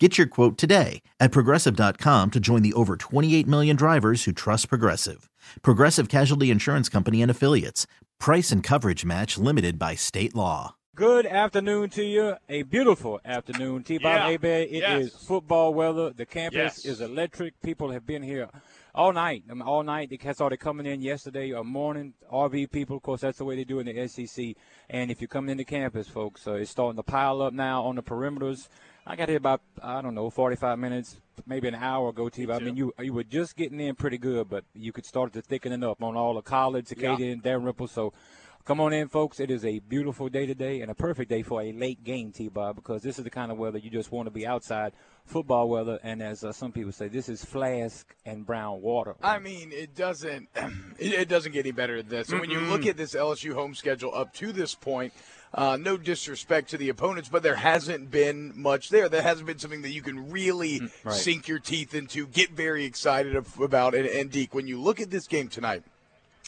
Get 0.00 0.18
your 0.18 0.26
quote 0.26 0.58
today 0.58 1.02
at 1.20 1.30
progressive.com 1.30 2.32
to 2.32 2.40
join 2.40 2.62
the 2.62 2.72
over 2.72 2.96
28 2.96 3.46
million 3.46 3.76
drivers 3.76 4.24
who 4.24 4.32
trust 4.32 4.68
Progressive. 4.68 5.30
Progressive 5.62 6.08
Casualty 6.08 6.50
Insurance 6.50 6.88
Company 6.88 7.22
and 7.22 7.30
Affiliates. 7.30 7.86
Price 8.18 8.50
and 8.50 8.60
coverage 8.60 9.04
match 9.04 9.38
limited 9.38 9.78
by 9.78 9.94
state 9.94 10.34
law. 10.34 10.74
Good 10.96 11.26
afternoon 11.26 11.90
to 11.90 12.04
you. 12.04 12.34
A 12.48 12.62
beautiful 12.64 13.20
afternoon, 13.24 13.84
T. 13.84 13.98
Bob 13.98 14.16
Yeah. 14.16 14.28
Abe. 14.30 14.44
It 14.44 14.82
is 14.84 15.12
Yes. 15.12 15.24
football 15.26 15.72
weather. 15.74 16.10
The 16.10 16.26
campus 16.26 16.84
Yes. 16.84 16.84
is 16.84 17.00
electric. 17.00 17.60
People 17.62 17.90
have 17.92 18.04
been 18.04 18.22
here 18.24 18.48
all 18.96 19.12
night. 19.12 19.44
I 19.48 19.54
mean, 19.54 19.62
all 19.62 19.82
night. 19.84 20.10
They 20.10 20.32
started 20.32 20.56
coming 20.58 20.86
in 20.86 21.02
yesterday 21.02 21.52
or 21.52 21.62
morning. 21.64 22.14
RV 22.32 22.66
people, 22.68 22.96
of 22.96 23.02
course, 23.02 23.20
that's 23.20 23.38
the 23.38 23.44
way 23.44 23.54
they 23.56 23.64
do 23.64 23.78
in 23.78 23.86
the 23.86 23.98
SEC. 24.08 24.56
And 24.90 25.10
if 25.12 25.20
you're 25.20 25.28
coming 25.28 25.50
into 25.50 25.64
campus, 25.64 26.08
folks, 26.08 26.46
uh, 26.48 26.54
it's 26.54 26.70
starting 26.72 26.96
to 26.96 27.02
pile 27.04 27.42
up 27.42 27.52
now 27.52 27.82
on 27.84 27.94
the 27.96 28.02
perimeters. 28.02 28.68
I 29.06 29.16
got 29.16 29.28
here 29.28 29.36
about 29.38 29.60
I 29.82 30.00
don't 30.00 30.14
know 30.14 30.30
45 30.30 30.78
minutes, 30.78 31.20
maybe 31.46 31.68
an 31.68 31.74
hour 31.74 32.08
ago, 32.08 32.28
T. 32.28 32.50
I 32.50 32.58
mean, 32.58 32.76
you 32.76 32.94
you 32.98 33.12
were 33.12 33.24
just 33.24 33.54
getting 33.56 33.80
in 33.80 33.94
pretty 33.94 34.18
good, 34.18 34.48
but 34.48 34.64
you 34.74 34.92
could 34.92 35.04
start 35.04 35.32
to 35.34 35.42
thicken 35.42 35.72
it 35.72 35.84
up 35.84 36.02
on 36.02 36.16
all 36.16 36.34
the 36.34 36.42
college, 36.42 36.90
Acadian, 36.90 37.32
and 37.32 37.42
Dalrymple. 37.42 37.88
So. 37.88 38.12
Come 38.66 38.80
on 38.80 38.94
in, 38.94 39.08
folks. 39.08 39.40
It 39.40 39.50
is 39.50 39.62
a 39.66 39.78
beautiful 39.80 40.30
day 40.30 40.46
today 40.46 40.80
and 40.80 40.90
a 40.90 40.94
perfect 40.94 41.28
day 41.28 41.42
for 41.42 41.60
a 41.60 41.70
late 41.72 42.02
game, 42.02 42.32
T 42.32 42.48
Bob, 42.48 42.76
because 42.76 43.02
this 43.02 43.18
is 43.18 43.24
the 43.24 43.28
kind 43.28 43.52
of 43.52 43.58
weather 43.58 43.76
you 43.76 43.90
just 43.90 44.10
want 44.10 44.26
to 44.26 44.30
be 44.30 44.46
outside, 44.46 44.94
football 45.26 45.68
weather. 45.68 46.00
And 46.02 46.22
as 46.22 46.42
uh, 46.42 46.50
some 46.50 46.72
people 46.72 46.90
say, 46.90 47.08
this 47.08 47.28
is 47.28 47.44
flask 47.44 48.14
and 48.24 48.46
brown 48.46 48.80
water. 48.80 49.16
I 49.22 49.38
mean, 49.38 49.70
it 49.70 49.94
doesn't 49.94 50.48
it, 50.98 51.28
doesn't 51.28 51.52
get 51.52 51.66
any 51.66 51.72
better 51.72 51.98
than 51.98 52.08
this. 52.08 52.30
And 52.30 52.40
when 52.40 52.48
you 52.48 52.60
look 52.60 52.86
at 52.86 52.96
this 52.96 53.14
LSU 53.14 53.52
home 53.52 53.74
schedule 53.74 54.12
up 54.14 54.32
to 54.36 54.50
this 54.50 54.74
point, 54.74 55.12
uh, 55.52 55.76
no 55.78 55.98
disrespect 55.98 56.70
to 56.70 56.78
the 56.78 56.88
opponents, 56.88 57.28
but 57.28 57.42
there 57.42 57.56
hasn't 57.56 58.10
been 58.10 58.54
much 58.56 58.88
there. 58.88 59.10
There 59.10 59.20
hasn't 59.20 59.46
been 59.46 59.58
something 59.58 59.82
that 59.82 59.92
you 59.92 60.00
can 60.00 60.30
really 60.30 60.80
right. 61.04 61.14
sink 61.14 61.48
your 61.48 61.58
teeth 61.58 61.94
into, 61.94 62.26
get 62.28 62.52
very 62.52 62.86
excited 62.86 63.36
about. 63.60 63.94
And, 63.94 64.06
and 64.06 64.30
Deke, 64.30 64.54
when 64.54 64.66
you 64.66 64.80
look 64.80 65.02
at 65.02 65.10
this 65.10 65.26
game 65.26 65.48
tonight, 65.48 65.82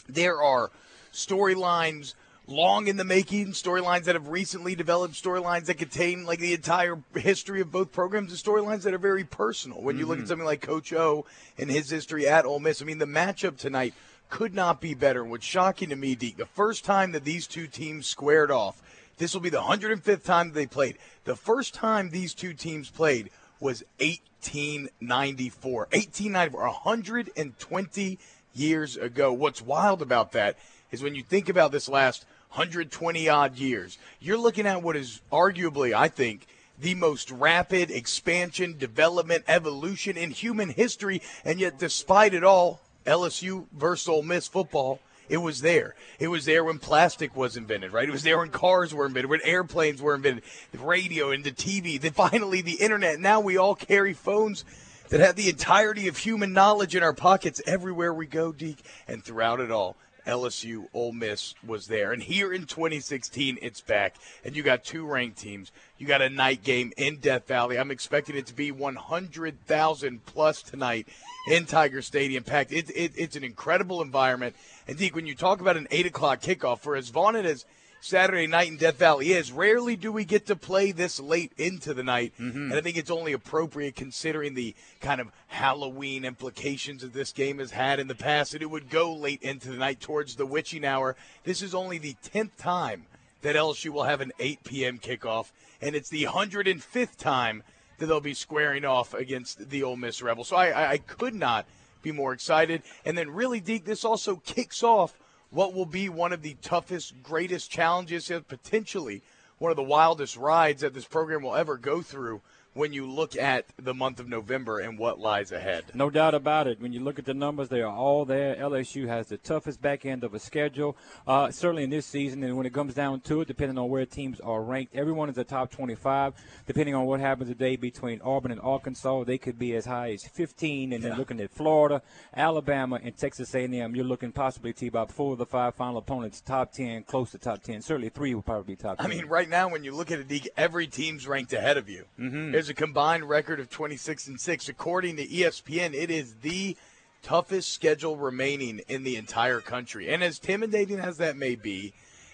there 0.09 0.41
are 0.41 0.71
storylines 1.17 2.13
long 2.47 2.87
in 2.87 2.95
the 2.95 3.03
making, 3.03 3.47
storylines 3.47 4.05
that 4.05 4.15
have 4.15 4.29
recently 4.29 4.75
developed, 4.75 5.13
storylines 5.15 5.65
that 5.65 5.77
contain 5.77 6.25
like 6.25 6.39
the 6.39 6.53
entire 6.53 6.97
history 7.15 7.59
of 7.59 7.71
both 7.71 7.91
programs, 7.91 8.31
and 8.31 8.39
storylines 8.39 8.83
that 8.83 8.93
are 8.93 8.99
very 8.99 9.23
personal. 9.23 9.81
When 9.81 9.97
you 9.97 10.05
look 10.05 10.17
at 10.17 10.21
mm-hmm. 10.21 10.29
something 10.29 10.45
like 10.45 10.61
Coach 10.61 10.93
O 10.93 11.25
and 11.57 11.69
his 11.69 11.89
history 11.89 12.27
at 12.27 12.45
Ole 12.45 12.59
Miss, 12.59 12.81
I 12.81 12.85
mean, 12.85 12.99
the 12.99 13.05
matchup 13.05 13.57
tonight 13.57 13.93
could 14.29 14.53
not 14.53 14.79
be 14.79 14.93
better. 14.93 15.23
What's 15.23 15.45
shocking 15.45 15.89
to 15.89 15.95
me, 15.95 16.15
Deke, 16.15 16.37
the 16.37 16.45
first 16.45 16.85
time 16.85 17.11
that 17.11 17.23
these 17.23 17.47
two 17.47 17.67
teams 17.67 18.07
squared 18.07 18.51
off, 18.51 18.81
this 19.17 19.33
will 19.33 19.41
be 19.41 19.49
the 19.49 19.61
105th 19.61 20.23
time 20.23 20.49
that 20.49 20.55
they 20.55 20.67
played. 20.67 20.97
The 21.25 21.35
first 21.35 21.73
time 21.73 22.09
these 22.09 22.33
two 22.33 22.53
teams 22.53 22.89
played 22.89 23.29
was 23.59 23.83
1894. 23.99 25.87
1894, 25.91 26.61
120 26.61 28.19
years 28.53 28.97
ago. 28.97 29.33
What's 29.33 29.61
wild 29.61 30.01
about 30.01 30.31
that 30.33 30.57
is 30.91 31.03
when 31.03 31.15
you 31.15 31.23
think 31.23 31.49
about 31.49 31.71
this 31.71 31.89
last 31.89 32.25
120 32.51 33.29
odd 33.29 33.57
years, 33.57 33.97
you're 34.19 34.37
looking 34.37 34.65
at 34.65 34.81
what 34.81 34.95
is 34.95 35.21
arguably, 35.31 35.93
I 35.93 36.07
think, 36.07 36.47
the 36.79 36.95
most 36.95 37.31
rapid 37.31 37.89
expansion, 37.91 38.77
development, 38.77 39.43
evolution 39.47 40.15
in 40.17 40.31
human 40.31 40.69
history. 40.69 41.21
And 41.43 41.59
yet, 41.59 41.79
despite 41.79 42.33
it 42.33 42.43
all, 42.43 42.81
LSU 43.05 43.65
versus 43.73 44.07
Ole 44.07 44.23
Miss 44.23 44.47
football, 44.47 44.99
it 45.29 45.37
was 45.37 45.61
there. 45.61 45.95
It 46.19 46.29
was 46.29 46.45
there 46.45 46.63
when 46.63 46.79
plastic 46.79 47.35
was 47.35 47.57
invented, 47.57 47.91
right? 47.91 48.07
It 48.07 48.11
was 48.11 48.23
there 48.23 48.37
when 48.37 48.49
cars 48.49 48.93
were 48.93 49.05
invented, 49.05 49.29
when 49.29 49.41
airplanes 49.43 50.01
were 50.01 50.15
invented, 50.15 50.43
the 50.71 50.79
radio 50.79 51.31
and 51.31 51.43
the 51.43 51.51
TV, 51.51 51.99
then 51.99 52.13
finally 52.13 52.61
the 52.61 52.75
internet. 52.75 53.19
Now 53.19 53.39
we 53.39 53.57
all 53.57 53.75
carry 53.75 54.13
phones 54.13 54.63
that 55.09 55.19
have 55.19 55.35
the 55.35 55.49
entirety 55.49 56.07
of 56.07 56.17
human 56.17 56.53
knowledge 56.53 56.95
in 56.95 57.03
our 57.03 57.13
pockets 57.13 57.61
everywhere 57.65 58.13
we 58.13 58.25
go, 58.25 58.51
Deke. 58.51 58.83
And 59.07 59.23
throughout 59.23 59.59
it 59.59 59.71
all, 59.71 59.95
LSU, 60.27 60.87
Ole 60.93 61.13
Miss 61.13 61.55
was 61.65 61.87
there. 61.87 62.11
And 62.11 62.21
here 62.21 62.53
in 62.53 62.65
2016, 62.65 63.57
it's 63.61 63.81
back. 63.81 64.15
And 64.43 64.55
you 64.55 64.61
got 64.61 64.83
two 64.83 65.05
ranked 65.05 65.37
teams. 65.37 65.71
You 65.97 66.05
got 66.05 66.21
a 66.21 66.29
night 66.29 66.63
game 66.63 66.91
in 66.97 67.17
Death 67.17 67.47
Valley. 67.47 67.79
I'm 67.79 67.91
expecting 67.91 68.35
it 68.35 68.45
to 68.47 68.53
be 68.53 68.71
100,000 68.71 70.25
plus 70.25 70.61
tonight 70.61 71.07
in 71.47 71.65
Tiger 71.65 72.01
Stadium 72.01 72.43
packed. 72.43 72.71
It, 72.71 72.89
it, 72.91 73.13
it's 73.15 73.35
an 73.35 73.43
incredible 73.43 74.01
environment. 74.01 74.55
And 74.87 74.97
Deke, 74.97 75.15
when 75.15 75.25
you 75.25 75.35
talk 75.35 75.61
about 75.61 75.77
an 75.77 75.87
8 75.89 76.05
o'clock 76.07 76.41
kickoff, 76.41 76.79
for 76.79 76.95
as 76.95 77.09
vaunted 77.09 77.45
as 77.45 77.65
Saturday 77.99 78.47
night 78.47 78.69
in 78.69 78.77
Death 78.77 78.97
Valley 78.97 79.31
is, 79.31 79.51
rarely 79.51 79.95
do 79.95 80.11
we 80.11 80.23
get 80.23 80.45
to 80.47 80.55
play 80.55 80.91
this 80.91 81.19
late 81.19 81.51
into 81.57 81.93
the 81.93 82.03
night. 82.03 82.33
Mm-hmm. 82.39 82.71
And 82.71 82.73
I 82.73 82.81
think 82.81 82.97
it's 82.97 83.11
only 83.11 83.33
appropriate 83.33 83.95
considering 83.95 84.53
the 84.53 84.75
kind 85.01 85.19
of 85.19 85.31
Halloween 85.47 86.23
implications 86.23 87.01
that 87.01 87.13
this 87.13 87.31
game 87.31 87.59
has 87.59 87.71
had 87.71 87.99
in 87.99 88.07
the 88.07 88.15
past 88.15 88.51
that 88.51 88.61
it 88.61 88.69
would 88.69 88.89
go 88.89 89.13
late 89.13 89.41
into 89.41 89.69
the 89.69 89.77
night 89.77 89.99
towards 89.99 90.35
the 90.35 90.45
witching 90.45 90.85
hour. 90.85 91.15
This 91.43 91.61
is 91.61 91.73
only 91.73 91.97
the 91.97 92.15
10th 92.23 92.55
time 92.57 93.05
that 93.41 93.55
LSU 93.55 93.89
will 93.89 94.03
have 94.03 94.21
an 94.21 94.31
8 94.39 94.63
p.m. 94.63 94.97
kickoff, 94.97 95.51
and 95.81 95.95
it's 95.95 96.09
the 96.09 96.23
105th 96.23 97.17
time 97.17 97.63
that 97.97 98.05
they'll 98.05 98.19
be 98.19 98.33
squaring 98.33 98.85
off 98.85 99.13
against 99.13 99.69
the 99.69 99.83
Ole 99.83 99.95
Miss 99.95 100.21
Rebels. 100.21 100.49
So 100.49 100.55
I, 100.55 100.69
I, 100.69 100.91
I 100.91 100.97
could 100.97 101.33
not 101.33 101.65
be 102.01 102.11
more 102.11 102.33
excited. 102.33 102.83
And 103.05 103.17
then, 103.17 103.31
really, 103.31 103.59
Deke, 103.59 103.85
this 103.85 104.05
also 104.05 104.37
kicks 104.37 104.83
off 104.83 105.17
what 105.49 105.73
will 105.73 105.85
be 105.85 106.09
one 106.09 106.33
of 106.33 106.41
the 106.41 106.55
toughest, 106.61 107.21
greatest 107.23 107.71
challenges, 107.71 108.31
potentially 108.47 109.21
one 109.57 109.71
of 109.71 109.77
the 109.77 109.83
wildest 109.83 110.37
rides 110.37 110.81
that 110.81 110.93
this 110.93 111.05
program 111.05 111.41
will 111.41 111.55
ever 111.55 111.77
go 111.77 112.01
through 112.01 112.41
when 112.77 112.93
you 112.93 113.09
look 113.09 113.35
at 113.35 113.65
the 113.81 113.93
month 113.93 114.19
of 114.19 114.29
November 114.29 114.79
and 114.79 114.99
what 114.99 115.19
lies 115.19 115.51
ahead. 115.51 115.85
No 115.95 116.11
doubt 116.11 116.35
about 116.35 116.67
it. 116.67 116.79
When 116.79 116.93
you 116.93 116.99
look 116.99 117.17
at 117.17 117.25
the 117.25 117.33
numbers, 117.33 117.69
they 117.69 117.81
are 117.81 117.91
all 117.91 118.23
there. 118.23 118.55
LSU 118.55 119.07
has 119.07 119.27
the 119.27 119.37
toughest 119.37 119.81
back 119.81 120.05
end 120.05 120.23
of 120.23 120.35
a 120.35 120.39
schedule, 120.39 120.95
uh, 121.25 121.49
certainly 121.49 121.83
in 121.83 121.89
this 121.89 122.05
season. 122.05 122.43
And 122.43 122.55
when 122.55 122.67
it 122.67 122.73
comes 122.73 122.93
down 122.93 123.21
to 123.21 123.41
it, 123.41 123.47
depending 123.47 123.79
on 123.79 123.89
where 123.89 124.05
teams 124.05 124.39
are 124.39 124.61
ranked, 124.61 124.95
everyone 124.95 125.27
is 125.29 125.37
a 125.39 125.43
top 125.43 125.71
25. 125.71 126.35
Depending 126.67 126.93
on 126.93 127.05
what 127.05 127.19
happens 127.19 127.49
today 127.49 127.77
between 127.77 128.21
Auburn 128.21 128.51
and 128.51 128.61
Arkansas, 128.61 129.23
they 129.23 129.39
could 129.39 129.57
be 129.57 129.75
as 129.75 129.85
high 129.85 130.11
as 130.11 130.23
15. 130.23 130.93
And 130.93 131.03
then 131.03 131.17
looking 131.17 131.39
at 131.41 131.49
Florida, 131.49 132.03
Alabama, 132.35 132.99
and 133.03 133.17
Texas 133.17 133.55
A&M, 133.55 133.95
you're 133.95 134.05
looking 134.05 134.31
possibly 134.31 134.71
T-Bob 134.71 135.09
four 135.09 135.31
of 135.33 135.39
the 135.39 135.47
five 135.47 135.73
final 135.73 135.97
opponents, 135.97 136.41
top 136.41 136.73
10, 136.73 137.03
close 137.03 137.31
to 137.31 137.39
top 137.39 137.63
10. 137.63 137.81
Certainly 137.81 138.09
three 138.09 138.35
will 138.35 138.43
probably 138.43 138.75
be 138.75 138.77
top 138.77 138.97
10. 138.97 139.05
I 139.05 139.09
mean, 139.09 139.25
right 139.25 139.49
now, 139.49 139.67
when 139.69 139.83
you 139.83 139.95
look 139.95 140.11
at 140.11 140.19
it, 140.19 140.47
every 140.55 140.85
team's 140.85 141.27
ranked 141.27 141.53
ahead 141.53 141.77
of 141.77 141.89
you. 141.89 142.05
Mm-hmm. 142.19 142.53
There's 142.67 142.73
a 142.77 142.83
combined 142.83 143.29
record 143.29 143.61
of 143.61 143.69
26 143.69 144.27
and 144.27 144.41
6. 144.41 144.67
According 144.67 145.15
to 145.15 145.25
ESPN, 145.25 145.93
it 145.93 146.11
is 146.11 146.33
the 146.41 146.75
toughest 147.23 147.71
schedule 147.71 148.17
remaining 148.17 148.81
in 148.89 149.03
the 149.03 149.15
entire 149.15 149.61
country. 149.61 150.09
And 150.09 150.21
as 150.21 150.37
intimidating 150.37 150.99
as 150.99 151.15
that 151.19 151.37
may 151.37 151.55
be, 151.55 151.93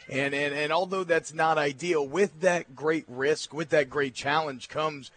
and, 0.10 0.34
and, 0.34 0.56
and 0.56 0.74
although 0.74 1.04
that's 1.04 1.36
not 1.36 1.60
ideal, 1.60 2.08
with 2.08 2.42
that 2.42 2.76
great 2.76 3.06
risk, 3.08 3.54
with 3.54 3.70
that 3.70 3.92
great 3.92 4.16
challenge 4.16 4.70
comes 4.70 5.12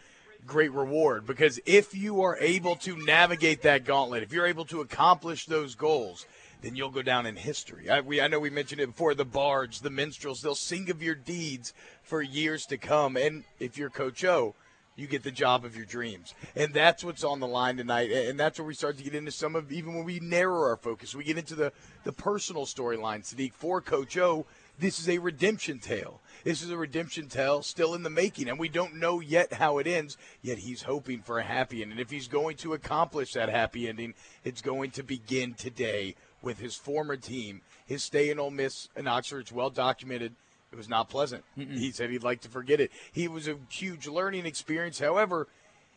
great 0.46 0.70
reward. 0.72 1.26
Because 1.26 1.58
if 1.64 1.94
you 1.94 2.20
are 2.20 2.36
able 2.38 2.76
to 2.76 3.02
navigate 3.02 3.62
that 3.62 3.86
gauntlet, 3.86 4.22
if 4.22 4.34
you're 4.34 4.46
able 4.46 4.66
to 4.66 4.82
accomplish 4.82 5.46
those 5.46 5.74
goals, 5.74 6.26
then 6.60 6.76
you'll 6.76 6.90
go 6.90 7.00
down 7.00 7.24
in 7.24 7.36
history. 7.36 7.88
I, 7.88 8.02
we, 8.02 8.20
I 8.20 8.28
know 8.28 8.38
we 8.38 8.50
mentioned 8.50 8.82
it 8.82 8.88
before 8.88 9.14
the 9.14 9.24
bards, 9.24 9.80
the 9.80 9.88
minstrels, 9.88 10.42
they'll 10.42 10.54
sing 10.54 10.90
of 10.90 11.02
your 11.02 11.14
deeds 11.14 11.72
for 12.02 12.20
years 12.20 12.66
to 12.66 12.76
come. 12.76 13.16
And 13.16 13.44
if 13.58 13.78
you're 13.78 13.88
Coach 13.88 14.22
O, 14.22 14.54
you 14.96 15.06
get 15.06 15.22
the 15.22 15.30
job 15.30 15.64
of 15.64 15.76
your 15.76 15.84
dreams. 15.84 16.34
And 16.54 16.72
that's 16.72 17.04
what's 17.04 17.22
on 17.22 17.40
the 17.40 17.46
line 17.46 17.76
tonight. 17.76 18.10
And 18.10 18.40
that's 18.40 18.58
where 18.58 18.66
we 18.66 18.74
start 18.74 18.96
to 18.96 19.04
get 19.04 19.14
into 19.14 19.30
some 19.30 19.54
of, 19.54 19.70
even 19.70 19.94
when 19.94 20.04
we 20.04 20.20
narrow 20.20 20.62
our 20.62 20.76
focus, 20.76 21.14
we 21.14 21.24
get 21.24 21.38
into 21.38 21.54
the, 21.54 21.72
the 22.04 22.12
personal 22.12 22.64
storyline, 22.64 23.22
Sadiq, 23.22 23.52
for 23.52 23.80
Coach 23.80 24.16
O. 24.16 24.46
This 24.78 24.98
is 24.98 25.08
a 25.08 25.18
redemption 25.18 25.78
tale. 25.78 26.20
This 26.44 26.62
is 26.62 26.70
a 26.70 26.76
redemption 26.76 27.28
tale 27.28 27.62
still 27.62 27.94
in 27.94 28.02
the 28.02 28.10
making, 28.10 28.48
and 28.48 28.58
we 28.58 28.68
don't 28.68 28.96
know 28.96 29.20
yet 29.20 29.54
how 29.54 29.78
it 29.78 29.86
ends. 29.86 30.18
Yet 30.42 30.58
he's 30.58 30.82
hoping 30.82 31.22
for 31.22 31.38
a 31.38 31.42
happy 31.42 31.82
ending. 31.82 31.92
And 31.92 32.00
if 32.00 32.10
he's 32.10 32.28
going 32.28 32.56
to 32.58 32.74
accomplish 32.74 33.32
that 33.32 33.48
happy 33.48 33.88
ending, 33.88 34.14
it's 34.44 34.60
going 34.60 34.90
to 34.92 35.02
begin 35.02 35.54
today 35.54 36.14
with 36.42 36.58
his 36.58 36.74
former 36.74 37.16
team. 37.16 37.62
His 37.86 38.02
stay 38.02 38.30
in 38.30 38.38
Ole 38.38 38.50
Miss 38.50 38.88
in 38.96 39.06
Oxford, 39.06 39.40
it's 39.40 39.52
well 39.52 39.70
documented. 39.70 40.34
It 40.72 40.76
was 40.76 40.88
not 40.88 41.08
pleasant. 41.08 41.44
He 41.56 41.90
said 41.90 42.10
he'd 42.10 42.22
like 42.22 42.40
to 42.42 42.48
forget 42.48 42.80
it. 42.80 42.90
He 43.12 43.28
was 43.28 43.48
a 43.48 43.56
huge 43.70 44.06
learning 44.06 44.46
experience. 44.46 44.98
However, 44.98 45.48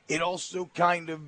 it 0.08 0.22
also 0.22 0.70
kind 0.74 1.10
of 1.10 1.22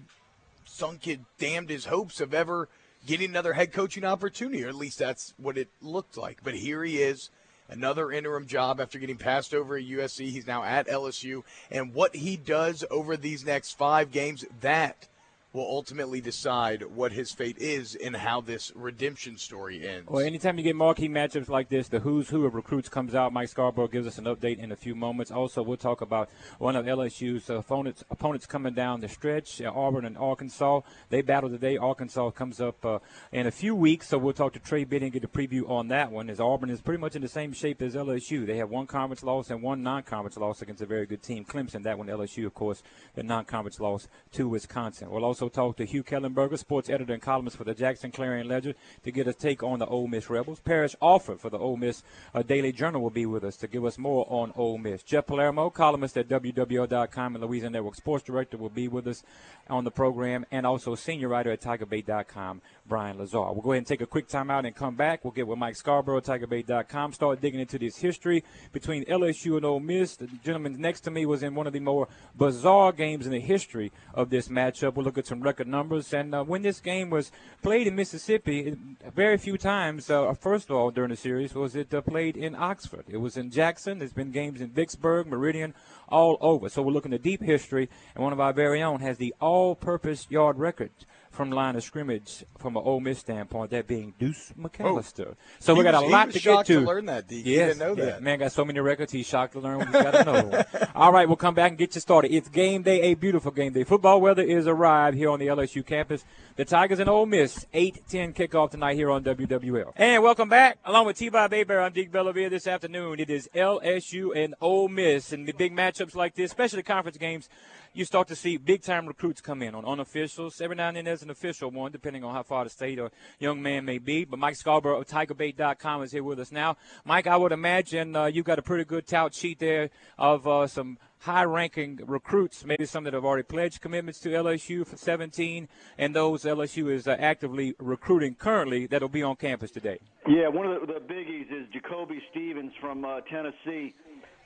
sunk 0.65 1.07
it, 1.07 1.19
damned 1.37 1.69
his 1.69 1.85
hopes 1.85 2.21
of 2.21 2.33
ever 2.33 2.69
getting 3.05 3.29
another 3.29 3.53
head 3.53 3.73
coaching 3.73 4.05
opportunity, 4.05 4.63
or 4.63 4.69
at 4.69 4.75
least 4.75 4.99
that's 4.99 5.33
what 5.37 5.57
it 5.57 5.69
looked 5.81 6.17
like. 6.17 6.43
But 6.43 6.55
here 6.55 6.83
he 6.83 7.01
is, 7.01 7.29
another 7.67 8.11
interim 8.11 8.45
job 8.45 8.79
after 8.79 8.99
getting 8.99 9.17
passed 9.17 9.53
over 9.53 9.75
at 9.75 9.83
USC. 9.83 10.29
He's 10.29 10.47
now 10.47 10.63
at 10.63 10.87
LSU, 10.87 11.43
and 11.71 11.93
what 11.93 12.15
he 12.15 12.37
does 12.37 12.85
over 12.91 13.17
these 13.17 13.45
next 13.45 13.77
five 13.77 14.11
games, 14.11 14.45
that 14.61 15.07
will 15.53 15.67
ultimately 15.67 16.21
decide 16.21 16.83
what 16.83 17.11
his 17.11 17.31
fate 17.31 17.57
is 17.57 17.95
and 17.95 18.15
how 18.15 18.39
this 18.39 18.71
redemption 18.73 19.37
story 19.37 19.85
ends. 19.87 20.09
Well, 20.09 20.25
anytime 20.25 20.57
you 20.57 20.63
get 20.63 20.75
marquee 20.77 21.09
matchups 21.09 21.49
like 21.49 21.67
this, 21.67 21.89
the 21.89 21.99
who's 21.99 22.29
who 22.29 22.45
of 22.45 22.55
recruits 22.55 22.87
comes 22.87 23.13
out. 23.13 23.33
Mike 23.33 23.49
Scarborough 23.49 23.89
gives 23.89 24.07
us 24.07 24.17
an 24.17 24.25
update 24.25 24.59
in 24.59 24.71
a 24.71 24.77
few 24.77 24.95
moments. 24.95 25.29
Also, 25.29 25.61
we'll 25.61 25.75
talk 25.75 25.99
about 25.99 26.29
one 26.57 26.75
of 26.75 26.85
LSU's 26.85 27.49
opponents 27.49 28.03
opponents 28.09 28.45
coming 28.45 28.73
down 28.73 29.01
the 29.01 29.09
stretch, 29.09 29.61
uh, 29.61 29.71
Auburn 29.75 30.05
and 30.05 30.17
Arkansas. 30.17 30.81
They 31.09 31.21
battle 31.21 31.49
today. 31.49 31.75
Arkansas 31.75 32.31
comes 32.31 32.61
up 32.61 32.85
uh, 32.85 32.99
in 33.33 33.45
a 33.45 33.51
few 33.51 33.75
weeks, 33.75 34.07
so 34.07 34.17
we'll 34.17 34.33
talk 34.33 34.53
to 34.53 34.59
Trey 34.59 34.85
Biddy 34.85 35.07
and 35.07 35.13
get 35.13 35.23
a 35.23 35.27
preview 35.27 35.69
on 35.69 35.89
that 35.89 36.11
one. 36.11 36.29
As 36.29 36.39
Auburn 36.39 36.69
is 36.69 36.81
pretty 36.81 37.01
much 37.01 37.15
in 37.15 37.21
the 37.21 37.27
same 37.27 37.51
shape 37.51 37.81
as 37.81 37.95
LSU. 37.95 38.45
They 38.45 38.57
have 38.57 38.69
one 38.69 38.87
conference 38.87 39.23
loss 39.23 39.49
and 39.49 39.61
one 39.61 39.83
non-conference 39.83 40.37
loss 40.37 40.61
against 40.61 40.81
a 40.81 40.85
very 40.85 41.05
good 41.05 41.21
team, 41.21 41.43
Clemson. 41.43 41.83
That 41.83 41.97
one, 41.97 42.07
LSU, 42.07 42.45
of 42.45 42.53
course, 42.53 42.83
the 43.15 43.23
non-conference 43.23 43.79
loss 43.79 44.07
to 44.33 44.47
Wisconsin. 44.47 45.09
We'll 45.09 45.25
also 45.25 45.40
also 45.41 45.49
talk 45.49 45.75
to 45.77 45.85
Hugh 45.85 46.03
Kellenberger, 46.03 46.57
sports 46.59 46.87
editor 46.87 47.13
and 47.13 47.21
columnist 47.21 47.57
for 47.57 47.63
the 47.63 47.73
Jackson 47.73 48.11
Clarion 48.11 48.47
Ledger, 48.47 48.75
to 49.03 49.11
get 49.11 49.27
a 49.27 49.33
take 49.33 49.63
on 49.63 49.79
the 49.79 49.87
Ole 49.87 50.07
Miss 50.07 50.29
Rebels. 50.29 50.59
Parrish 50.59 50.95
Alford 51.01 51.39
for 51.39 51.49
the 51.49 51.57
Ole 51.57 51.77
Miss 51.77 52.03
uh, 52.35 52.43
Daily 52.43 52.71
Journal 52.71 53.01
will 53.01 53.09
be 53.09 53.25
with 53.25 53.43
us 53.43 53.57
to 53.57 53.67
give 53.67 53.83
us 53.83 53.97
more 53.97 54.27
on 54.29 54.53
Ole 54.55 54.77
Miss. 54.77 55.01
Jeff 55.01 55.25
Palermo, 55.25 55.71
columnist 55.71 56.15
at 56.15 56.27
WWL.com 56.27 57.35
and 57.35 57.43
Louisiana 57.43 57.73
Network 57.73 57.95
Sports 57.95 58.23
Director, 58.23 58.57
will 58.57 58.69
be 58.69 58.87
with 58.87 59.07
us 59.07 59.23
on 59.67 59.83
the 59.83 59.91
program, 59.91 60.45
and 60.51 60.65
also 60.65 60.93
senior 60.93 61.29
writer 61.29 61.51
at 61.51 61.61
TigerBait.com, 61.61 62.61
Brian 62.87 63.17
Lazar. 63.17 63.51
We'll 63.51 63.61
go 63.61 63.71
ahead 63.71 63.79
and 63.79 63.87
take 63.87 64.01
a 64.01 64.05
quick 64.05 64.27
timeout 64.27 64.65
and 64.65 64.75
come 64.75 64.95
back. 64.95 65.23
We'll 65.23 65.31
get 65.31 65.47
with 65.47 65.57
Mike 65.57 65.75
Scarborough, 65.75 66.21
TigerBait.com, 66.21 67.13
start 67.13 67.41
digging 67.41 67.59
into 67.59 67.79
this 67.79 67.97
history 67.97 68.43
between 68.73 69.05
LSU 69.05 69.55
and 69.55 69.65
Ole 69.65 69.79
Miss. 69.79 70.17
The 70.17 70.27
gentleman 70.43 70.79
next 70.79 71.01
to 71.01 71.11
me 71.11 71.25
was 71.25 71.41
in 71.41 71.55
one 71.55 71.67
of 71.67 71.73
the 71.73 71.79
more 71.79 72.07
bizarre 72.35 72.91
games 72.91 73.25
in 73.25 73.31
the 73.31 73.39
history 73.39 73.91
of 74.13 74.29
this 74.29 74.49
matchup. 74.49 74.95
We'll 74.95 75.05
look 75.05 75.17
at 75.17 75.25
some 75.31 75.41
record 75.41 75.67
numbers. 75.67 76.13
And 76.13 76.35
uh, 76.35 76.43
when 76.43 76.61
this 76.61 76.81
game 76.81 77.09
was 77.09 77.31
played 77.61 77.87
in 77.87 77.95
Mississippi, 77.95 78.75
very 79.15 79.37
few 79.37 79.57
times, 79.57 80.09
uh, 80.09 80.33
first 80.33 80.69
of 80.69 80.75
all, 80.75 80.91
during 80.91 81.09
the 81.09 81.15
series, 81.15 81.55
was 81.55 81.73
it 81.73 81.93
uh, 81.93 82.01
played 82.01 82.35
in 82.35 82.53
Oxford. 82.53 83.05
It 83.07 83.15
was 83.15 83.37
in 83.37 83.49
Jackson. 83.49 83.99
There's 83.99 84.11
been 84.11 84.31
games 84.31 84.59
in 84.59 84.71
Vicksburg, 84.71 85.27
Meridian, 85.27 85.73
all 86.09 86.37
over. 86.41 86.67
So 86.67 86.81
we're 86.81 86.91
looking 86.91 87.13
at 87.13 87.23
deep 87.23 87.41
history, 87.41 87.89
and 88.13 88.21
one 88.21 88.33
of 88.33 88.41
our 88.41 88.51
very 88.51 88.83
own 88.83 88.99
has 88.99 89.17
the 89.17 89.33
all-purpose 89.39 90.27
yard 90.29 90.59
record 90.59 90.91
from 91.31 91.49
line 91.49 91.75
of 91.75 91.83
scrimmage 91.83 92.43
from 92.57 92.75
an 92.75 92.83
Ole 92.85 92.99
Miss 92.99 93.19
standpoint, 93.19 93.71
that 93.71 93.87
being 93.87 94.13
Deuce 94.19 94.53
oh, 94.57 94.67
McAllister. 94.67 95.29
Oh. 95.29 95.35
So 95.59 95.73
we 95.73 95.83
got 95.83 95.93
a 95.93 96.01
lot 96.01 96.31
to 96.31 96.39
get 96.39 96.65
to. 96.67 96.79
to 96.79 96.81
learn 96.81 97.05
that, 97.05 97.27
D. 97.27 97.41
Yes, 97.45 97.77
didn't 97.77 97.79
know 97.79 98.03
yeah. 98.03 98.11
that. 98.11 98.23
Man 98.23 98.39
got 98.39 98.51
so 98.51 98.65
many 98.65 98.79
records, 98.79 99.11
he's 99.11 99.25
shocked 99.25 99.53
to 99.53 99.59
learn 99.59 99.79
we 99.79 99.85
got 99.85 100.15
another 100.15 100.65
one. 100.71 100.87
All 100.93 101.11
right, 101.11 101.27
we'll 101.27 101.37
come 101.37 101.55
back 101.55 101.71
and 101.71 101.77
get 101.77 101.95
you 101.95 102.01
started. 102.01 102.33
It's 102.33 102.49
game 102.49 102.83
day, 102.83 103.01
a 103.03 103.13
beautiful 103.13 103.51
game 103.51 103.71
day. 103.71 103.85
Football 103.85 104.19
weather 104.21 104.43
is 104.43 104.67
arrived 104.67 105.17
here 105.17 105.29
on 105.29 105.39
the 105.39 105.47
LSU 105.47 105.85
campus. 105.85 106.25
The 106.57 106.65
Tigers 106.65 106.99
and 106.99 107.09
Ole 107.09 107.25
Miss, 107.25 107.65
8-10 107.73 108.35
kickoff 108.35 108.71
tonight 108.71 108.95
here 108.95 109.09
on 109.09 109.23
WWL. 109.23 109.93
And 109.95 110.21
welcome 110.21 110.49
back. 110.49 110.79
Along 110.83 111.05
with 111.05 111.17
T-Bob 111.17 111.53
Hebert, 111.53 111.79
I'm 111.79 111.93
Deke 111.93 112.11
Bellavia 112.11 112.49
this 112.49 112.67
afternoon. 112.67 113.19
It 113.21 113.29
is 113.29 113.49
LSU 113.55 114.35
and 114.35 114.53
Ole 114.59 114.89
Miss. 114.89 115.31
And 115.31 115.47
the 115.47 115.53
big 115.53 115.73
matchups 115.73 116.13
like 116.13 116.35
this, 116.35 116.51
especially 116.51 116.77
the 116.77 116.83
conference 116.83 117.17
games, 117.17 117.47
you 117.93 118.05
start 118.05 118.27
to 118.29 118.35
see 118.35 118.57
big 118.57 118.81
time 118.81 119.05
recruits 119.05 119.41
come 119.41 119.61
in 119.61 119.75
on 119.75 119.83
unofficials. 119.83 120.61
Every 120.61 120.75
now 120.75 120.87
and 120.87 120.97
then 120.97 121.05
there's 121.05 121.23
an 121.23 121.29
official 121.29 121.71
one, 121.71 121.91
depending 121.91 122.23
on 122.23 122.33
how 122.33 122.43
far 122.43 122.63
the 122.63 122.69
state 122.69 122.99
or 122.99 123.11
young 123.39 123.61
man 123.61 123.85
may 123.85 123.97
be. 123.97 124.25
But 124.25 124.39
Mike 124.39 124.55
Scarborough 124.55 124.99
of 124.99 125.07
TigerBait.com 125.07 126.03
is 126.03 126.11
here 126.11 126.23
with 126.23 126.39
us 126.39 126.51
now. 126.51 126.77
Mike, 127.05 127.27
I 127.27 127.35
would 127.35 127.51
imagine 127.51 128.15
uh, 128.15 128.25
you've 128.25 128.45
got 128.45 128.59
a 128.59 128.61
pretty 128.61 128.85
good 128.85 129.07
tout 129.07 129.33
sheet 129.33 129.59
there 129.59 129.89
of 130.17 130.47
uh, 130.47 130.67
some 130.67 130.97
high 131.19 131.43
ranking 131.43 131.99
recruits, 132.07 132.65
maybe 132.65 132.85
some 132.85 133.03
that 133.03 133.13
have 133.13 133.23
already 133.23 133.43
pledged 133.43 133.79
commitments 133.79 134.19
to 134.19 134.29
LSU 134.29 134.85
for 134.85 134.97
17, 134.97 135.67
and 135.99 136.15
those 136.15 136.43
LSU 136.43 136.91
is 136.91 137.07
uh, 137.07 137.15
actively 137.19 137.75
recruiting 137.77 138.33
currently 138.33 138.87
that'll 138.87 139.07
be 139.07 139.21
on 139.21 139.35
campus 139.35 139.69
today. 139.69 139.99
Yeah, 140.27 140.47
one 140.47 140.65
of 140.65 140.81
the, 140.81 140.93
the 140.93 140.99
biggies 140.99 141.51
is 141.51 141.67
Jacoby 141.71 142.21
Stevens 142.31 142.71
from 142.81 143.05
uh, 143.05 143.21
Tennessee. 143.21 143.93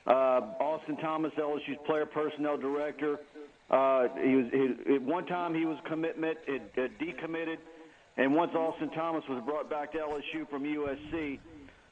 Uh, 0.06 0.40
Austin 0.60 0.96
Thomas, 0.98 1.32
LSU's 1.36 1.78
player 1.84 2.06
personnel 2.06 2.56
director. 2.56 3.18
Uh, 3.70 4.08
he 4.22 4.36
was 4.36 4.46
he, 4.52 4.94
at 4.94 5.02
one 5.02 5.26
time 5.26 5.54
he 5.54 5.64
was 5.64 5.76
commitment, 5.86 6.38
it, 6.46 6.62
it 6.76 6.98
decommitted, 6.98 7.58
and 8.16 8.34
once 8.34 8.54
Austin 8.54 8.90
Thomas 8.90 9.24
was 9.28 9.42
brought 9.44 9.68
back 9.68 9.92
to 9.92 9.98
LSU 9.98 10.48
from 10.48 10.62
USC, 10.62 11.38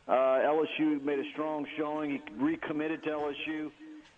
uh, 0.06 0.12
LSU 0.12 1.03
made 1.03 1.19
a 1.19 1.31
strong 1.32 1.67
showing. 1.76 2.11
He 2.11 2.21
recommitted 2.37 3.03
to 3.05 3.11
LSU, 3.11 3.71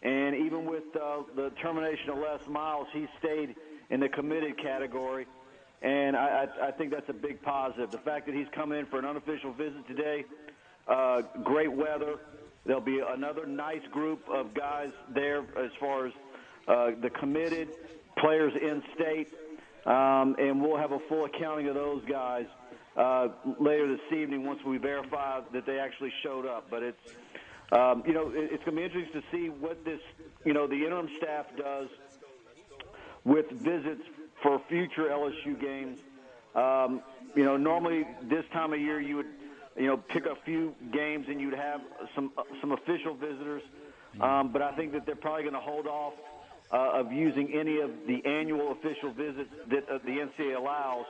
and 0.03 0.35
even 0.35 0.67
with 0.67 0.85
uh, 0.95 1.23
the 1.35 1.51
termination 1.63 2.11
of 2.11 2.19
Les 2.19 2.47
Miles, 2.49 2.89
he 2.93 3.07
stayed 3.19 3.55
in 3.91 4.01
the 4.01 4.09
committed 4.09 4.61
category. 4.61 5.27
And 5.83 6.17
I, 6.17 6.47
I, 6.61 6.69
I 6.69 6.71
think 6.73 6.91
that's 6.91 7.09
a 7.09 7.15
big 7.15 7.41
positive. 7.43 7.91
The 7.91 7.99
fact 7.99 8.27
that 8.27 8.35
he's 8.35 8.49
coming 8.55 8.81
in 8.81 8.87
for 8.87 8.99
an 8.99 9.05
unofficial 9.05 9.53
visit 9.53 9.87
today, 9.87 10.25
uh, 10.89 11.23
great 11.43 11.73
weather. 11.73 12.19
There'll 12.65 12.81
be 12.81 13.01
another 13.01 13.47
nice 13.47 13.87
group 13.93 14.29
of 14.29 14.53
guys 14.55 14.91
there 15.15 15.41
as 15.57 15.71
far 15.79 16.07
as 16.07 16.13
uh, 16.69 16.91
the 17.01 17.11
committed 17.11 17.69
players 18.19 18.53
in 18.61 18.83
state, 18.95 19.33
um, 19.87 20.37
and 20.39 20.61
we'll 20.61 20.77
have 20.77 20.93
a 20.93 20.99
full 21.09 21.25
accounting 21.25 21.69
of 21.69 21.75
those 21.75 22.03
guys 22.09 22.47
uh, 22.97 23.29
later 23.61 23.89
this 23.89 24.19
evening 24.19 24.45
once 24.45 24.61
we 24.65 24.79
verify 24.79 25.41
that 25.53 25.67
they 25.67 25.79
actually 25.79 26.13
showed 26.23 26.47
up. 26.47 26.69
But 26.71 26.83
it's 26.83 27.15
um, 27.73 28.03
you 28.07 28.15
know 28.15 28.33
it's 28.35 28.65
going 28.65 28.77
to 28.77 28.83
be 28.83 28.85
interesting 28.85 29.23
to 29.23 29.27
see 29.31 29.49
what 29.49 29.85
this 29.85 30.01
you 30.45 30.53
know 30.53 30.67
the 30.67 30.77
interim 30.77 31.09
staff 31.17 31.47
does 31.57 31.89
with 33.25 33.51
visits 33.51 34.03
for 34.43 34.61
future 34.69 35.09
LSU 35.11 35.61
games. 35.61 36.01
Um, 36.55 37.03
you 37.35 37.45
know, 37.45 37.57
normally 37.57 38.07
this 38.23 38.45
time 38.53 38.73
of 38.73 38.81
year 38.81 39.01
you 39.01 39.17
would 39.17 39.27
you 39.77 39.87
know 39.87 39.97
pick 39.97 40.27
a 40.27 40.37
few 40.45 40.75
games 40.93 41.27
and 41.29 41.41
you'd 41.41 41.55
have 41.55 41.81
some 42.15 42.33
some 42.61 42.73
official 42.73 43.15
visitors. 43.15 43.63
Um, 44.21 44.51
but 44.51 44.63
I 44.63 44.73
think 44.73 44.93
that 44.93 45.05
they're 45.05 45.15
probably 45.15 45.43
going 45.43 45.55
to 45.55 45.61
hold 45.61 45.87
off 45.87 46.15
uh, 46.73 47.01
of 47.01 47.13
using 47.13 47.53
any 47.55 47.81
of 47.81 47.91
the 48.07 48.25
annual 48.29 48.73
official 48.73 49.13
visits 49.13 49.51
that 49.71 49.89
uh, 49.89 49.99
the 50.05 50.27
NCAA 50.27 50.57
allows 50.57 51.07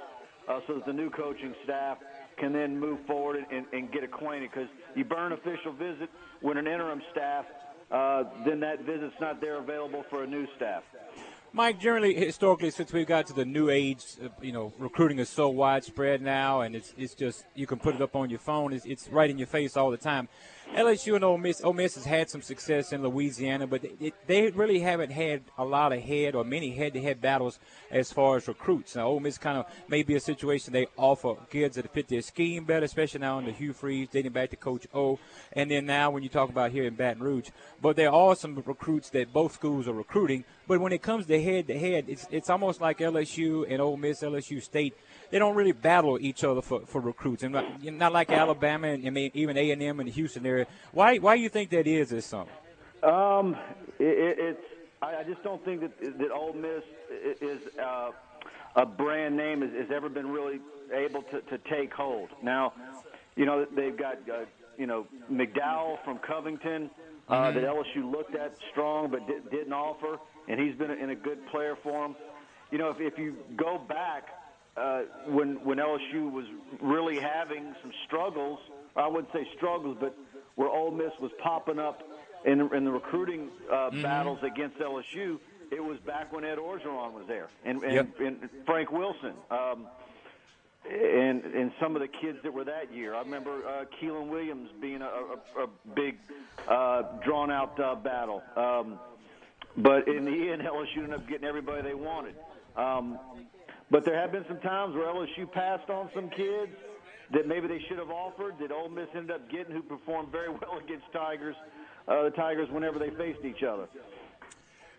uh, 0.48 0.60
so 0.66 0.74
that 0.74 0.86
the 0.86 0.92
new 0.92 1.10
coaching 1.10 1.54
staff 1.64 1.98
can 2.38 2.52
then 2.52 2.78
move 2.78 2.98
forward 3.06 3.44
and, 3.50 3.66
and 3.72 3.90
get 3.92 4.04
acquainted. 4.04 4.50
Because 4.52 4.68
you 4.94 5.04
burn 5.04 5.32
official 5.32 5.72
visit 5.72 6.10
when 6.40 6.56
an 6.56 6.66
interim 6.66 7.02
staff, 7.10 7.46
uh, 7.90 8.24
then 8.44 8.60
that 8.60 8.82
visit's 8.82 9.14
not 9.20 9.40
there 9.40 9.56
available 9.56 10.04
for 10.10 10.24
a 10.24 10.26
new 10.26 10.46
staff. 10.56 10.82
Mike, 11.52 11.80
generally, 11.80 12.12
historically, 12.12 12.70
since 12.70 12.92
we've 12.92 13.06
got 13.06 13.26
to 13.28 13.32
the 13.32 13.44
new 13.44 13.70
age, 13.70 14.04
uh, 14.22 14.28
you 14.42 14.52
know, 14.52 14.74
recruiting 14.78 15.18
is 15.18 15.30
so 15.30 15.48
widespread 15.48 16.20
now, 16.20 16.60
and 16.60 16.76
it's 16.76 16.92
it's 16.98 17.14
just 17.14 17.46
you 17.54 17.66
can 17.66 17.78
put 17.78 17.94
it 17.94 18.02
up 18.02 18.14
on 18.14 18.28
your 18.28 18.38
phone. 18.38 18.74
It's, 18.74 18.84
it's 18.84 19.08
right 19.08 19.30
in 19.30 19.38
your 19.38 19.46
face 19.46 19.74
all 19.74 19.90
the 19.90 19.96
time. 19.96 20.28
LSU 20.74 21.14
and 21.14 21.24
Ole 21.24 21.38
Miss, 21.38 21.62
Ole 21.62 21.72
Miss 21.72 21.94
has 21.94 22.04
had 22.04 22.28
some 22.28 22.42
success 22.42 22.92
in 22.92 23.02
Louisiana, 23.02 23.66
but 23.66 23.82
it, 23.84 24.14
they 24.26 24.50
really 24.50 24.80
haven't 24.80 25.10
had 25.10 25.42
a 25.56 25.64
lot 25.64 25.92
of 25.92 26.02
head 26.02 26.34
or 26.34 26.44
many 26.44 26.70
head-to-head 26.72 27.20
battles 27.20 27.58
as 27.90 28.12
far 28.12 28.36
as 28.36 28.48
recruits. 28.48 28.96
Now, 28.96 29.06
Ole 29.06 29.20
Miss 29.20 29.38
kind 29.38 29.56
of 29.56 29.66
may 29.88 30.02
be 30.02 30.16
a 30.16 30.20
situation 30.20 30.72
they 30.72 30.88
offer 30.96 31.34
kids 31.50 31.76
that 31.76 31.90
fit 31.92 32.08
their 32.08 32.20
scheme 32.20 32.64
better, 32.64 32.84
especially 32.84 33.20
now 33.20 33.38
under 33.38 33.52
Hugh 33.52 33.72
Freeze, 33.72 34.08
dating 34.10 34.32
back 34.32 34.50
to 34.50 34.56
Coach 34.56 34.86
O, 34.92 35.18
and 35.52 35.70
then 35.70 35.86
now 35.86 36.10
when 36.10 36.22
you 36.22 36.28
talk 36.28 36.50
about 36.50 36.72
here 36.72 36.84
in 36.84 36.94
Baton 36.94 37.22
Rouge. 37.22 37.48
But 37.80 37.96
there 37.96 38.12
are 38.12 38.34
some 38.34 38.56
recruits 38.56 39.08
that 39.10 39.32
both 39.32 39.54
schools 39.54 39.88
are 39.88 39.94
recruiting. 39.94 40.44
But 40.66 40.80
when 40.80 40.92
it 40.92 41.00
comes 41.00 41.26
to 41.26 41.42
head-to-head, 41.42 42.06
it's 42.08 42.26
it's 42.30 42.50
almost 42.50 42.80
like 42.80 42.98
LSU 42.98 43.64
and 43.70 43.80
Ole 43.80 43.96
Miss, 43.96 44.22
LSU 44.22 44.62
State 44.62 44.94
they 45.30 45.38
don't 45.38 45.54
really 45.54 45.72
battle 45.72 46.18
each 46.20 46.44
other 46.44 46.62
for, 46.62 46.80
for 46.86 47.00
recruits, 47.00 47.42
and 47.42 47.52
not, 47.52 47.82
not 47.82 48.12
like 48.12 48.30
Alabama 48.30 48.88
and, 48.88 49.18
even 49.18 49.56
A 49.56 49.70
and 49.70 49.82
M 49.82 50.00
and 50.00 50.08
the 50.08 50.12
Houston 50.12 50.46
area. 50.46 50.66
Why 50.92 51.18
why 51.18 51.36
do 51.36 51.42
you 51.42 51.48
think 51.48 51.70
that 51.70 51.86
is? 51.86 52.12
is? 52.12 52.24
Something? 52.24 52.54
Um, 53.02 53.56
it, 53.98 54.38
it's 54.38 54.64
I, 55.02 55.16
I 55.16 55.24
just 55.24 55.42
don't 55.42 55.64
think 55.64 55.80
that 55.80 56.18
that 56.18 56.30
Ole 56.30 56.52
Miss 56.54 56.82
is 57.40 57.60
uh, 57.78 58.10
a 58.74 58.86
brand 58.86 59.36
name 59.36 59.62
has, 59.62 59.72
has 59.72 59.90
ever 59.90 60.08
been 60.08 60.28
really 60.28 60.60
able 60.92 61.22
to, 61.22 61.40
to 61.42 61.58
take 61.58 61.92
hold. 61.92 62.28
Now, 62.42 62.72
you 63.36 63.46
know 63.46 63.66
they've 63.74 63.96
got 63.96 64.18
uh, 64.28 64.44
you 64.78 64.86
know 64.86 65.06
McDowell 65.30 66.02
from 66.04 66.18
Covington 66.18 66.90
uh, 67.28 67.34
mm-hmm. 67.34 67.58
that 67.58 67.64
LSU 67.64 68.10
looked 68.10 68.34
at 68.34 68.56
strong 68.70 69.10
but 69.10 69.26
di- 69.26 69.50
didn't 69.50 69.72
offer, 69.72 70.18
and 70.48 70.60
he's 70.60 70.76
been 70.76 70.90
in 70.90 71.10
a 71.10 71.16
good 71.16 71.46
player 71.48 71.76
for 71.82 72.02
them. 72.02 72.16
You 72.70 72.78
know, 72.78 72.90
if, 72.90 73.00
if 73.00 73.18
you 73.18 73.36
go 73.56 73.78
back 73.78 74.28
uh, 74.76 75.02
when 75.26 75.64
when 75.64 75.78
LSU 75.78 76.30
was 76.30 76.46
really 76.80 77.18
having 77.18 77.74
some 77.82 77.92
struggles. 78.06 78.58
I 78.94 79.06
wouldn't 79.06 79.32
say 79.32 79.46
struggles, 79.56 79.96
but 80.00 80.16
where 80.54 80.68
Ole 80.68 80.90
Miss 80.90 81.12
was 81.20 81.30
popping 81.42 81.78
up 81.78 82.02
in, 82.44 82.60
in 82.74 82.84
the 82.84 82.90
recruiting 82.90 83.50
uh, 83.70 83.74
mm-hmm. 83.74 84.02
battles 84.02 84.38
against 84.42 84.78
LSU. 84.78 85.38
It 85.70 85.82
was 85.82 85.98
back 85.98 86.32
when 86.32 86.44
Ed 86.44 86.58
Orgeron 86.58 87.12
was 87.12 87.24
there 87.26 87.48
and, 87.64 87.82
and, 87.82 87.92
yep. 87.92 88.20
and 88.20 88.48
Frank 88.64 88.92
Wilson. 88.92 89.34
Um, 89.50 89.86
and 90.88 91.44
and 91.44 91.72
some 91.80 91.96
of 91.96 92.02
the 92.02 92.08
kids 92.08 92.38
that 92.44 92.52
were 92.52 92.64
that 92.64 92.92
year. 92.94 93.14
I 93.14 93.18
remember 93.18 93.66
uh, 93.66 93.84
Keelan 94.00 94.28
Williams 94.28 94.70
being 94.80 95.02
a, 95.02 95.06
a, 95.06 95.64
a 95.64 95.66
big, 95.96 96.16
uh, 96.68 97.02
drawn 97.24 97.50
out 97.50 97.78
uh, 97.80 97.96
battle. 97.96 98.40
Um, 98.56 99.00
but 99.76 100.06
in 100.06 100.24
the 100.24 100.50
end, 100.52 100.62
LSU 100.62 100.98
ended 100.98 101.14
up 101.14 101.28
getting 101.28 101.46
everybody 101.46 101.82
they 101.82 101.94
wanted. 101.94 102.36
Um, 102.76 103.18
but 103.90 104.04
there 104.04 104.18
have 104.20 104.32
been 104.32 104.44
some 104.48 104.60
times 104.60 104.94
where 104.94 105.06
LSU 105.06 105.50
passed 105.50 105.90
on 105.90 106.10
some 106.14 106.28
kids 106.30 106.72
that 107.32 107.46
maybe 107.46 107.66
they 107.66 107.80
should 107.88 107.98
have 107.98 108.10
offered 108.10 108.54
that 108.60 108.72
Ole 108.72 108.88
Miss 108.88 109.08
ended 109.14 109.32
up 109.32 109.50
getting 109.50 109.74
who 109.74 109.82
performed 109.82 110.30
very 110.30 110.48
well 110.48 110.78
against 110.84 111.04
Tigers, 111.12 111.56
uh, 112.08 112.24
the 112.24 112.30
Tigers 112.30 112.68
whenever 112.70 112.98
they 112.98 113.10
faced 113.10 113.44
each 113.44 113.62
other. 113.62 113.88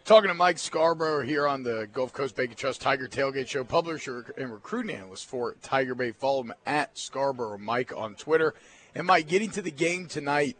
Talking 0.03 0.29
to 0.29 0.33
Mike 0.33 0.57
Scarborough 0.57 1.25
here 1.25 1.45
on 1.47 1.63
the 1.63 1.85
Gulf 1.91 2.13
Coast 2.13 2.33
Bank 2.35 2.49
and 2.49 2.57
Trust 2.57 2.79
Tiger 2.79 3.09
Tailgate 3.09 3.47
Show, 3.47 3.65
publisher 3.65 4.33
and 4.37 4.53
recruiting 4.53 4.95
analyst 4.95 5.25
for 5.25 5.55
Tiger 5.61 5.95
Bait. 5.95 6.15
Follow 6.15 6.43
him 6.43 6.53
at 6.65 6.97
Scarborough 6.97 7.57
Mike 7.57 7.91
on 7.95 8.15
Twitter. 8.15 8.53
And 8.95 9.05
Mike, 9.05 9.27
getting 9.27 9.51
to 9.51 9.61
the 9.61 9.71
game 9.71 10.07
tonight, 10.07 10.55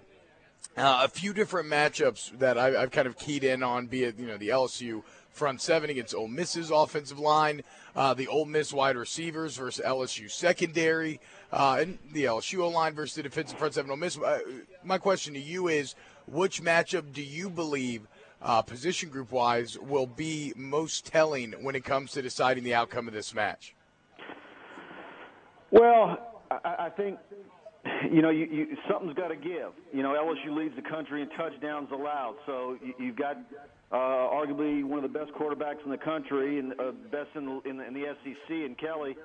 uh, 0.76 1.04
a 1.06 1.08
few 1.08 1.34
different 1.34 1.70
matchups 1.70 2.38
that 2.40 2.58
I, 2.58 2.72
have 2.72 2.92
kind 2.92 3.08
of 3.08 3.18
keyed 3.18 3.46
in 3.46 3.64
on, 3.64 3.88
be 3.88 4.04
it 4.04 4.20
you 4.20 4.28
know 4.28 4.38
the 4.38 4.50
LSU 4.50 5.04
front 5.38 5.62
seven 5.62 5.90
against 5.90 6.14
Ole 6.14 6.28
Miss's 6.28 6.72
offensive 6.72 7.20
line, 7.20 7.62
uh, 7.96 8.14
the 8.14 8.28
Ole 8.28 8.46
Miss 8.46 8.74
wide 8.74 8.98
receivers 8.98 9.56
versus 9.56 9.84
LSU 9.86 10.30
secondary, 10.30 11.20
uh, 11.52 11.78
and 11.80 11.98
the 12.12 12.26
LSU 12.26 12.72
line 12.72 12.94
versus 12.94 13.16
the 13.16 13.24
defensive 13.24 13.58
front 13.58 13.74
seven 13.74 13.92
Ole 13.92 13.98
Miss. 13.98 14.18
Uh, 14.18 14.40
my 14.84 14.98
question 14.98 15.34
to 15.34 15.40
you 15.40 15.68
is, 15.68 15.96
which 16.28 16.62
matchup 16.62 17.14
do 17.14 17.24
you 17.24 17.50
believe? 17.50 18.08
uh, 18.42 18.62
position 18.62 19.10
group 19.10 19.32
wise, 19.32 19.78
will 19.80 20.08
be 20.08 20.54
most 20.56 21.06
telling 21.06 21.54
when 21.62 21.76
it 21.76 21.84
comes 21.84 22.12
to 22.12 22.22
deciding 22.22 22.64
the 22.64 22.74
outcome 22.74 23.08
of 23.08 23.14
this 23.14 23.34
match? 23.34 23.76
Well, 25.72 26.46
I, 26.52 26.86
I 26.86 26.90
think 26.90 27.20
you 28.12 28.22
know, 28.22 28.30
you, 28.30 28.46
you, 28.52 28.78
something's 28.90 29.14
got 29.14 29.30
to 29.30 29.36
give. 29.36 29.72
You 29.94 30.04
know, 30.04 30.10
LSU 30.10 30.56
leads 30.56 30.76
the 30.76 30.82
country 30.82 31.22
in 31.22 31.30
touchdowns 31.30 31.90
allowed, 31.92 32.36
so 32.46 32.78
you, 32.84 32.94
you've 33.00 33.16
got 33.16 33.38
uh, 33.92 33.96
arguably 33.96 34.84
one 34.84 35.04
of 35.04 35.12
the 35.12 35.20
best 35.20 35.32
quarterbacks 35.34 35.84
in 35.86 35.92
the 35.92 35.98
country 35.98 36.60
and 36.60 36.74
uh, 36.80 36.92
best 37.12 37.30
in 37.36 37.46
the, 37.46 37.70
in 37.70 37.78
the, 37.78 37.88
in 37.88 37.94
the 37.94 38.16
SEC, 38.24 38.50
and 38.50 38.78
Kelly. 38.78 39.16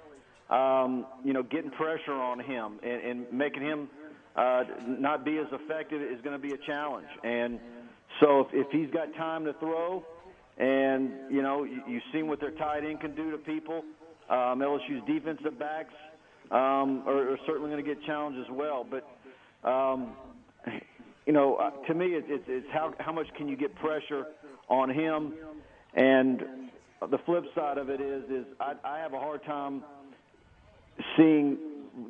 Um, 0.50 1.07
you 1.25 1.33
know, 1.33 1.42
getting 1.42 1.71
pressure 1.71 2.12
on 2.12 2.38
him 2.38 2.78
and, 2.83 3.00
and 3.02 3.33
making 3.33 3.62
him 3.62 3.88
uh, 4.37 4.64
not 4.87 5.25
be 5.25 5.38
as 5.38 5.47
effective 5.50 6.02
is 6.02 6.21
going 6.23 6.38
to 6.38 6.47
be 6.47 6.52
a 6.52 6.59
challenge. 6.66 7.07
And 7.25 7.59
so 8.21 8.40
if, 8.40 8.49
if 8.52 8.66
he's 8.71 8.90
got 8.90 9.14
time 9.14 9.45
to 9.47 9.54
throw, 9.54 10.04
and 10.59 11.11
you 11.31 11.40
know 11.40 11.64
you, 11.64 11.81
you've 11.88 12.02
seen 12.12 12.28
what 12.28 12.40
their 12.40 12.50
tight 12.50 12.85
end 12.85 13.00
can 13.00 13.14
do 13.14 13.31
to 13.31 13.38
people, 13.38 13.83
um, 14.28 14.61
LSU's 14.61 15.02
defensive 15.07 15.59
backs 15.59 15.95
um, 16.52 17.02
are, 17.06 17.32
are 17.32 17.38
certainly 17.47 17.71
going 17.71 17.82
to 17.82 17.94
get 17.94 18.02
challenged 18.04 18.38
as 18.38 18.50
well. 18.50 18.87
But 18.88 19.68
um, 19.68 20.12
you 21.26 21.32
know, 21.32 21.56
uh, 21.56 21.71
to 21.87 21.94
me, 21.94 22.06
it's, 22.09 22.26
it's, 22.28 22.44
it's 22.47 22.66
how 22.73 22.94
how 23.00 23.12
much 23.12 23.26
can 23.37 23.49
you 23.49 23.56
get 23.56 23.75
pressure 23.76 24.26
on 24.68 24.90
him, 24.90 25.35
and 25.94 26.42
the 27.11 27.18
flip 27.26 27.44
side 27.54 27.78
of 27.78 27.88
it 27.88 28.00
is 28.00 28.25
is 28.30 28.47
I, 28.61 28.75
I 28.85 28.99
have 28.99 29.14
a 29.14 29.18
hard 29.18 29.44
time 29.44 29.82
seeing 31.16 31.56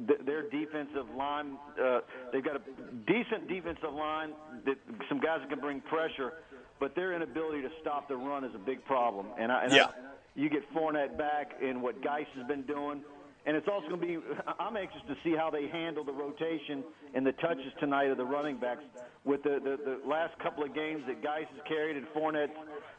th- 0.06 0.20
their 0.26 0.48
defensive 0.50 1.06
line. 1.16 1.56
Uh, 1.82 2.00
they've 2.32 2.44
got 2.44 2.56
a 2.56 2.62
decent 3.06 3.48
defensive 3.48 3.92
line, 3.92 4.32
that, 4.66 4.76
some 5.08 5.20
guys 5.20 5.38
that 5.40 5.50
can 5.50 5.60
bring 5.60 5.80
pressure, 5.82 6.32
but 6.80 6.94
their 6.94 7.14
inability 7.14 7.62
to 7.62 7.70
stop 7.80 8.08
the 8.08 8.16
run 8.16 8.44
is 8.44 8.54
a 8.54 8.58
big 8.58 8.84
problem. 8.84 9.26
And, 9.38 9.52
I, 9.52 9.64
and 9.64 9.72
yeah. 9.72 9.84
I, 9.84 9.90
you 10.34 10.48
get 10.48 10.62
Fournette 10.74 11.16
back 11.18 11.52
and 11.62 11.82
what 11.82 12.02
Guice 12.02 12.26
has 12.36 12.46
been 12.46 12.62
doing. 12.62 13.02
And 13.44 13.56
it's 13.56 13.66
also 13.66 13.88
going 13.88 14.00
to 14.00 14.06
be, 14.06 14.18
I'm 14.60 14.76
anxious 14.76 15.00
to 15.08 15.16
see 15.24 15.34
how 15.36 15.50
they 15.50 15.66
handle 15.66 16.04
the 16.04 16.12
rotation 16.12 16.84
and 17.14 17.26
the 17.26 17.32
touches 17.32 17.72
tonight 17.80 18.10
of 18.10 18.16
the 18.16 18.24
running 18.24 18.58
backs 18.58 18.84
with 19.24 19.42
the, 19.42 19.58
the, 19.62 19.78
the 19.84 20.08
last 20.08 20.38
couple 20.38 20.62
of 20.64 20.74
games 20.74 21.02
that 21.08 21.22
Guice 21.22 21.46
has 21.52 21.60
carried 21.66 21.96
and 21.96 22.06
Fournette's 22.14 22.52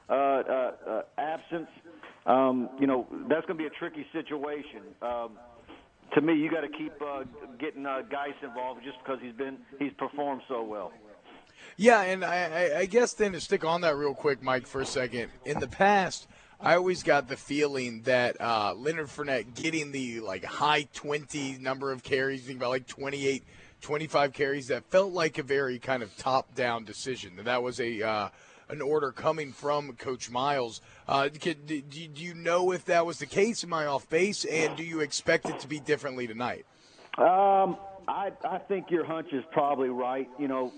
uh, 0.10 0.14
uh, 0.14 0.72
uh, 0.88 1.02
absence. 1.18 1.70
Um, 2.26 2.70
you 2.80 2.88
know, 2.88 3.08
that's 3.30 3.46
going 3.46 3.58
to 3.58 3.64
be 3.64 3.68
a 3.68 3.78
tricky 3.80 4.06
situation. 4.12 4.82
Um, 5.02 5.32
to 6.14 6.22
me, 6.22 6.36
you 6.36 6.52
got 6.52 6.62
to 6.62 6.70
keep 6.70 6.94
uh, 7.02 7.24
getting 7.60 7.86
uh, 7.86 8.02
Guice 8.10 8.36
involved 8.44 8.82
just 8.84 8.98
because 9.04 9.20
he's 9.22 9.34
been 9.34 9.58
he's 9.80 9.94
performed 9.98 10.42
so 10.48 10.64
well. 10.64 10.92
Yeah, 11.78 12.02
and 12.02 12.24
I, 12.24 12.80
I 12.80 12.86
guess 12.86 13.14
then 13.14 13.32
to 13.32 13.42
stick 13.42 13.64
on 13.66 13.82
that 13.82 13.96
real 13.96 14.14
quick, 14.14 14.44
Mike, 14.44 14.68
for 14.68 14.82
a 14.82 14.86
second. 14.86 15.32
In 15.46 15.60
the 15.60 15.68
past, 15.68 16.28
I 16.64 16.76
always 16.76 17.04
got 17.04 17.28
the 17.28 17.36
feeling 17.36 18.04
that 18.04 18.40
uh, 18.40 18.74
Leonard 18.74 19.08
Fournette 19.08 19.54
getting 19.54 19.92
the 19.92 20.22
like 20.22 20.46
high 20.46 20.88
20 20.94 21.58
number 21.60 21.92
of 21.92 22.04
carries, 22.04 22.44
think 22.44 22.58
about 22.58 22.70
like 22.70 22.88
28, 22.88 23.44
25 23.82 24.32
carries, 24.32 24.68
that 24.68 24.86
felt 24.86 25.12
like 25.12 25.38
a 25.38 25.44
very 25.44 25.78
kind 25.78 26.02
of 26.02 26.16
top 26.16 26.56
down 26.56 26.86
decision. 26.86 27.34
That 27.44 27.62
was 27.62 27.82
a 27.82 28.02
uh, 28.02 28.30
an 28.70 28.82
order 28.82 29.12
coming 29.12 29.52
from 29.52 29.92
Coach 29.98 30.30
Miles. 30.32 30.80
Uh, 31.06 31.28
do, 31.28 31.54
you 32.16 32.34
know 32.34 32.72
if 32.72 32.86
that 32.86 33.06
was 33.06 33.20
the 33.20 33.26
case? 33.26 33.66
Am 33.66 33.74
I 33.74 33.86
off 33.86 34.10
base? 34.10 34.46
And 34.46 34.78
do 34.78 34.84
you 34.84 35.02
expect 35.02 35.50
it 35.50 35.60
to 35.60 35.68
be 35.68 35.82
differently 35.82 36.28
tonight? 36.28 36.66
Um, 37.18 37.76
I, 38.08 38.32
I 38.50 38.58
think 38.70 38.90
your 38.90 39.04
hunch 39.04 39.34
is 39.34 39.44
probably 39.52 39.90
right. 39.90 40.30
You 40.40 40.48
know, 40.48 40.72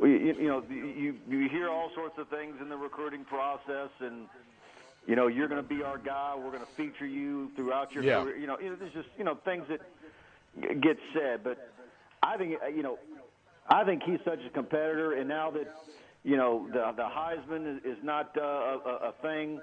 you, 0.00 0.08
you 0.08 0.48
know, 0.48 0.64
you 0.70 1.14
you 1.28 1.48
hear 1.50 1.68
all 1.68 1.90
sorts 1.94 2.16
of 2.18 2.26
things 2.28 2.54
in 2.62 2.70
the 2.70 2.76
recruiting 2.76 3.26
process, 3.26 3.90
and 4.00 4.28
you 5.06 5.16
know, 5.16 5.26
you're 5.26 5.48
going 5.48 5.62
to 5.62 5.68
be 5.68 5.82
our 5.82 5.98
guy. 5.98 6.34
We're 6.36 6.50
going 6.50 6.60
to 6.60 6.76
feature 6.76 7.06
you 7.06 7.50
throughout 7.56 7.92
your 7.92 8.04
yeah. 8.04 8.22
career. 8.22 8.36
You 8.36 8.46
know, 8.46 8.56
there's 8.60 8.92
just 8.92 9.08
you 9.18 9.24
know 9.24 9.38
things 9.44 9.64
that 9.68 9.80
get 10.80 10.96
said, 11.12 11.44
but 11.44 11.70
I 12.22 12.36
think 12.36 12.54
you 12.74 12.82
know, 12.82 12.98
I 13.68 13.84
think 13.84 14.02
he's 14.04 14.20
such 14.24 14.40
a 14.46 14.50
competitor, 14.50 15.12
and 15.14 15.28
now 15.28 15.50
that 15.50 15.74
you 16.24 16.36
know, 16.36 16.66
the 16.72 16.92
the 16.96 17.02
Heisman 17.02 17.76
is, 17.76 17.84
is 17.84 17.98
not 18.02 18.36
uh, 18.36 18.42
a, 18.42 19.10
a 19.10 19.14
thing. 19.22 19.60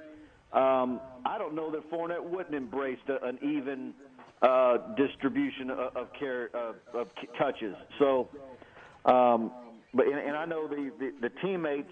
Um, 0.53 1.00
I 1.25 1.38
don't 1.38 1.55
know 1.55 1.71
that 1.71 1.89
Fournette 1.89 2.24
wouldn't 2.24 2.53
embrace 2.53 3.00
a, 3.07 3.25
an 3.25 3.39
even 3.41 3.93
uh, 4.41 4.77
distribution 4.95 5.71
of, 5.71 5.95
of, 5.95 6.07
care, 6.19 6.50
uh, 6.53 6.74
of 6.98 7.07
touches. 7.39 7.75
So, 8.00 8.27
um, 9.05 9.51
but 9.93 10.05
and, 10.07 10.17
and 10.17 10.36
I 10.36 10.45
know 10.45 10.67
the, 10.67 10.91
the 11.00 11.12
the 11.21 11.29
teammates, 11.41 11.91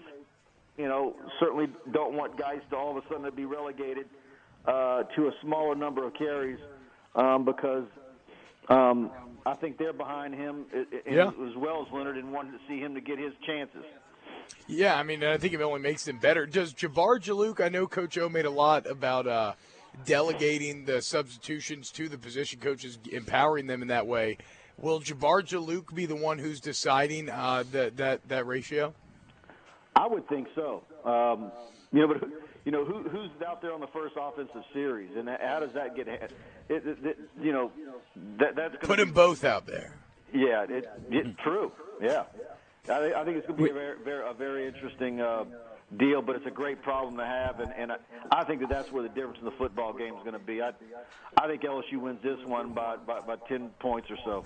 you 0.80 0.88
know, 0.88 1.14
certainly 1.38 1.66
don't 1.92 2.14
want 2.14 2.38
guys 2.38 2.60
to 2.70 2.76
all 2.76 2.96
of 2.96 3.04
a 3.04 3.06
sudden 3.08 3.24
to 3.24 3.30
be 3.30 3.44
relegated 3.44 4.06
uh, 4.64 5.02
to 5.14 5.28
a 5.28 5.32
smaller 5.42 5.74
number 5.74 6.06
of 6.06 6.14
carries 6.14 6.58
um, 7.14 7.44
because 7.44 7.84
um, 8.70 9.10
I 9.44 9.54
think 9.54 9.76
they're 9.76 9.92
behind 9.92 10.34
him 10.34 10.64
yeah. 11.06 11.28
as 11.28 11.56
well 11.56 11.84
as 11.86 11.92
Leonard 11.92 12.16
and 12.16 12.32
wanted 12.32 12.52
to 12.52 12.58
see 12.66 12.78
him 12.78 12.94
to 12.94 13.00
get 13.02 13.18
his 13.18 13.32
chances. 13.46 13.84
Yeah, 14.66 14.96
I 14.96 15.02
mean, 15.02 15.22
I 15.22 15.36
think 15.36 15.52
it 15.52 15.60
only 15.60 15.80
makes 15.80 16.04
them 16.04 16.18
better. 16.18 16.46
Does 16.46 16.72
Jabbar 16.72 17.20
Juluke? 17.20 17.62
I 17.62 17.68
know 17.68 17.86
Coach 17.86 18.16
O 18.16 18.30
made 18.30 18.46
a 18.46 18.50
lot 18.50 18.86
about 18.86 19.26
uh, 19.26 19.52
delegating 20.06 20.86
the 20.86 21.02
substitutions 21.02 21.90
to 21.92 22.08
the 22.08 22.16
position 22.16 22.58
coaches, 22.58 22.98
empowering 23.12 23.66
them 23.66 23.82
in 23.82 23.88
that 23.88 24.06
way. 24.06 24.38
Will 24.78 25.00
Jabbar 25.00 25.42
Juluke 25.42 25.94
be 25.94 26.06
the 26.06 26.16
one 26.16 26.38
who's 26.38 26.58
deciding 26.58 27.28
uh, 27.28 27.64
that 27.72 27.98
that 27.98 28.26
that 28.28 28.46
ratio? 28.46 28.94
I 29.96 30.06
would 30.06 30.28
think 30.28 30.48
so. 30.54 30.82
Um, 31.04 31.50
you 31.92 32.00
know, 32.00 32.08
but 32.08 32.28
you 32.64 32.72
know 32.72 32.84
who, 32.84 33.08
who's 33.08 33.30
out 33.46 33.60
there 33.62 33.72
on 33.72 33.80
the 33.80 33.88
first 33.88 34.14
offensive 34.18 34.62
series, 34.72 35.10
and 35.16 35.28
how 35.28 35.60
does 35.60 35.72
that 35.72 35.96
get? 35.96 36.08
It, 36.08 36.32
it, 36.68 36.84
it, 37.04 37.18
you 37.40 37.52
know, 37.52 37.72
that 38.38 38.56
that's 38.56 38.76
put 38.82 38.98
them 38.98 39.08
be, 39.08 39.14
both 39.14 39.44
out 39.44 39.66
there. 39.66 39.94
Yeah, 40.32 40.64
it, 40.68 40.88
it, 41.10 41.38
true. 41.38 41.72
Yeah, 42.00 42.24
I, 42.88 43.12
I 43.14 43.24
think 43.24 43.38
it's 43.38 43.46
going 43.46 43.58
to 43.58 43.64
be 43.64 43.70
a 43.70 43.74
very, 43.74 43.96
very, 44.04 44.28
a 44.28 44.32
very 44.32 44.66
interesting 44.66 45.20
uh, 45.20 45.44
deal, 45.96 46.22
but 46.22 46.36
it's 46.36 46.46
a 46.46 46.50
great 46.50 46.82
problem 46.82 47.16
to 47.16 47.24
have, 47.24 47.60
and, 47.60 47.72
and 47.76 47.92
I, 47.92 47.96
I 48.30 48.44
think 48.44 48.60
that 48.60 48.68
that's 48.68 48.92
where 48.92 49.02
the 49.02 49.08
difference 49.08 49.38
in 49.38 49.44
the 49.44 49.50
football 49.52 49.92
game 49.92 50.14
is 50.14 50.20
going 50.20 50.34
to 50.34 50.38
be. 50.38 50.62
I, 50.62 50.72
I 51.36 51.48
think 51.48 51.62
LSU 51.62 52.00
wins 52.00 52.22
this 52.22 52.38
one 52.44 52.72
by, 52.72 52.96
by, 52.96 53.20
by 53.20 53.36
10 53.48 53.70
points 53.80 54.08
or 54.10 54.16
so. 54.24 54.44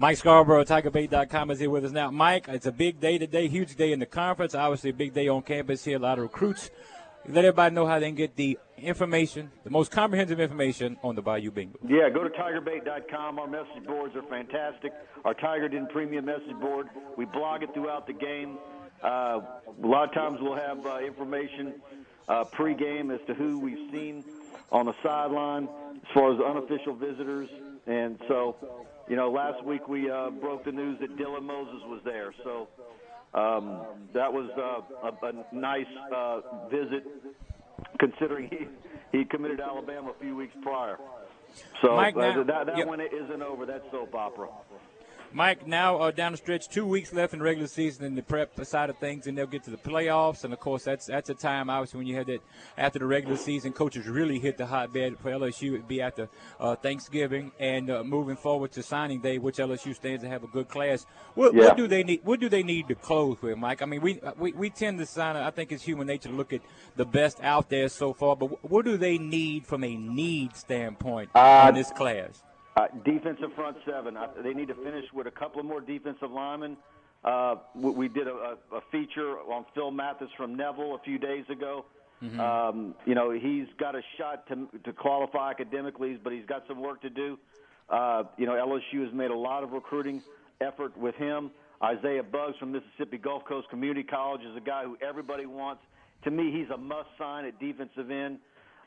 Mike 0.00 0.16
Scarborough, 0.16 0.64
TigerBait.com 0.64 1.50
is 1.50 1.58
here 1.58 1.68
with 1.68 1.84
us 1.84 1.92
now. 1.92 2.10
Mike, 2.10 2.46
it's 2.48 2.64
a 2.64 2.72
big 2.72 3.00
day 3.00 3.18
today, 3.18 3.48
huge 3.48 3.76
day 3.76 3.92
in 3.92 3.98
the 3.98 4.06
conference. 4.06 4.54
Obviously, 4.54 4.88
a 4.88 4.94
big 4.94 5.12
day 5.12 5.28
on 5.28 5.42
campus 5.42 5.84
here. 5.84 5.98
A 5.98 6.00
lot 6.00 6.16
of 6.16 6.22
recruits. 6.22 6.70
Let 7.28 7.44
everybody 7.44 7.74
know 7.74 7.86
how 7.86 7.98
they 7.98 8.06
can 8.06 8.14
get 8.14 8.34
the 8.34 8.58
information, 8.78 9.50
the 9.62 9.68
most 9.68 9.90
comprehensive 9.90 10.40
information 10.40 10.96
on 11.02 11.16
the 11.16 11.20
Bayou 11.20 11.50
Bengals. 11.50 11.86
Yeah, 11.86 12.08
go 12.08 12.24
to 12.24 12.30
tigerbait.com. 12.30 13.38
Our 13.38 13.46
message 13.46 13.84
boards 13.86 14.16
are 14.16 14.22
fantastic. 14.22 14.94
Our 15.26 15.34
Tiger 15.34 15.68
Den 15.68 15.86
Premium 15.88 16.24
message 16.24 16.58
board, 16.58 16.88
we 17.18 17.26
blog 17.26 17.62
it 17.62 17.74
throughout 17.74 18.06
the 18.06 18.14
game. 18.14 18.56
Uh, 19.04 19.40
a 19.66 19.86
lot 19.86 20.08
of 20.08 20.14
times 20.14 20.38
we'll 20.40 20.54
have 20.54 20.86
uh, 20.86 21.00
information 21.00 21.74
uh, 22.26 22.44
pregame 22.44 23.14
as 23.14 23.20
to 23.26 23.34
who 23.34 23.58
we've 23.58 23.90
seen 23.92 24.24
on 24.72 24.86
the 24.86 24.94
sideline 25.02 25.68
as 25.94 26.14
far 26.14 26.32
as 26.32 26.40
unofficial 26.40 26.94
visitors. 26.94 27.50
And 27.86 28.18
so, 28.28 28.56
you 29.10 29.16
know, 29.16 29.28
last 29.28 29.64
week 29.64 29.88
we 29.88 30.08
uh, 30.08 30.30
broke 30.30 30.64
the 30.64 30.70
news 30.70 30.96
that 31.00 31.16
Dylan 31.16 31.42
Moses 31.42 31.82
was 31.86 32.00
there. 32.04 32.32
So 32.44 32.68
um, 33.34 33.82
that 34.14 34.32
was 34.32 34.48
uh, 34.56 35.08
a, 35.08 35.26
a 35.26 35.54
nice 35.54 35.84
uh, 36.14 36.40
visit 36.70 37.04
considering 37.98 38.48
he, 38.50 39.18
he 39.18 39.24
committed 39.24 39.60
Alabama 39.60 40.12
a 40.16 40.22
few 40.22 40.36
weeks 40.36 40.54
prior. 40.62 40.96
So 41.82 41.96
Mike, 41.96 42.16
uh, 42.16 42.20
now- 42.20 42.44
that, 42.44 42.66
that 42.66 42.78
yeah. 42.78 42.84
one 42.84 43.00
isn't 43.00 43.42
over. 43.42 43.66
That 43.66 43.82
soap 43.90 44.14
opera. 44.14 44.48
Mike, 45.32 45.64
now 45.66 45.98
uh, 45.98 46.10
down 46.10 46.32
the 46.32 46.38
stretch, 46.38 46.68
two 46.68 46.84
weeks 46.84 47.12
left 47.12 47.32
in 47.34 47.40
regular 47.42 47.68
season 47.68 48.04
in 48.04 48.16
the 48.16 48.22
prep 48.22 48.64
side 48.64 48.90
of 48.90 48.98
things, 48.98 49.26
and 49.28 49.38
they'll 49.38 49.46
get 49.46 49.62
to 49.64 49.70
the 49.70 49.76
playoffs. 49.76 50.42
And 50.42 50.52
of 50.52 50.58
course, 50.58 50.82
that's 50.84 51.06
that's 51.06 51.30
a 51.30 51.34
time 51.34 51.70
obviously 51.70 51.98
when 51.98 52.06
you 52.08 52.16
had 52.16 52.26
that 52.26 52.40
after 52.76 52.98
the 52.98 53.06
regular 53.06 53.36
season, 53.36 53.72
coaches 53.72 54.08
really 54.08 54.40
hit 54.40 54.58
the 54.58 54.66
hotbed 54.66 55.18
for 55.20 55.30
LSU. 55.30 55.74
It'd 55.74 55.86
be 55.86 56.02
after 56.02 56.28
uh, 56.58 56.74
Thanksgiving 56.74 57.52
and 57.60 57.90
uh, 57.90 58.02
moving 58.02 58.36
forward 58.36 58.72
to 58.72 58.82
signing 58.82 59.20
day, 59.20 59.38
which 59.38 59.58
LSU 59.58 59.94
stands 59.94 60.22
to 60.24 60.28
have 60.28 60.42
a 60.42 60.48
good 60.48 60.68
class. 60.68 61.06
What, 61.34 61.54
Yeah. 61.54 61.66
what 61.68 61.76
do 61.76 61.86
they 61.86 62.02
need? 62.02 62.20
What 62.24 62.40
do 62.40 62.48
they 62.48 62.62
need 62.64 62.88
to 62.88 62.96
close 62.96 63.40
with, 63.40 63.56
Mike? 63.56 63.82
I 63.82 63.86
mean, 63.86 64.00
we 64.00 64.20
we, 64.36 64.52
we 64.52 64.70
tend 64.70 64.98
to 64.98 65.06
sign. 65.06 65.36
I 65.36 65.50
think 65.50 65.70
it's 65.70 65.84
human 65.84 66.08
nature 66.08 66.28
to 66.28 66.34
look 66.34 66.52
at 66.52 66.60
the 66.96 67.04
best 67.06 67.38
out 67.42 67.68
there 67.70 67.88
so 67.88 68.12
far, 68.12 68.34
but 68.34 68.68
what 68.68 68.84
do 68.84 68.96
they 68.96 69.16
need 69.16 69.64
from 69.66 69.84
a 69.84 69.96
need 69.96 70.56
standpoint 70.56 71.30
Uh, 71.36 71.66
in 71.68 71.74
this 71.76 71.90
class? 71.92 72.42
Uh, 72.76 72.86
defensive 73.04 73.52
front 73.56 73.76
seven. 73.84 74.16
Uh, 74.16 74.28
they 74.42 74.54
need 74.54 74.68
to 74.68 74.74
finish 74.74 75.04
with 75.12 75.26
a 75.26 75.30
couple 75.30 75.60
of 75.60 75.66
more 75.66 75.80
defensive 75.80 76.30
linemen. 76.30 76.76
Uh, 77.24 77.56
we, 77.74 77.90
we 77.90 78.08
did 78.08 78.28
a, 78.28 78.56
a, 78.72 78.80
feature 78.92 79.38
on 79.52 79.66
Phil 79.74 79.90
Mathis 79.90 80.30
from 80.36 80.56
Neville 80.56 80.94
a 80.94 80.98
few 81.00 81.18
days 81.18 81.44
ago. 81.50 81.84
Um, 82.38 82.94
you 83.06 83.14
know, 83.14 83.30
he's 83.30 83.66
got 83.78 83.94
a 83.94 84.02
shot 84.18 84.46
to, 84.48 84.68
to 84.84 84.92
qualify 84.92 85.50
academically, 85.50 86.18
but 86.22 86.32
he's 86.32 86.44
got 86.46 86.64
some 86.68 86.80
work 86.80 87.00
to 87.02 87.10
do. 87.10 87.38
Uh, 87.88 88.24
you 88.36 88.46
know, 88.46 88.52
LSU 88.52 89.04
has 89.04 89.12
made 89.12 89.30
a 89.30 89.36
lot 89.36 89.62
of 89.64 89.72
recruiting 89.72 90.22
effort 90.60 90.96
with 90.96 91.14
him. 91.16 91.50
Isaiah 91.82 92.22
Buggs 92.22 92.58
from 92.58 92.72
Mississippi 92.72 93.16
Gulf 93.16 93.44
Coast 93.46 93.68
Community 93.70 94.02
College 94.02 94.42
is 94.42 94.54
a 94.54 94.60
guy 94.60 94.84
who 94.84 94.98
everybody 95.00 95.46
wants. 95.46 95.82
To 96.24 96.30
me, 96.30 96.52
he's 96.52 96.68
a 96.68 96.76
must 96.76 97.08
sign 97.18 97.46
at 97.46 97.58
defensive 97.58 98.10
end 98.10 98.38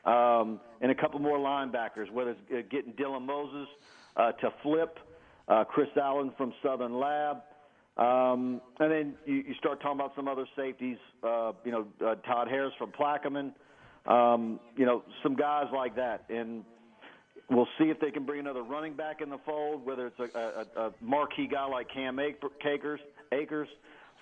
um, 0.06 0.60
and 0.80 0.90
a 0.90 0.94
couple 0.94 1.18
more 1.20 1.38
linebackers, 1.38 2.10
whether 2.12 2.30
it's 2.30 2.40
uh, 2.50 2.56
getting 2.70 2.92
Dylan 2.92 3.22
Moses 3.22 3.68
uh, 4.16 4.32
to 4.32 4.50
flip, 4.62 4.98
uh, 5.48 5.64
Chris 5.64 5.88
Allen 5.96 6.32
from 6.36 6.52
Southern 6.62 6.98
Lab, 6.98 7.38
um, 7.96 8.60
and 8.80 8.90
then 8.90 9.14
you, 9.24 9.34
you 9.34 9.54
start 9.58 9.80
talking 9.80 10.00
about 10.00 10.12
some 10.16 10.26
other 10.26 10.46
safeties. 10.56 10.96
Uh, 11.22 11.52
you 11.64 11.70
know, 11.70 11.86
uh, 12.04 12.16
Todd 12.26 12.48
Harris 12.48 12.72
from 12.76 12.90
Plaquemine. 12.90 13.52
Um, 14.06 14.60
you 14.76 14.84
know, 14.84 15.02
some 15.22 15.36
guys 15.36 15.66
like 15.72 15.96
that, 15.96 16.24
and 16.28 16.64
we'll 17.48 17.68
see 17.78 17.84
if 17.84 17.98
they 18.00 18.10
can 18.10 18.26
bring 18.26 18.40
another 18.40 18.62
running 18.62 18.94
back 18.94 19.20
in 19.22 19.30
the 19.30 19.38
fold. 19.46 19.86
Whether 19.86 20.08
it's 20.08 20.18
a, 20.18 20.38
a, 20.38 20.86
a 20.86 20.92
marquee 21.00 21.48
guy 21.50 21.66
like 21.66 21.86
Cam 21.94 22.18
Akers, 22.18 23.00
Akers 23.32 23.68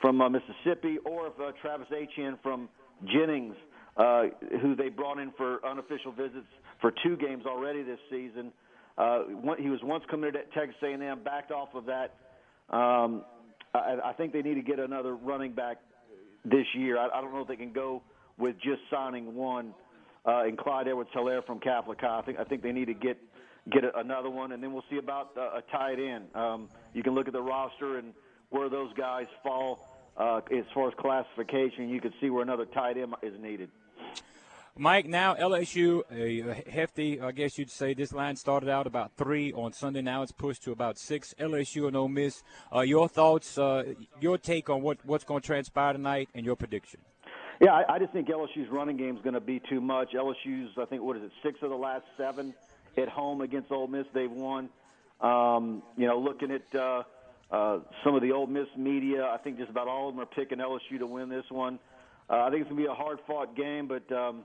from 0.00 0.20
uh, 0.20 0.28
Mississippi, 0.28 0.98
or 1.04 1.28
if 1.28 1.40
uh, 1.40 1.52
Travis 1.62 1.88
Etienne 1.90 2.38
from 2.42 2.68
Jennings, 3.12 3.56
uh, 3.96 4.24
who 4.60 4.74
they 4.74 4.88
brought 4.88 5.18
in 5.18 5.32
for 5.36 5.64
unofficial 5.66 6.12
visits 6.12 6.46
for 6.80 6.92
two 7.04 7.16
games 7.16 7.44
already 7.46 7.82
this 7.82 7.98
season. 8.10 8.52
Uh, 8.98 9.24
he 9.58 9.70
was 9.70 9.80
once 9.82 10.04
committed 10.10 10.36
at 10.36 10.52
Texas 10.52 10.76
A&M, 10.82 11.22
backed 11.24 11.50
off 11.50 11.68
of 11.74 11.86
that. 11.86 12.14
Um, 12.74 13.24
I, 13.74 13.96
I 14.04 14.12
think 14.14 14.32
they 14.32 14.42
need 14.42 14.54
to 14.54 14.62
get 14.62 14.78
another 14.78 15.14
running 15.14 15.52
back 15.52 15.78
this 16.44 16.66
year. 16.74 16.98
I, 16.98 17.08
I 17.08 17.20
don't 17.20 17.32
know 17.32 17.40
if 17.40 17.48
they 17.48 17.56
can 17.56 17.72
go 17.72 18.02
with 18.38 18.56
just 18.56 18.80
signing 18.90 19.34
one 19.34 19.74
uh, 20.26 20.44
in 20.46 20.56
Clyde 20.56 20.88
Edwards-Hilaire 20.88 21.42
from 21.42 21.60
Catholic 21.60 22.00
High. 22.00 22.18
I 22.18 22.22
think 22.22 22.38
I 22.38 22.44
think 22.44 22.62
they 22.62 22.72
need 22.72 22.86
to 22.86 22.94
get 22.94 23.18
get 23.72 23.84
a, 23.84 23.98
another 23.98 24.30
one, 24.30 24.52
and 24.52 24.62
then 24.62 24.72
we'll 24.72 24.84
see 24.90 24.98
about 24.98 25.30
uh, 25.36 25.58
a 25.58 25.62
tight 25.70 25.98
end. 25.98 26.24
Um, 26.34 26.68
you 26.94 27.02
can 27.02 27.14
look 27.14 27.26
at 27.26 27.32
the 27.32 27.42
roster 27.42 27.98
and 27.98 28.12
where 28.50 28.68
those 28.68 28.92
guys 28.94 29.26
fall 29.42 29.88
uh, 30.16 30.40
as 30.50 30.64
far 30.74 30.88
as 30.88 30.94
classification. 30.98 31.88
You 31.88 32.00
can 32.00 32.12
see 32.20 32.30
where 32.30 32.42
another 32.42 32.66
tight 32.66 32.96
end 32.96 33.14
is 33.22 33.34
needed. 33.40 33.70
Mike, 34.78 35.06
now 35.06 35.34
LSU, 35.34 36.00
a 36.10 36.70
hefty, 36.70 37.20
I 37.20 37.32
guess 37.32 37.58
you'd 37.58 37.70
say 37.70 37.92
this 37.92 38.10
line 38.10 38.36
started 38.36 38.70
out 38.70 38.86
about 38.86 39.12
three 39.18 39.52
on 39.52 39.74
Sunday. 39.74 40.00
Now 40.00 40.22
it's 40.22 40.32
pushed 40.32 40.62
to 40.64 40.72
about 40.72 40.96
six. 40.96 41.34
LSU 41.38 41.88
and 41.88 41.94
Ole 41.94 42.08
Miss. 42.08 42.42
Uh, 42.74 42.80
your 42.80 43.06
thoughts, 43.06 43.58
uh, 43.58 43.92
your 44.18 44.38
take 44.38 44.70
on 44.70 44.80
what, 44.80 44.96
what's 45.04 45.24
going 45.24 45.42
to 45.42 45.46
transpire 45.46 45.92
tonight, 45.92 46.30
and 46.34 46.46
your 46.46 46.56
prediction. 46.56 47.00
Yeah, 47.60 47.74
I, 47.74 47.96
I 47.96 47.98
just 47.98 48.14
think 48.14 48.28
LSU's 48.28 48.70
running 48.70 48.96
game 48.96 49.14
is 49.14 49.22
going 49.22 49.34
to 49.34 49.40
be 49.40 49.60
too 49.68 49.82
much. 49.82 50.12
LSU's, 50.14 50.70
I 50.78 50.86
think, 50.86 51.02
what 51.02 51.18
is 51.18 51.24
it, 51.24 51.32
six 51.42 51.58
of 51.60 51.68
the 51.68 51.76
last 51.76 52.06
seven 52.16 52.54
at 52.96 53.10
home 53.10 53.42
against 53.42 53.70
Ole 53.70 53.88
Miss 53.88 54.06
they've 54.14 54.30
won. 54.30 54.70
Um, 55.20 55.82
you 55.98 56.06
know, 56.06 56.18
looking 56.18 56.50
at 56.50 56.74
uh, 56.74 57.02
uh, 57.50 57.80
some 58.02 58.14
of 58.14 58.22
the 58.22 58.32
Ole 58.32 58.46
Miss 58.46 58.68
media, 58.74 59.26
I 59.26 59.36
think 59.36 59.58
just 59.58 59.70
about 59.70 59.86
all 59.86 60.08
of 60.08 60.14
them 60.14 60.22
are 60.22 60.26
picking 60.26 60.58
LSU 60.58 60.98
to 60.98 61.06
win 61.06 61.28
this 61.28 61.44
one. 61.50 61.78
Uh, 62.30 62.44
I 62.44 62.50
think 62.50 62.62
it's 62.62 62.70
going 62.70 62.82
to 62.82 62.88
be 62.88 62.90
a 62.90 62.94
hard-fought 62.94 63.54
game, 63.54 63.86
but 63.86 64.10
um, 64.10 64.44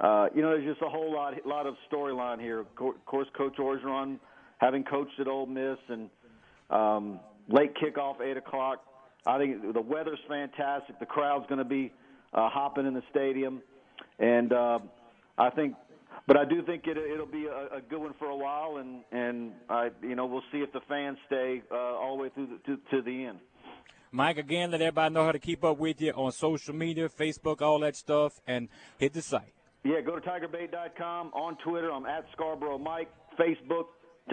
uh, 0.00 0.28
you 0.34 0.40
know, 0.40 0.50
there's 0.50 0.64
just 0.64 0.82
a 0.82 0.88
whole 0.88 1.12
lot, 1.12 1.34
lot 1.44 1.66
of 1.66 1.74
storyline 1.92 2.40
here. 2.40 2.60
Of 2.60 2.66
course, 3.04 3.28
Coach 3.36 3.56
Orgeron, 3.58 4.18
having 4.58 4.82
coached 4.82 5.20
at 5.20 5.28
Ole 5.28 5.46
Miss, 5.46 5.76
and 5.88 6.08
um, 6.70 7.20
late 7.48 7.74
kickoff, 7.76 8.20
eight 8.22 8.38
o'clock. 8.38 8.82
I 9.26 9.36
think 9.36 9.74
the 9.74 9.80
weather's 9.82 10.18
fantastic. 10.26 10.98
The 10.98 11.06
crowd's 11.06 11.46
going 11.48 11.58
to 11.58 11.66
be 11.66 11.92
uh, 12.32 12.48
hopping 12.48 12.86
in 12.86 12.94
the 12.94 13.02
stadium, 13.10 13.60
and 14.18 14.50
uh, 14.52 14.78
I 15.36 15.50
think, 15.50 15.74
but 16.26 16.38
I 16.38 16.46
do 16.46 16.62
think 16.62 16.86
it, 16.86 16.96
it'll 16.96 17.26
be 17.26 17.44
a, 17.44 17.76
a 17.76 17.80
good 17.82 18.00
one 18.00 18.14
for 18.18 18.28
a 18.28 18.36
while, 18.36 18.78
and 18.78 19.02
and 19.12 19.52
I, 19.68 19.90
you 20.02 20.14
know, 20.14 20.24
we'll 20.24 20.42
see 20.50 20.58
if 20.58 20.72
the 20.72 20.80
fans 20.88 21.18
stay 21.26 21.62
uh, 21.70 21.74
all 21.74 22.16
the 22.16 22.22
way 22.22 22.28
through 22.30 22.46
the, 22.46 22.76
to, 22.76 22.80
to 22.96 23.02
the 23.02 23.26
end. 23.26 23.40
Mike, 24.12 24.38
again, 24.38 24.70
let 24.70 24.80
everybody 24.80 25.12
know 25.14 25.24
how 25.26 25.32
to 25.32 25.38
keep 25.38 25.62
up 25.62 25.76
with 25.76 26.00
you 26.00 26.12
on 26.12 26.32
social 26.32 26.74
media, 26.74 27.10
Facebook, 27.10 27.60
all 27.60 27.78
that 27.80 27.94
stuff, 27.94 28.40
and 28.46 28.68
hit 28.98 29.12
the 29.12 29.22
site. 29.22 29.52
Yeah, 29.84 30.00
go 30.02 30.18
to 30.18 30.20
tigerbait.com. 30.20 31.30
On 31.32 31.56
Twitter, 31.64 31.90
I'm 31.90 32.06
at 32.06 32.26
Scarborough 32.32 32.78
Mike. 32.78 33.08
Facebook, 33.38 33.86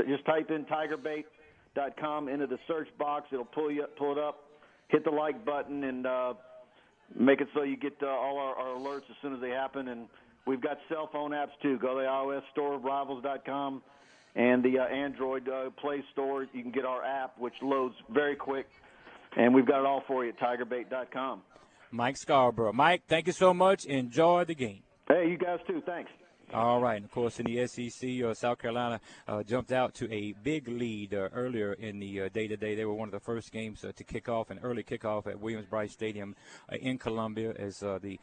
just 0.07 0.25
type 0.25 0.51
in 0.51 0.65
tigerbait.com 0.65 2.29
into 2.29 2.47
the 2.47 2.57
search 2.67 2.89
box. 2.97 3.27
It'll 3.31 3.45
pull 3.45 3.71
you 3.71 3.85
pull 3.97 4.11
it 4.11 4.17
up. 4.17 4.43
Hit 4.89 5.03
the 5.03 5.11
like 5.11 5.45
button 5.45 5.83
and 5.83 6.05
uh, 6.05 6.33
make 7.17 7.41
it 7.41 7.47
so 7.53 7.63
you 7.63 7.77
get 7.77 7.93
uh, 8.01 8.07
all 8.07 8.37
our, 8.37 8.55
our 8.55 8.75
alerts 8.77 9.09
as 9.09 9.15
soon 9.21 9.33
as 9.33 9.41
they 9.41 9.49
happen. 9.49 9.87
And 9.87 10.07
we've 10.45 10.61
got 10.61 10.77
cell 10.89 11.09
phone 11.11 11.31
apps 11.31 11.51
too. 11.61 11.77
Go 11.77 11.95
to 11.95 12.01
the 12.01 12.07
iOS 12.07 12.41
store, 12.51 12.77
rivals.com, 12.77 13.81
and 14.35 14.63
the 14.63 14.79
uh, 14.79 14.83
Android 14.83 15.47
uh, 15.47 15.69
Play 15.81 16.03
Store. 16.11 16.45
You 16.53 16.61
can 16.61 16.71
get 16.71 16.85
our 16.85 17.03
app, 17.03 17.37
which 17.37 17.55
loads 17.61 17.95
very 18.09 18.35
quick. 18.35 18.67
And 19.37 19.53
we've 19.53 19.67
got 19.67 19.81
it 19.81 19.85
all 19.85 20.03
for 20.07 20.25
you 20.25 20.31
at 20.31 20.39
tigerbait.com. 20.39 21.41
Mike 21.91 22.17
Scarborough. 22.17 22.73
Mike, 22.73 23.03
thank 23.07 23.27
you 23.27 23.33
so 23.33 23.53
much. 23.53 23.85
Enjoy 23.85 24.43
the 24.43 24.55
game. 24.55 24.81
Hey, 25.07 25.29
you 25.29 25.37
guys 25.37 25.59
too. 25.67 25.81
Thanks. 25.85 26.11
All 26.53 26.79
right. 26.79 26.95
And 26.95 27.03
of 27.03 27.11
course, 27.11 27.41
in 27.41 27.45
the 27.45 27.67
SEC, 27.67 28.23
uh, 28.23 28.33
South 28.33 28.59
Carolina 28.59 29.01
uh, 29.27 29.43
jumped 29.43 29.73
out 29.73 29.93
to 29.95 30.09
a 30.09 30.33
big 30.43 30.69
lead 30.69 31.13
uh, 31.13 31.27
earlier 31.33 31.73
in 31.73 31.99
the 31.99 32.21
uh, 32.21 32.29
day 32.29 32.47
to 32.47 32.55
day. 32.55 32.73
They 32.73 32.85
were 32.85 32.93
one 32.93 33.09
of 33.09 33.11
the 33.11 33.19
first 33.19 33.51
games 33.51 33.83
uh, 33.83 33.91
to 33.93 34.03
kick 34.05 34.29
off, 34.29 34.49
an 34.49 34.59
early 34.63 34.81
kickoff 34.81 35.27
at 35.27 35.41
Williams-Brice 35.41 35.91
Stadium 35.91 36.37
uh, 36.71 36.77
in 36.77 36.99
Columbia 36.99 37.53
as 37.59 37.79
the 37.79 38.17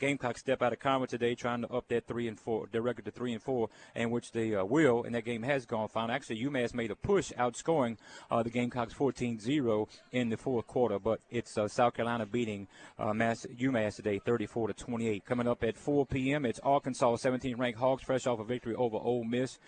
Gamecocks 0.00 0.40
step 0.40 0.60
out 0.60 0.72
of 0.72 0.80
conference 0.80 1.12
today, 1.12 1.36
trying 1.36 1.62
to 1.62 1.72
up 1.72 1.86
that 1.86 2.08
three 2.08 2.26
and 2.26 2.38
four, 2.38 2.66
their 2.72 2.82
record 2.82 3.04
to 3.04 3.12
three 3.12 3.32
and 3.32 3.40
four, 3.40 3.68
and 3.94 4.10
which 4.10 4.32
they 4.32 4.56
will. 4.62 5.04
And 5.04 5.14
that 5.14 5.24
game 5.24 5.44
has 5.44 5.64
gone 5.64 5.86
fine. 5.86 6.10
Actually, 6.10 6.42
UMass 6.42 6.74
made 6.74 6.90
a 6.90 6.96
push, 6.96 7.30
outscoring 7.38 7.96
the 8.30 8.50
Gamecocks 8.50 8.92
14-0 8.92 9.86
in 10.10 10.30
the 10.30 10.36
fourth 10.36 10.66
quarter. 10.66 10.98
But 10.98 11.20
it's 11.30 11.56
South 11.68 11.94
Carolina 11.94 12.26
beating 12.26 12.66
Mass, 12.98 13.46
UMass 13.56 13.96
today, 13.96 14.18
34 14.18 14.68
to 14.68 14.74
28. 14.74 15.24
Coming 15.24 15.46
up 15.46 15.62
at 15.62 15.76
4 15.76 16.06
p.m., 16.06 16.44
it's 16.44 16.58
Arkansas 16.60 17.16
17 17.16 17.51
ranked 17.58 17.78
Hawks, 17.78 18.02
fresh 18.02 18.26
off 18.26 18.40
a 18.40 18.44
victory 18.44 18.74
over 18.74 18.96
Ole 18.96 19.24
Miss. 19.24 19.58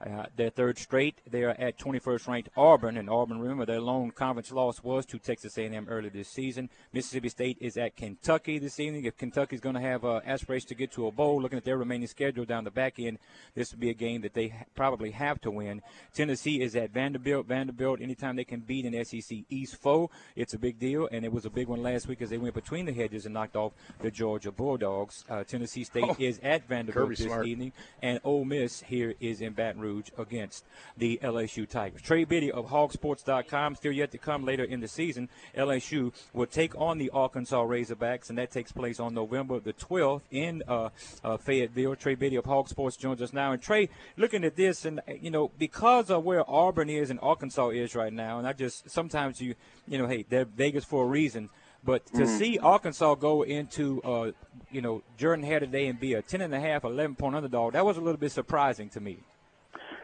Uh, 0.00 0.26
their 0.36 0.50
third 0.50 0.78
straight. 0.78 1.16
They 1.28 1.42
are 1.42 1.56
at 1.58 1.76
21st 1.76 2.28
ranked 2.28 2.48
Auburn, 2.56 2.96
and 2.96 3.10
Auburn, 3.10 3.40
remember, 3.40 3.66
their 3.66 3.80
lone 3.80 4.12
conference 4.12 4.52
loss 4.52 4.80
was 4.82 5.04
to 5.06 5.18
Texas 5.18 5.58
A&M 5.58 5.88
earlier 5.88 6.10
this 6.10 6.28
season. 6.28 6.70
Mississippi 6.92 7.28
State 7.28 7.58
is 7.60 7.76
at 7.76 7.96
Kentucky 7.96 8.60
this 8.60 8.78
evening. 8.78 9.04
If 9.06 9.16
Kentucky 9.16 9.56
is 9.56 9.60
going 9.60 9.74
to 9.74 9.80
have 9.80 10.04
uh, 10.04 10.20
aspirations 10.24 10.68
to 10.68 10.76
get 10.76 10.92
to 10.92 11.08
a 11.08 11.10
bowl, 11.10 11.42
looking 11.42 11.56
at 11.56 11.64
their 11.64 11.76
remaining 11.78 12.06
schedule 12.06 12.44
down 12.44 12.62
the 12.62 12.70
back 12.70 13.00
end, 13.00 13.18
this 13.56 13.72
would 13.72 13.80
be 13.80 13.90
a 13.90 13.94
game 13.94 14.20
that 14.20 14.34
they 14.34 14.48
ha- 14.48 14.64
probably 14.76 15.10
have 15.10 15.40
to 15.40 15.50
win. 15.50 15.82
Tennessee 16.14 16.60
is 16.62 16.76
at 16.76 16.90
Vanderbilt. 16.90 17.46
Vanderbilt, 17.46 18.00
anytime 18.00 18.36
they 18.36 18.44
can 18.44 18.60
beat 18.60 18.84
an 18.86 19.04
SEC 19.04 19.38
East 19.50 19.76
foe, 19.76 20.10
it's 20.36 20.54
a 20.54 20.58
big 20.58 20.78
deal, 20.78 21.08
and 21.10 21.24
it 21.24 21.32
was 21.32 21.44
a 21.44 21.50
big 21.50 21.66
one 21.66 21.82
last 21.82 22.06
week 22.06 22.22
as 22.22 22.30
they 22.30 22.38
went 22.38 22.54
between 22.54 22.86
the 22.86 22.92
hedges 22.92 23.24
and 23.24 23.34
knocked 23.34 23.56
off 23.56 23.72
the 24.00 24.12
Georgia 24.12 24.52
Bulldogs. 24.52 25.24
Uh, 25.28 25.42
Tennessee 25.42 25.82
State 25.82 26.04
Oh, 26.06 26.14
is 26.20 26.38
at 26.44 26.68
Vanderbilt 26.68 27.06
Kirby 27.06 27.14
this 27.16 27.26
Smart. 27.26 27.46
evening, 27.48 27.72
and 28.00 28.20
Ole 28.22 28.44
Miss 28.44 28.82
here 28.82 29.14
is 29.18 29.40
in 29.40 29.54
Baton 29.54 29.80
Rouge 29.80 29.87
against 30.16 30.64
the 30.96 31.18
LSU 31.22 31.68
Tigers. 31.68 32.02
Trey 32.02 32.24
Biddy 32.24 32.50
of 32.50 32.66
HogSports.com, 32.66 33.76
still 33.76 33.92
yet 33.92 34.10
to 34.12 34.18
come 34.18 34.44
later 34.44 34.64
in 34.64 34.80
the 34.80 34.88
season. 34.88 35.28
LSU 35.56 36.12
will 36.32 36.46
take 36.46 36.78
on 36.78 36.98
the 36.98 37.10
Arkansas 37.10 37.62
Razorbacks, 37.62 38.28
and 38.28 38.38
that 38.38 38.50
takes 38.50 38.72
place 38.72 39.00
on 39.00 39.14
November 39.14 39.60
the 39.60 39.72
12th 39.72 40.22
in 40.30 40.62
uh, 40.68 40.90
uh, 41.24 41.36
Fayetteville. 41.36 41.96
Trey 41.96 42.14
Biddy 42.14 42.36
of 42.36 42.44
Hog 42.44 42.68
Sports 42.68 42.96
joins 42.96 43.22
us 43.22 43.32
now. 43.32 43.52
And 43.52 43.62
Trey, 43.62 43.88
looking 44.16 44.44
at 44.44 44.56
this, 44.56 44.84
and 44.84 45.00
you 45.20 45.30
know, 45.30 45.50
because 45.58 46.10
of 46.10 46.24
where 46.24 46.48
Auburn 46.48 46.90
is 46.90 47.10
and 47.10 47.18
Arkansas 47.22 47.70
is 47.70 47.94
right 47.94 48.12
now, 48.12 48.38
and 48.38 48.46
I 48.46 48.52
just 48.52 48.90
sometimes 48.90 49.40
you, 49.40 49.54
you 49.86 49.98
know, 49.98 50.06
hey, 50.06 50.24
they're 50.28 50.44
Vegas 50.44 50.84
for 50.84 51.04
a 51.04 51.08
reason. 51.08 51.50
But 51.84 52.06
to 52.14 52.26
see 52.26 52.58
Arkansas 52.58 53.14
go 53.14 53.42
into, 53.42 54.02
uh, 54.02 54.32
you 54.70 54.82
know, 54.82 55.02
Jordan 55.16 55.44
Hare 55.44 55.60
today 55.60 55.86
and 55.86 55.98
be 55.98 56.14
a 56.14 56.22
10 56.22 56.40
and 56.40 56.54
a 56.54 56.60
half, 56.60 56.84
11 56.84 57.16
point 57.16 57.36
underdog, 57.36 57.74
that 57.74 57.84
was 57.84 57.96
a 57.96 58.00
little 58.00 58.18
bit 58.18 58.32
surprising 58.32 58.88
to 58.90 59.00
me. 59.00 59.18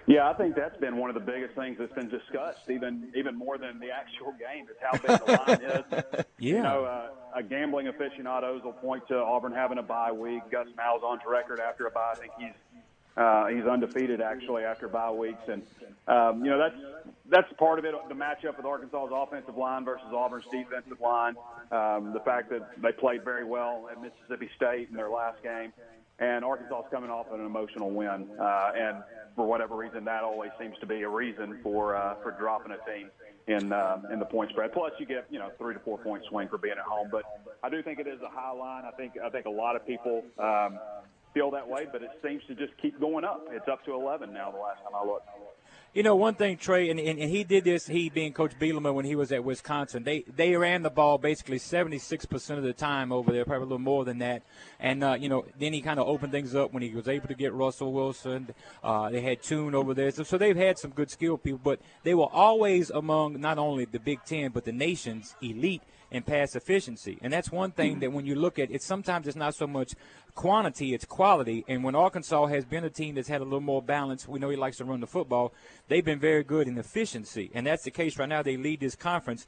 Yeah, 0.07 0.29
I 0.29 0.35
think 0.35 0.55
that's 0.55 0.77
been 0.79 0.99
one 0.99 1.09
of 1.09 1.15
the 1.15 1.21
biggest 1.21 1.55
things 1.55 1.79
that's 1.79 1.93
been 1.95 2.09
discussed, 2.11 2.69
even 2.69 3.11
even 3.15 3.37
more 3.37 3.57
than 3.57 3.79
the 3.81 3.91
actual 3.91 4.33
game, 4.33 4.67
is 4.69 4.77
how 4.81 4.93
big 4.93 5.27
the 5.27 5.33
line 5.47 5.63
is. 5.63 6.25
Yeah. 6.39 6.57
You 6.57 6.63
know, 6.63 6.85
uh, 6.85 7.41
gambling 7.43 7.89
aficionados 7.89 8.63
will 8.65 8.73
point 8.73 9.07
to 9.09 9.17
Auburn 9.17 9.53
having 9.53 9.79
a 9.79 9.83
bye 9.83 10.13
week. 10.13 10.43
Gus 10.51 10.67
Malzahn's 10.77 11.23
record 11.27 11.59
after 11.59 11.87
a 11.87 11.91
bye. 11.91 12.13
I 12.13 12.19
think 12.19 12.33
he's 12.39 12.53
uh, 13.17 13.47
he's 13.47 13.65
undefeated 13.65 14.21
actually 14.21 14.65
after 14.65 14.89
bye 14.89 15.11
weeks, 15.11 15.43
and 15.49 15.63
um, 16.09 16.45
you 16.45 16.51
know 16.51 16.59
that's 16.59 16.77
that's 17.31 17.53
part 17.55 17.79
of 17.79 17.85
it. 17.85 17.95
The 18.09 18.15
matchup 18.15 18.57
with 18.57 18.67
Arkansas's 18.67 19.13
offensive 19.13 19.57
line 19.57 19.85
versus 19.85 20.07
Auburn's 20.13 20.45
defensive 20.51 21.01
line. 21.01 21.37
Um, 21.71 22.13
the 22.13 22.21
fact 22.25 22.51
that 22.51 22.81
they 22.83 22.93
played 22.93 23.25
very 23.25 23.45
well 23.45 23.89
at 23.91 24.01
Mississippi 24.03 24.51
State 24.57 24.89
in 24.91 24.97
their 24.97 25.11
last 25.11 25.43
game, 25.43 25.73
and 26.19 26.45
Arkansas's 26.45 26.91
coming 26.91 27.11
off 27.11 27.27
an 27.33 27.45
emotional 27.45 27.91
win, 27.91 28.29
uh, 28.41 28.73
and 28.77 28.99
for 29.37 29.47
whatever 29.47 29.77
reason, 29.77 30.05
that 30.05 30.23
always 30.23 30.51
seems 30.59 30.77
to 30.79 30.87
be 30.87 31.03
a 31.03 31.09
reason 31.09 31.61
for 31.63 31.97
uh, 31.97 32.17
for 32.23 32.33
dropping 32.33 32.73
a 32.73 32.91
team 32.91 33.11
in 33.47 33.73
uh, 33.73 34.01
in 34.13 34.19
the 34.19 34.25
point 34.25 34.51
spread. 34.51 34.73
Plus, 34.73 34.93
you 34.99 35.07
get 35.07 35.27
you 35.31 35.39
know 35.39 35.51
three 35.59 35.75
to 35.75 35.81
four 35.81 35.99
point 35.99 36.25
swing 36.29 36.49
for 36.49 36.59
being 36.59 36.79
at 36.79 36.85
home. 36.85 37.09
But 37.11 37.25
I 37.63 37.69
do 37.69 37.83
think 37.83 37.99
it 38.01 38.07
is 38.07 38.21
a 38.23 38.29
high 38.29 38.53
line. 38.53 38.85
I 38.85 38.91
think 38.91 39.13
I 39.25 39.31
think 39.31 39.47
a 39.47 39.51
lot 39.51 39.77
of 39.77 39.87
people 39.87 40.25
um, 40.39 40.79
feel 41.35 41.51
that 41.51 41.69
way, 41.69 41.87
but 41.91 42.03
it 42.03 42.11
seems 42.23 42.43
to 42.47 42.55
just 42.55 42.73
keep 42.81 42.99
going 43.01 43.25
up. 43.25 43.47
It's 43.51 43.69
up 43.69 43.85
to 43.85 43.93
11 43.93 44.33
now. 44.33 44.51
The 44.51 44.59
last 44.59 44.83
time 44.83 44.93
I 44.95 45.05
looked. 45.05 45.29
You 45.93 46.03
know, 46.03 46.17
one 46.17 46.35
thing, 46.35 46.57
Trey, 46.57 46.91
and, 46.91 46.99
and, 46.99 47.21
and 47.21 47.31
he 47.31 47.45
did 47.45 47.63
this, 47.63 47.87
he 47.87 48.09
being 48.09 48.33
Coach 48.33 48.59
Bielema 48.59 48.93
when 48.93 49.05
he 49.05 49.15
was 49.15 49.31
at 49.31 49.45
Wisconsin, 49.45 50.03
they 50.03 50.23
they 50.23 50.57
ran 50.57 50.83
the 50.83 50.91
ball 50.91 51.19
basically 51.19 51.61
76% 51.61 52.59
of 52.59 52.65
the 52.65 52.73
time 52.73 53.13
over 53.13 53.31
there, 53.31 53.45
probably 53.45 53.63
a 53.63 53.67
little 53.67 53.79
more 53.79 54.05
than 54.05 54.19
that. 54.19 54.43
And, 54.81 55.05
uh, 55.05 55.17
you 55.17 55.29
know, 55.29 55.45
then 55.57 55.73
he 55.73 55.81
kind 55.83 56.01
of 56.01 56.09
opened 56.09 56.33
things 56.33 56.57
up 56.57 56.73
when 56.73 56.83
he 56.83 56.91
was 56.91 57.07
able 57.07 57.29
to 57.29 57.35
get 57.35 57.53
Russell 57.53 57.93
Wilson. 57.93 58.53
Uh, 58.83 59.11
they 59.11 59.21
had 59.21 59.41
Toon 59.41 59.73
over 59.77 59.95
there. 59.95 60.11
So, 60.11 60.25
so 60.25 60.37
they've 60.37 60.57
had 60.57 60.81
some 60.81 60.91
good 60.91 61.13
skill 61.13 61.39
people, 61.39 61.61
but 61.63 61.79
they 62.03 62.15
were 62.15 62.33
always 62.33 62.91
among 62.91 63.41
not 63.41 63.59
only 63.59 63.85
the 63.85 64.01
Big 64.01 64.25
Ten, 64.25 64.51
but 64.51 64.65
the 64.65 64.73
nation's 64.73 65.37
elite 65.41 65.83
in 66.11 66.23
pass 66.23 66.55
efficiency. 66.55 67.19
And 67.23 67.33
that's 67.33 67.51
one 67.51 67.71
thing 67.73 68.01
that 68.01 68.13
when 68.13 68.27
you 68.27 68.35
look 68.35 68.59
at 68.59 68.71
it, 68.71 68.83
sometimes 68.83 69.27
it's 69.27 69.37
not 69.37 69.55
so 69.55 69.67
much 69.67 69.95
quantity, 70.35 70.95
it's 70.95 71.05
quality. 71.05 71.65
And 71.69 71.85
when 71.85 71.95
Arkansas 71.95 72.47
has 72.47 72.65
been 72.65 72.85
a 72.85 72.91
team 72.91 73.15
that's 73.15 73.29
had 73.29 73.41
a 73.41 73.45
little 73.45 73.61
more 73.61 73.83
balance, 73.83 74.27
we 74.27 74.39
know 74.39 74.51
he 74.51 74.57
likes 74.57 74.79
to 74.79 74.85
run 74.85 75.01
the 75.01 75.07
football, 75.07 75.53
they've 75.89 76.05
been 76.05 76.19
very 76.19 76.43
good 76.43 76.67
in 76.67 76.77
efficiency. 76.77 77.51
And 77.55 77.67
that's 77.67 77.85
the 77.85 77.91
case 77.91 78.19
right 78.19 78.29
now. 78.29 78.43
They 78.43 78.57
lead 78.57 78.81
this 78.81 78.97
conference. 78.97 79.47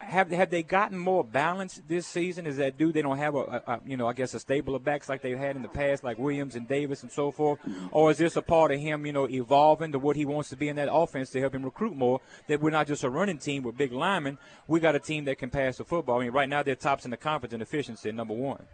Have 0.00 0.30
have 0.30 0.50
they 0.50 0.62
gotten 0.62 0.98
more 0.98 1.22
balance 1.22 1.80
this 1.86 2.06
season? 2.06 2.46
Is 2.46 2.56
that 2.56 2.78
due 2.78 2.90
they 2.90 3.02
don't 3.02 3.18
have 3.18 3.34
a, 3.34 3.38
a, 3.38 3.62
a, 3.66 3.80
you 3.84 3.96
know 3.96 4.08
I 4.08 4.14
guess 4.14 4.32
a 4.34 4.40
stable 4.40 4.74
of 4.74 4.82
backs 4.82 5.08
like 5.08 5.20
they've 5.20 5.38
had 5.38 5.56
in 5.56 5.62
the 5.62 5.68
past, 5.68 6.02
like 6.02 6.18
Williams 6.18 6.56
and 6.56 6.66
Davis 6.66 7.02
and 7.02 7.12
so 7.12 7.30
forth, 7.30 7.60
or 7.92 8.10
is 8.10 8.18
this 8.18 8.34
a 8.34 8.42
part 8.42 8.72
of 8.72 8.80
him 8.80 9.04
you 9.04 9.12
know 9.12 9.28
evolving 9.28 9.92
to 9.92 9.98
what 9.98 10.16
he 10.16 10.24
wants 10.24 10.48
to 10.48 10.56
be 10.56 10.68
in 10.68 10.76
that 10.76 10.88
offense 10.90 11.30
to 11.30 11.40
help 11.40 11.54
him 11.54 11.64
recruit 11.64 11.94
more? 11.94 12.20
That 12.48 12.60
we're 12.60 12.70
not 12.70 12.86
just 12.86 13.04
a 13.04 13.10
running 13.10 13.38
team 13.38 13.62
with 13.62 13.76
big 13.76 13.92
linemen, 13.92 14.38
we 14.66 14.80
got 14.80 14.96
a 14.96 15.00
team 15.00 15.26
that 15.26 15.38
can 15.38 15.50
pass 15.50 15.76
the 15.76 15.84
football. 15.84 16.18
I 16.18 16.24
mean, 16.24 16.32
right 16.32 16.48
now 16.48 16.62
they're 16.62 16.76
tops 16.76 17.04
in 17.04 17.10
the 17.10 17.16
conference 17.16 17.52
in 17.52 17.60
efficiency, 17.60 18.10
number 18.10 18.34
one. 18.34 18.66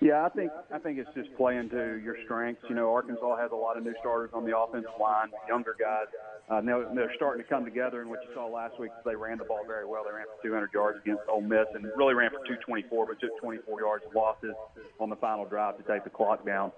Yeah, 0.00 0.26
I 0.26 0.28
think 0.28 0.50
I 0.72 0.78
think 0.78 0.98
it's 0.98 1.08
just 1.14 1.34
playing 1.36 1.70
to 1.70 1.98
your 2.04 2.16
strengths. 2.24 2.62
You 2.68 2.74
know, 2.74 2.92
Arkansas 2.92 3.36
has 3.38 3.50
a 3.52 3.56
lot 3.56 3.78
of 3.78 3.84
new 3.84 3.94
starters 4.00 4.30
on 4.34 4.44
the 4.44 4.56
offensive 4.56 4.90
line, 5.00 5.28
younger 5.48 5.74
guys. 5.78 6.06
Uh, 6.50 6.60
now 6.60 6.84
they're 6.94 7.12
starting 7.16 7.42
to 7.42 7.48
come 7.48 7.64
together, 7.64 8.02
and 8.02 8.10
what 8.10 8.20
you 8.22 8.28
saw 8.34 8.46
last 8.46 8.78
week, 8.78 8.90
they 9.04 9.16
ran 9.16 9.38
the 9.38 9.44
ball 9.44 9.64
very 9.66 9.86
well. 9.86 10.04
They 10.04 10.14
ran 10.14 10.26
for 10.36 10.46
200 10.46 10.70
yards 10.72 10.98
against 11.00 11.22
Ole 11.28 11.40
Miss, 11.40 11.66
and 11.74 11.84
really 11.96 12.14
ran 12.14 12.30
for 12.30 12.44
224, 12.44 13.06
but 13.06 13.20
took 13.20 13.40
24 13.40 13.80
yards 13.80 14.04
of 14.06 14.14
losses 14.14 14.54
on 15.00 15.08
the 15.08 15.16
final 15.16 15.46
drive 15.46 15.78
to 15.78 15.82
take 15.90 16.04
the 16.04 16.10
clock 16.10 16.44
down. 16.44 16.72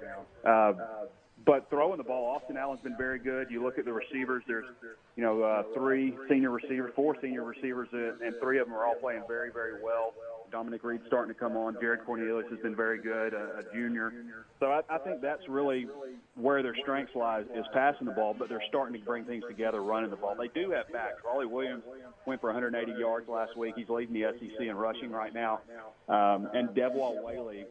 Uh, 0.47 0.73
but 1.45 1.69
throwing 1.71 1.99
the 1.99 2.05
ball, 2.05 2.37
Austin 2.37 2.57
Allen's 2.57 2.81
been 2.83 2.97
very 2.97 3.19
good. 3.19 3.49
You 3.51 3.63
look 3.63 3.79
at 3.79 3.85
the 3.85 3.93
receivers. 3.93 4.43
There's, 4.47 4.67
you 5.17 5.23
know, 5.23 5.43
uh, 5.43 5.63
three 5.75 6.17
senior 6.29 6.51
receivers, 6.51 6.93
four 6.97 7.17
senior 7.21 7.45
receivers, 7.45 7.89
uh, 7.93 8.25
and 8.25 8.35
three 8.41 8.59
of 8.59 8.67
them 8.67 8.77
are 8.77 8.87
all 8.87 8.97
playing 8.97 9.23
very, 9.29 9.51
very 9.53 9.83
well. 9.83 10.15
Dominique 10.51 10.85
Reed's 10.85 11.05
starting 11.07 11.33
to 11.33 11.39
come 11.39 11.57
on. 11.57 11.77
Jared 11.81 12.05
Cornelius 12.05 12.47
has 12.51 12.59
been 12.61 12.77
very 12.77 13.01
good, 13.01 13.35
a, 13.35 13.61
a 13.61 13.75
junior. 13.75 14.13
So 14.61 14.67
I, 14.67 14.81
I 14.89 14.99
think 14.99 15.21
that's 15.21 15.49
really 15.49 15.87
where 16.35 16.63
their 16.63 16.75
strengths 16.83 17.15
lies 17.15 17.45
is 17.55 17.65
passing 17.73 18.07
the 18.07 18.13
ball, 18.13 18.35
but 18.39 18.49
they're 18.49 18.63
starting 18.69 18.99
to 18.99 19.05
bring 19.05 19.25
things 19.25 19.45
together 19.49 19.83
running 19.83 20.11
the 20.11 20.17
ball. 20.17 20.35
They 20.39 20.49
do 20.49 20.71
have 20.71 20.93
backs. 20.93 21.17
Rawleigh 21.27 21.51
Williams 21.51 21.83
went 22.27 22.41
for 22.41 22.49
180 22.49 22.93
yards 22.99 23.29
last 23.29 23.57
week. 23.57 23.75
He's 23.77 23.89
leading 23.89 24.15
the 24.15 24.33
SEC 24.39 24.61
in 24.61 24.77
rushing 24.77 25.11
right 25.11 25.35
now. 25.35 25.61
Um, 26.09 26.49
and 26.55 26.71
Devwah 26.71 27.23
Whaley 27.23 27.67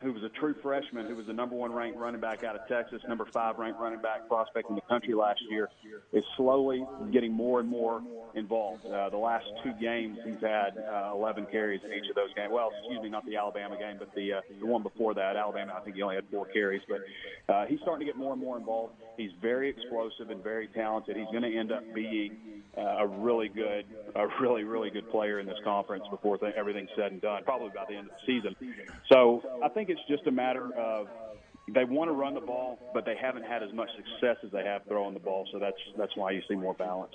who 0.00 0.12
was 0.12 0.22
a 0.22 0.28
true 0.28 0.54
freshman, 0.62 1.06
who 1.06 1.16
was 1.16 1.26
the 1.26 1.32
number 1.32 1.56
one 1.56 1.72
ranked 1.72 1.98
running 1.98 2.20
back 2.20 2.44
out 2.44 2.54
of 2.54 2.66
Texas, 2.68 3.02
number 3.08 3.26
five 3.32 3.58
ranked 3.58 3.80
running 3.80 4.00
back 4.00 4.28
prospect 4.28 4.68
in 4.70 4.76
the 4.76 4.80
country 4.82 5.12
last 5.12 5.40
year, 5.50 5.68
is 6.12 6.24
slowly 6.36 6.86
getting 7.12 7.32
more 7.32 7.58
and 7.58 7.68
more 7.68 8.00
involved. 8.34 8.86
Uh, 8.86 9.10
the 9.10 9.16
last 9.16 9.46
two 9.64 9.72
games, 9.80 10.16
he's 10.24 10.40
had 10.40 10.78
uh, 10.78 11.10
11 11.14 11.46
carries 11.50 11.80
in 11.84 11.92
each 11.92 12.08
of 12.08 12.14
those 12.14 12.32
games. 12.36 12.50
Well, 12.52 12.70
excuse 12.78 13.02
me, 13.02 13.08
not 13.08 13.26
the 13.26 13.36
Alabama 13.36 13.76
game, 13.76 13.96
but 13.98 14.14
the 14.14 14.34
uh, 14.34 14.40
the 14.60 14.66
one 14.66 14.82
before 14.82 15.14
that, 15.14 15.36
Alabama. 15.36 15.74
I 15.76 15.80
think 15.80 15.96
he 15.96 16.02
only 16.02 16.14
had 16.14 16.24
four 16.30 16.46
carries, 16.46 16.82
but 16.88 17.52
uh, 17.52 17.66
he's 17.66 17.80
starting 17.80 18.06
to 18.06 18.12
get 18.12 18.16
more 18.16 18.32
and 18.32 18.40
more 18.40 18.56
involved. 18.56 18.94
He's 19.16 19.32
very 19.42 19.68
explosive 19.68 20.30
and 20.30 20.42
very 20.44 20.68
talented. 20.68 21.16
He's 21.16 21.26
going 21.32 21.42
to 21.42 21.58
end 21.58 21.72
up 21.72 21.82
being 21.92 22.36
uh, 22.76 22.98
a 23.00 23.06
really 23.06 23.48
good, 23.48 23.84
a 24.14 24.26
really 24.40 24.62
really 24.62 24.90
good 24.90 25.10
player 25.10 25.40
in 25.40 25.46
this 25.46 25.58
conference 25.64 26.04
before 26.10 26.38
th- 26.38 26.54
everything's 26.56 26.90
said 26.94 27.10
and 27.10 27.20
done. 27.20 27.42
Probably 27.42 27.70
by 27.74 27.84
the 27.88 27.96
end 27.96 28.08
of 28.08 28.14
the 28.14 28.26
season. 28.26 28.54
So 29.10 29.42
I 29.62 29.68
think 29.68 29.87
it's 29.88 30.00
just 30.08 30.26
a 30.26 30.30
matter 30.30 30.72
of 30.74 31.08
they 31.74 31.84
want 31.84 32.08
to 32.08 32.12
run 32.12 32.34
the 32.34 32.40
ball, 32.40 32.78
but 32.94 33.04
they 33.04 33.16
haven't 33.20 33.44
had 33.44 33.62
as 33.62 33.72
much 33.72 33.88
success 33.96 34.36
as 34.44 34.50
they 34.52 34.64
have 34.64 34.82
throwing 34.86 35.14
the 35.14 35.20
ball. 35.20 35.46
So 35.52 35.58
that's 35.58 35.76
that's 35.96 36.16
why 36.16 36.32
you 36.32 36.42
see 36.48 36.54
more 36.54 36.74
balance. 36.74 37.14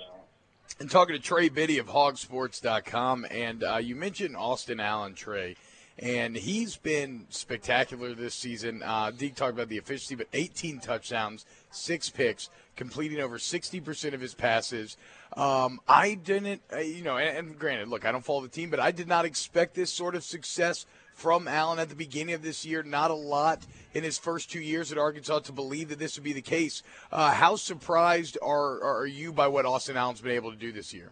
And 0.80 0.90
talking 0.90 1.14
to 1.14 1.20
Trey 1.20 1.48
Biddy 1.48 1.78
of 1.78 1.88
Hogsports.com, 1.88 3.26
and 3.30 3.62
uh, 3.62 3.76
you 3.76 3.94
mentioned 3.94 4.36
Austin 4.36 4.80
Allen, 4.80 5.14
Trey, 5.14 5.56
and 5.98 6.34
he's 6.34 6.76
been 6.76 7.26
spectacular 7.28 8.14
this 8.14 8.34
season. 8.34 8.82
Uh, 8.82 9.10
Deke 9.10 9.34
talked 9.34 9.52
about 9.52 9.68
the 9.68 9.76
efficiency, 9.76 10.14
but 10.16 10.26
18 10.32 10.80
touchdowns, 10.80 11.44
six 11.70 12.08
picks, 12.08 12.48
completing 12.74 13.20
over 13.20 13.38
60% 13.38 14.14
of 14.14 14.20
his 14.20 14.34
passes. 14.34 14.96
Um, 15.36 15.80
I 15.86 16.14
didn't, 16.14 16.62
uh, 16.72 16.78
you 16.78 17.04
know, 17.04 17.18
and, 17.18 17.36
and 17.36 17.58
granted, 17.58 17.88
look, 17.88 18.04
I 18.04 18.10
don't 18.10 18.24
follow 18.24 18.42
the 18.42 18.48
team, 18.48 18.70
but 18.70 18.80
I 18.80 18.90
did 18.90 19.06
not 19.06 19.24
expect 19.24 19.74
this 19.74 19.92
sort 19.92 20.16
of 20.16 20.24
success 20.24 20.86
from 21.14 21.48
Allen 21.48 21.78
at 21.78 21.88
the 21.88 21.94
beginning 21.94 22.34
of 22.34 22.42
this 22.42 22.64
year. 22.64 22.82
Not 22.82 23.10
a 23.10 23.14
lot 23.14 23.62
in 23.94 24.04
his 24.04 24.18
first 24.18 24.50
two 24.50 24.60
years 24.60 24.92
at 24.92 24.98
Arkansas 24.98 25.40
to 25.40 25.52
believe 25.52 25.88
that 25.88 25.98
this 25.98 26.16
would 26.16 26.24
be 26.24 26.32
the 26.32 26.42
case. 26.42 26.82
Uh, 27.10 27.32
how 27.32 27.56
surprised 27.56 28.36
are, 28.42 28.82
are 28.82 29.06
you 29.06 29.32
by 29.32 29.48
what 29.48 29.64
Austin 29.64 29.96
Allen's 29.96 30.20
been 30.20 30.32
able 30.32 30.50
to 30.50 30.58
do 30.58 30.72
this 30.72 30.92
year? 30.92 31.10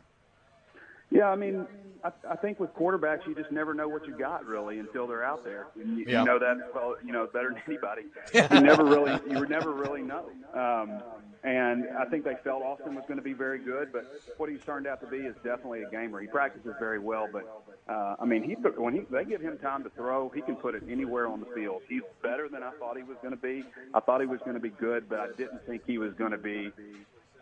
Yeah, 1.12 1.28
I 1.30 1.36
mean, 1.36 1.66
I, 2.04 2.10
I 2.30 2.36
think 2.36 2.58
with 2.58 2.74
quarterbacks, 2.74 3.26
you 3.26 3.34
just 3.34 3.52
never 3.52 3.74
know 3.74 3.88
what 3.88 4.06
you 4.06 4.16
got 4.18 4.44
really 4.46 4.78
until 4.78 5.06
they're 5.06 5.22
out 5.24 5.44
there. 5.44 5.66
And 5.80 5.98
you, 5.98 6.04
Yeah. 6.08 6.20
you 6.20 6.24
know 6.26 6.38
that 6.38 6.56
well, 6.74 6.96
you 7.04 7.12
know 7.12 7.28
better 7.32 7.50
than 7.50 7.62
anybody. 7.66 8.02
you 8.34 8.60
never 8.60 8.84
really, 8.84 9.12
you 9.30 9.38
would 9.38 9.50
never 9.50 9.72
really 9.72 10.02
know. 10.02 10.24
Um, 10.54 11.02
and 11.44 11.86
I 11.98 12.04
think 12.04 12.24
they 12.24 12.36
felt 12.44 12.62
Austin 12.62 12.94
was 12.94 13.04
going 13.08 13.16
to 13.18 13.22
be 13.22 13.32
very 13.32 13.58
good, 13.58 13.92
but 13.92 14.04
what 14.36 14.48
he's 14.48 14.60
turned 14.64 14.86
out 14.86 15.00
to 15.00 15.06
be 15.08 15.18
is 15.18 15.34
definitely 15.42 15.82
a 15.82 15.90
gamer. 15.90 16.20
He 16.20 16.28
practices 16.28 16.74
very 16.78 17.00
well, 17.00 17.28
but 17.32 17.44
uh, 17.88 18.14
I 18.20 18.24
mean, 18.24 18.44
he 18.44 18.52
when 18.54 18.94
he, 18.94 19.00
they 19.10 19.24
give 19.24 19.40
him 19.40 19.58
time 19.58 19.82
to 19.82 19.90
throw, 19.90 20.28
he 20.28 20.40
can 20.40 20.54
put 20.56 20.74
it 20.76 20.84
anywhere 20.88 21.26
on 21.26 21.40
the 21.40 21.46
field. 21.46 21.82
He's 21.88 22.02
better 22.22 22.48
than 22.48 22.62
I 22.62 22.70
thought 22.78 22.96
he 22.96 23.02
was 23.02 23.16
going 23.22 23.34
to 23.34 23.40
be. 23.40 23.64
I 23.92 23.98
thought 24.00 24.20
he 24.20 24.26
was 24.26 24.38
going 24.40 24.54
to 24.54 24.60
be 24.60 24.70
good, 24.70 25.08
but 25.08 25.18
I 25.20 25.26
didn't 25.36 25.66
think 25.66 25.82
he 25.86 25.98
was 25.98 26.14
going 26.14 26.30
to 26.30 26.38
be 26.38 26.70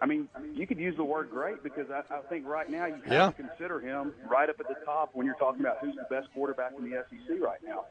I 0.03 0.07
mean, 0.07 0.29
you 0.55 0.67
could 0.67 0.79
use 0.79 0.97
the 0.97 1.05
word 1.05 1.31
great 1.31 1.63
because 1.63 1.87
I, 1.91 2.03
I 2.15 2.21
think 2.29 2.47
right 2.47 2.69
now 2.71 2.87
you 2.87 2.95
have 3.05 3.13
Yeah. 3.13 3.27
to 3.27 3.33
consider 3.33 3.81
him 3.81 4.13
right 4.31 4.49
up 4.49 4.59
at 4.59 4.67
the 4.69 4.77
top 4.85 5.11
when 5.13 5.27
you're 5.27 5.35
talking 5.37 5.61
about 5.61 5.79
who's 5.81 5.95
the 5.95 6.07
best 6.09 6.29
quarterback 6.33 6.73
in 6.79 6.89
the 6.91 7.05
SEC 7.11 7.41
right 7.41 7.59
now. 7.67 7.85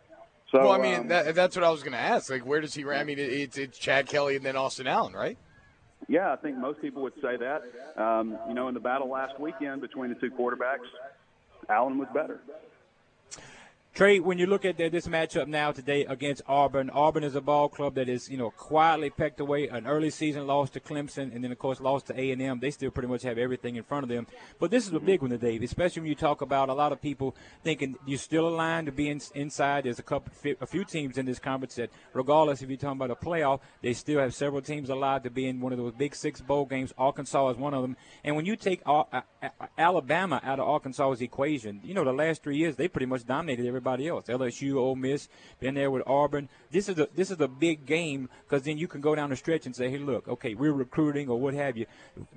So, 0.52 0.60
well, 0.62 0.72
I 0.72 0.80
mean, 0.80 1.02
um, 1.02 1.08
that, 1.10 1.36
that's 1.36 1.56
what 1.56 1.63
I 1.63 1.69
was 1.69 1.84
going 1.84 1.91
to 1.93 2.00
ask. 2.00 2.32
Like, 2.32 2.43
where 2.43 2.60
does 2.62 2.74
he 2.74 2.84
rank? 2.84 3.02
I 3.02 3.04
mean, 3.04 3.19
it's, 3.19 3.56
it's 3.58 3.78
Chad 3.78 4.08
Kelly 4.08 4.36
and 4.36 4.43
then 4.43 4.56
Austin 4.56 4.88
Allen, 4.88 5.13
right? 5.13 5.38
yeah, 6.08 6.34
I 6.34 6.38
think 6.38 6.58
most 6.58 6.82
people 6.82 7.04
would 7.04 7.13
say 7.22 7.36
that. 7.38 7.62
Um, 8.02 8.36
you 8.48 8.56
know, 8.56 8.67
in 8.67 8.74
the 8.74 8.80
battle 8.80 9.10
last 9.10 9.39
weekend 9.39 9.82
between 9.82 10.10
the 10.10 10.15
two 10.15 10.32
quarterbacks, 10.32 10.88
Allen 11.69 12.00
was 12.00 12.08
better. 12.15 12.39
Trey, 14.00 14.22
when 14.22 14.38
you 14.38 14.46
look 14.46 14.64
at 14.64 14.78
this 14.78 15.08
matchup 15.08 15.48
now 15.50 15.74
today 15.74 16.06
against 16.06 16.42
Auburn, 16.48 16.90
Auburn 16.90 17.26
is 17.26 17.36
a 17.36 17.42
ball 17.42 17.68
club 17.68 17.96
that 17.96 18.08
is, 18.08 18.30
you 18.30 18.38
know, 18.38 18.50
quietly 18.50 19.10
pecked 19.10 19.42
away 19.42 19.68
an 19.68 19.86
early 19.86 20.10
season 20.10 20.48
loss 20.48 20.70
to 20.70 20.80
Clemson, 20.80 21.36
and 21.36 21.44
then 21.44 21.52
of 21.52 21.60
course 21.60 21.82
lost 21.82 22.06
to 22.08 22.18
A 22.18 22.32
and 22.32 22.42
M. 22.42 22.62
They 22.62 22.72
still 22.72 22.92
pretty 22.92 23.10
much 23.10 23.24
have 23.24 23.38
everything 23.38 23.76
in 23.76 23.84
front 23.84 24.04
of 24.04 24.10
them. 24.10 24.26
But 24.58 24.72
this 24.72 24.88
is 24.88 24.94
a 24.94 24.96
mm-hmm. 24.96 25.06
big 25.06 25.22
one 25.22 25.32
today, 25.32 25.60
especially 25.62 26.04
when 26.04 26.08
you 26.08 26.16
talk 26.16 26.40
about 26.40 26.70
a 26.70 26.74
lot 26.74 26.94
of 26.94 27.02
people 27.02 27.36
thinking 27.62 27.98
you're 28.06 28.18
still 28.18 28.48
aligned 28.48 28.86
to 28.86 28.94
be 28.94 29.10
in, 29.10 29.20
inside. 29.36 29.84
There's 29.84 30.00
a 30.00 30.04
couple, 30.04 30.32
a 30.62 30.66
few 30.66 30.86
teams 30.86 31.18
in 31.18 31.26
this 31.26 31.40
conference 31.40 31.76
that, 31.76 31.90
regardless 32.14 32.62
if 32.62 32.70
you're 32.70 32.78
talking 32.78 33.02
about 33.02 33.12
a 33.12 33.16
playoff, 33.16 33.60
they 33.82 33.92
still 33.92 34.22
have 34.22 34.34
several 34.34 34.62
teams 34.62 34.90
allowed 34.90 35.26
to 35.26 35.30
be 35.30 35.46
in 35.46 35.60
one 35.60 35.74
of 35.74 35.78
those 35.78 35.92
big 35.92 36.16
six 36.16 36.40
bowl 36.40 36.66
games. 36.66 36.94
Arkansas 36.98 37.50
is 37.50 37.58
one 37.58 37.74
of 37.74 37.82
them. 37.82 37.98
And 38.24 38.38
when 38.38 38.46
you 38.46 38.56
take 38.56 38.82
Al- 38.86 39.10
A- 39.12 39.24
A- 39.44 39.52
Alabama 39.78 40.40
out 40.42 40.62
of 40.62 40.70
Arkansas's 40.70 41.22
equation, 41.22 41.82
you 41.84 41.94
know, 41.94 42.06
the 42.06 42.14
last 42.14 42.44
three 42.44 42.56
years 42.56 42.78
they 42.78 42.88
pretty 42.88 43.06
much 43.06 43.26
dominated 43.26 43.68
everybody 43.68 43.88
everybody 43.89 44.08
else. 44.08 44.25
LSU, 44.28 44.75
Ole 44.75 44.95
Miss, 44.95 45.28
been 45.60 45.75
there 45.75 45.91
with 45.91 46.04
Auburn. 46.08 46.49
This 46.71 46.89
is 46.89 46.99
a 46.99 47.08
this 47.15 47.32
is 47.32 47.39
a 47.41 47.47
big 47.47 47.86
game 47.86 48.30
because 48.43 48.63
then 48.63 48.78
you 48.78 48.88
can 48.88 49.02
go 49.02 49.15
down 49.15 49.30
the 49.30 49.36
stretch 49.36 49.65
and 49.65 49.75
say, 49.75 49.89
hey, 49.89 49.97
look, 49.97 50.28
okay, 50.28 50.54
we're 50.54 50.73
recruiting 50.73 51.30
or 51.30 51.39
what 51.39 51.54
have 51.54 51.78
you. 51.78 51.86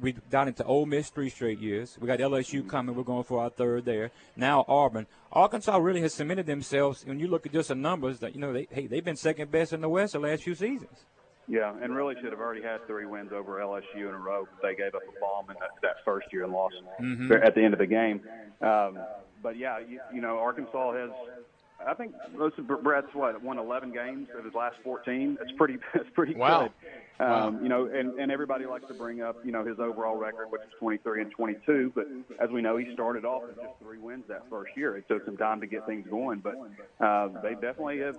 We 0.01 0.13
down 0.31 0.49
into 0.49 0.65
Ole 0.65 0.87
Miss 0.87 1.11
three 1.11 1.29
straight 1.29 1.59
years. 1.59 1.99
We 2.01 2.07
got 2.07 2.19
LSU 2.19 2.61
mm-hmm. 2.61 2.69
coming. 2.69 2.95
We're 2.95 3.03
going 3.03 3.25
for 3.25 3.43
our 3.43 3.51
third 3.51 3.85
there. 3.85 4.11
Now 4.37 4.65
Auburn. 4.69 5.07
Arkansas 5.33 5.77
really 5.79 6.03
has 6.03 6.13
cemented 6.13 6.47
themselves. 6.47 7.07
When 7.07 7.19
you 7.19 7.27
look 7.27 7.47
at 7.47 7.53
just 7.53 7.69
the 7.69 7.75
numbers, 7.75 8.19
that 8.19 8.35
you 8.35 8.41
know, 8.41 8.53
they 8.53 8.67
hey, 8.71 8.87
they've 8.87 9.05
been 9.05 9.17
second 9.17 9.51
best 9.51 9.73
in 9.73 9.81
the 9.81 9.89
West 9.89 10.13
the 10.13 10.19
last 10.19 10.43
few 10.43 10.55
seasons. 10.55 11.05
Yeah, 11.53 11.75
and 11.83 11.95
really 11.95 12.15
should 12.15 12.33
have 12.33 12.41
already 12.41 12.63
had 12.63 12.87
three 12.87 13.05
wins 13.05 13.31
over 13.31 13.59
LSU 13.59 14.09
in 14.09 14.15
a 14.15 14.19
row. 14.19 14.49
But 14.51 14.67
they 14.67 14.75
gave 14.75 14.95
up 14.95 15.03
a 15.03 15.21
bomb 15.21 15.51
in 15.51 15.57
that, 15.61 15.73
that 15.83 15.97
first 16.03 16.33
year 16.33 16.45
and 16.45 16.53
lost 16.53 16.77
mm-hmm. 16.99 17.31
at 17.31 17.55
the 17.55 17.63
end 17.63 17.75
of 17.75 17.79
the 17.79 17.87
game. 17.87 18.23
Um, 18.63 18.99
but 19.43 19.59
yeah, 19.59 19.79
you, 19.79 20.01
you 20.15 20.23
know, 20.23 20.39
Arkansas 20.39 20.95
has. 20.95 21.11
I 21.87 21.93
think 21.93 22.15
most 22.35 22.59
of 22.59 22.69
Bret's 22.69 23.09
what 23.13 23.43
won 23.43 23.59
11 23.59 23.93
games 23.93 24.29
of 24.39 24.47
his 24.47 24.55
last 24.55 24.77
14. 24.83 25.37
That's 25.39 25.53
pretty. 25.59 25.77
That's 25.95 26.09
pretty 26.15 26.35
wow. 26.35 26.71
good. 27.19 27.23
Um, 27.23 27.63
You 27.63 27.69
know, 27.69 27.85
and, 27.85 28.19
and 28.19 28.33
everybody 28.33 28.65
likes 28.65 28.87
to 28.89 28.95
bring 28.95 29.21
up, 29.21 29.37
you 29.45 29.53
know, 29.53 29.63
his 29.63 29.79
overall 29.79 30.17
record, 30.17 30.51
which 30.51 30.63
is 30.63 30.73
23 30.79 31.21
and 31.21 31.31
22. 31.33 31.93
But 31.95 32.07
as 32.41 32.49
we 32.49 32.63
know, 32.63 32.79
he 32.79 32.95
started 32.95 33.27
off 33.27 33.43
with 33.43 33.57
just 33.57 33.79
three 33.79 33.99
wins 33.99 34.25
that 34.29 34.49
first 34.49 34.75
year. 34.75 34.97
It 34.97 35.07
took 35.07 35.27
some 35.27 35.37
time 35.37 35.61
to 35.61 35.67
get 35.67 35.85
things 35.85 36.07
going, 36.09 36.39
but 36.39 36.57
uh, 37.05 37.29
they 37.43 37.53
definitely 37.53 37.99
have 37.99 38.17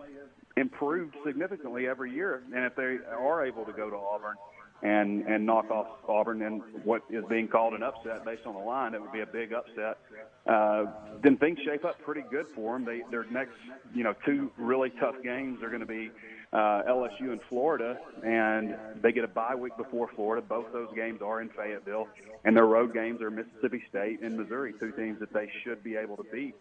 improved 0.57 1.15
significantly 1.25 1.87
every 1.87 2.11
year. 2.11 2.43
And 2.55 2.65
if 2.65 2.75
they 2.75 2.97
are 3.11 3.45
able 3.45 3.65
to 3.65 3.73
go 3.73 3.89
to 3.89 3.95
Auburn 3.95 4.35
and 4.83 5.25
and 5.27 5.45
knock 5.45 5.71
off 5.71 5.87
Auburn 6.07 6.41
in 6.41 6.61
what 6.83 7.03
is 7.09 7.23
being 7.29 7.47
called 7.47 7.73
an 7.73 7.83
upset 7.83 8.25
based 8.25 8.45
on 8.45 8.53
the 8.53 8.59
line, 8.59 8.93
it 8.93 9.01
would 9.01 9.13
be 9.13 9.21
a 9.21 9.25
big 9.25 9.53
upset. 9.53 9.97
Uh, 10.45 10.85
then 11.23 11.37
things 11.37 11.57
shape 11.65 11.85
up 11.85 11.95
pretty 12.01 12.23
good 12.29 12.45
for 12.53 12.73
them. 12.73 12.85
They 12.85 13.01
their 13.09 13.25
next 13.31 13.53
you 13.93 14.03
know 14.03 14.13
two 14.25 14.51
really 14.57 14.91
tough 14.99 15.15
games 15.23 15.63
are 15.63 15.69
going 15.69 15.79
to 15.79 15.85
be 15.85 16.11
uh, 16.53 16.83
LSU 16.87 17.31
and 17.31 17.41
Florida, 17.49 17.97
and 18.23 18.75
they 19.01 19.11
get 19.11 19.23
a 19.23 19.27
bye 19.27 19.55
week 19.55 19.75
before 19.75 20.07
Florida. 20.15 20.45
Both 20.47 20.71
those 20.71 20.89
games 20.95 21.21
are 21.23 21.41
in 21.41 21.49
Fayetteville, 21.49 22.07
and 22.45 22.55
their 22.55 22.67
road 22.67 22.93
games 22.93 23.21
are 23.21 23.31
Mississippi 23.31 23.83
State 23.89 24.21
and 24.21 24.37
Missouri, 24.37 24.73
two 24.79 24.91
teams 24.91 25.19
that 25.19 25.33
they 25.33 25.49
should 25.63 25.83
be 25.83 25.95
able 25.95 26.15
to 26.17 26.23
beat. 26.31 26.53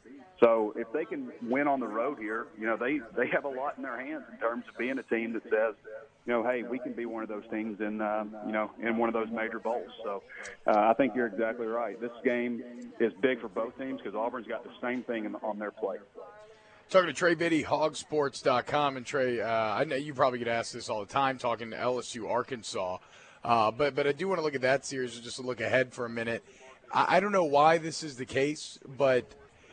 So 0.42 0.72
if 0.76 0.90
they 0.94 1.04
can 1.04 1.30
win 1.42 1.68
on 1.68 1.78
the 1.78 1.86
road 1.86 2.18
here, 2.18 2.46
you 2.58 2.66
know 2.66 2.78
they 2.78 3.00
they 3.16 3.28
have 3.28 3.44
a 3.44 3.48
lot 3.48 3.76
in 3.76 3.82
their 3.82 4.00
hands 4.00 4.24
in 4.32 4.38
terms 4.38 4.64
of 4.66 4.78
being 4.78 4.98
a 4.98 5.02
team 5.02 5.34
that 5.34 5.42
says, 5.44 5.74
you 6.26 6.32
know, 6.32 6.42
hey, 6.42 6.62
we 6.62 6.78
can 6.78 6.94
be 6.94 7.04
one 7.04 7.22
of 7.22 7.28
those 7.28 7.44
teams 7.50 7.78
in 7.80 8.00
um, 8.00 8.34
you 8.46 8.52
know 8.52 8.70
in 8.80 8.96
one 8.96 9.10
of 9.10 9.12
those 9.12 9.28
major 9.30 9.58
bowls. 9.58 9.90
So 10.04 10.22
uh, 10.66 10.72
I 10.74 10.94
think 10.94 11.14
you're 11.14 11.26
exactly 11.26 11.66
right. 11.66 12.00
This 12.00 12.12
game 12.24 12.62
is 12.98 13.12
big 13.20 13.42
for 13.42 13.48
both 13.48 13.76
teams 13.78 14.00
because 14.02 14.16
Auburn's 14.16 14.46
got 14.46 14.64
the 14.64 14.70
same 14.80 15.02
thing 15.02 15.26
in, 15.26 15.34
on 15.36 15.58
their 15.58 15.70
plate. 15.70 16.00
Talking 16.92 17.06
to 17.06 17.14
Trey 17.14 17.34
Biddy, 17.34 17.64
hogsports.com. 17.64 18.98
And 18.98 19.06
Trey, 19.06 19.40
uh, 19.40 19.48
I 19.48 19.84
know 19.84 19.96
you 19.96 20.12
probably 20.12 20.38
get 20.38 20.48
asked 20.48 20.74
this 20.74 20.90
all 20.90 21.00
the 21.00 21.10
time 21.10 21.38
talking 21.38 21.70
to 21.70 21.76
LSU 21.78 22.30
Arkansas. 22.30 22.98
Uh, 23.42 23.70
but, 23.70 23.94
but 23.94 24.06
I 24.06 24.12
do 24.12 24.28
want 24.28 24.40
to 24.40 24.44
look 24.44 24.54
at 24.54 24.60
that 24.60 24.84
series 24.84 25.18
just 25.18 25.36
to 25.36 25.42
look 25.42 25.62
ahead 25.62 25.94
for 25.94 26.04
a 26.04 26.10
minute. 26.10 26.44
I, 26.92 27.16
I 27.16 27.20
don't 27.20 27.32
know 27.32 27.46
why 27.46 27.78
this 27.78 28.02
is 28.02 28.18
the 28.18 28.26
case, 28.26 28.78
but 28.98 29.24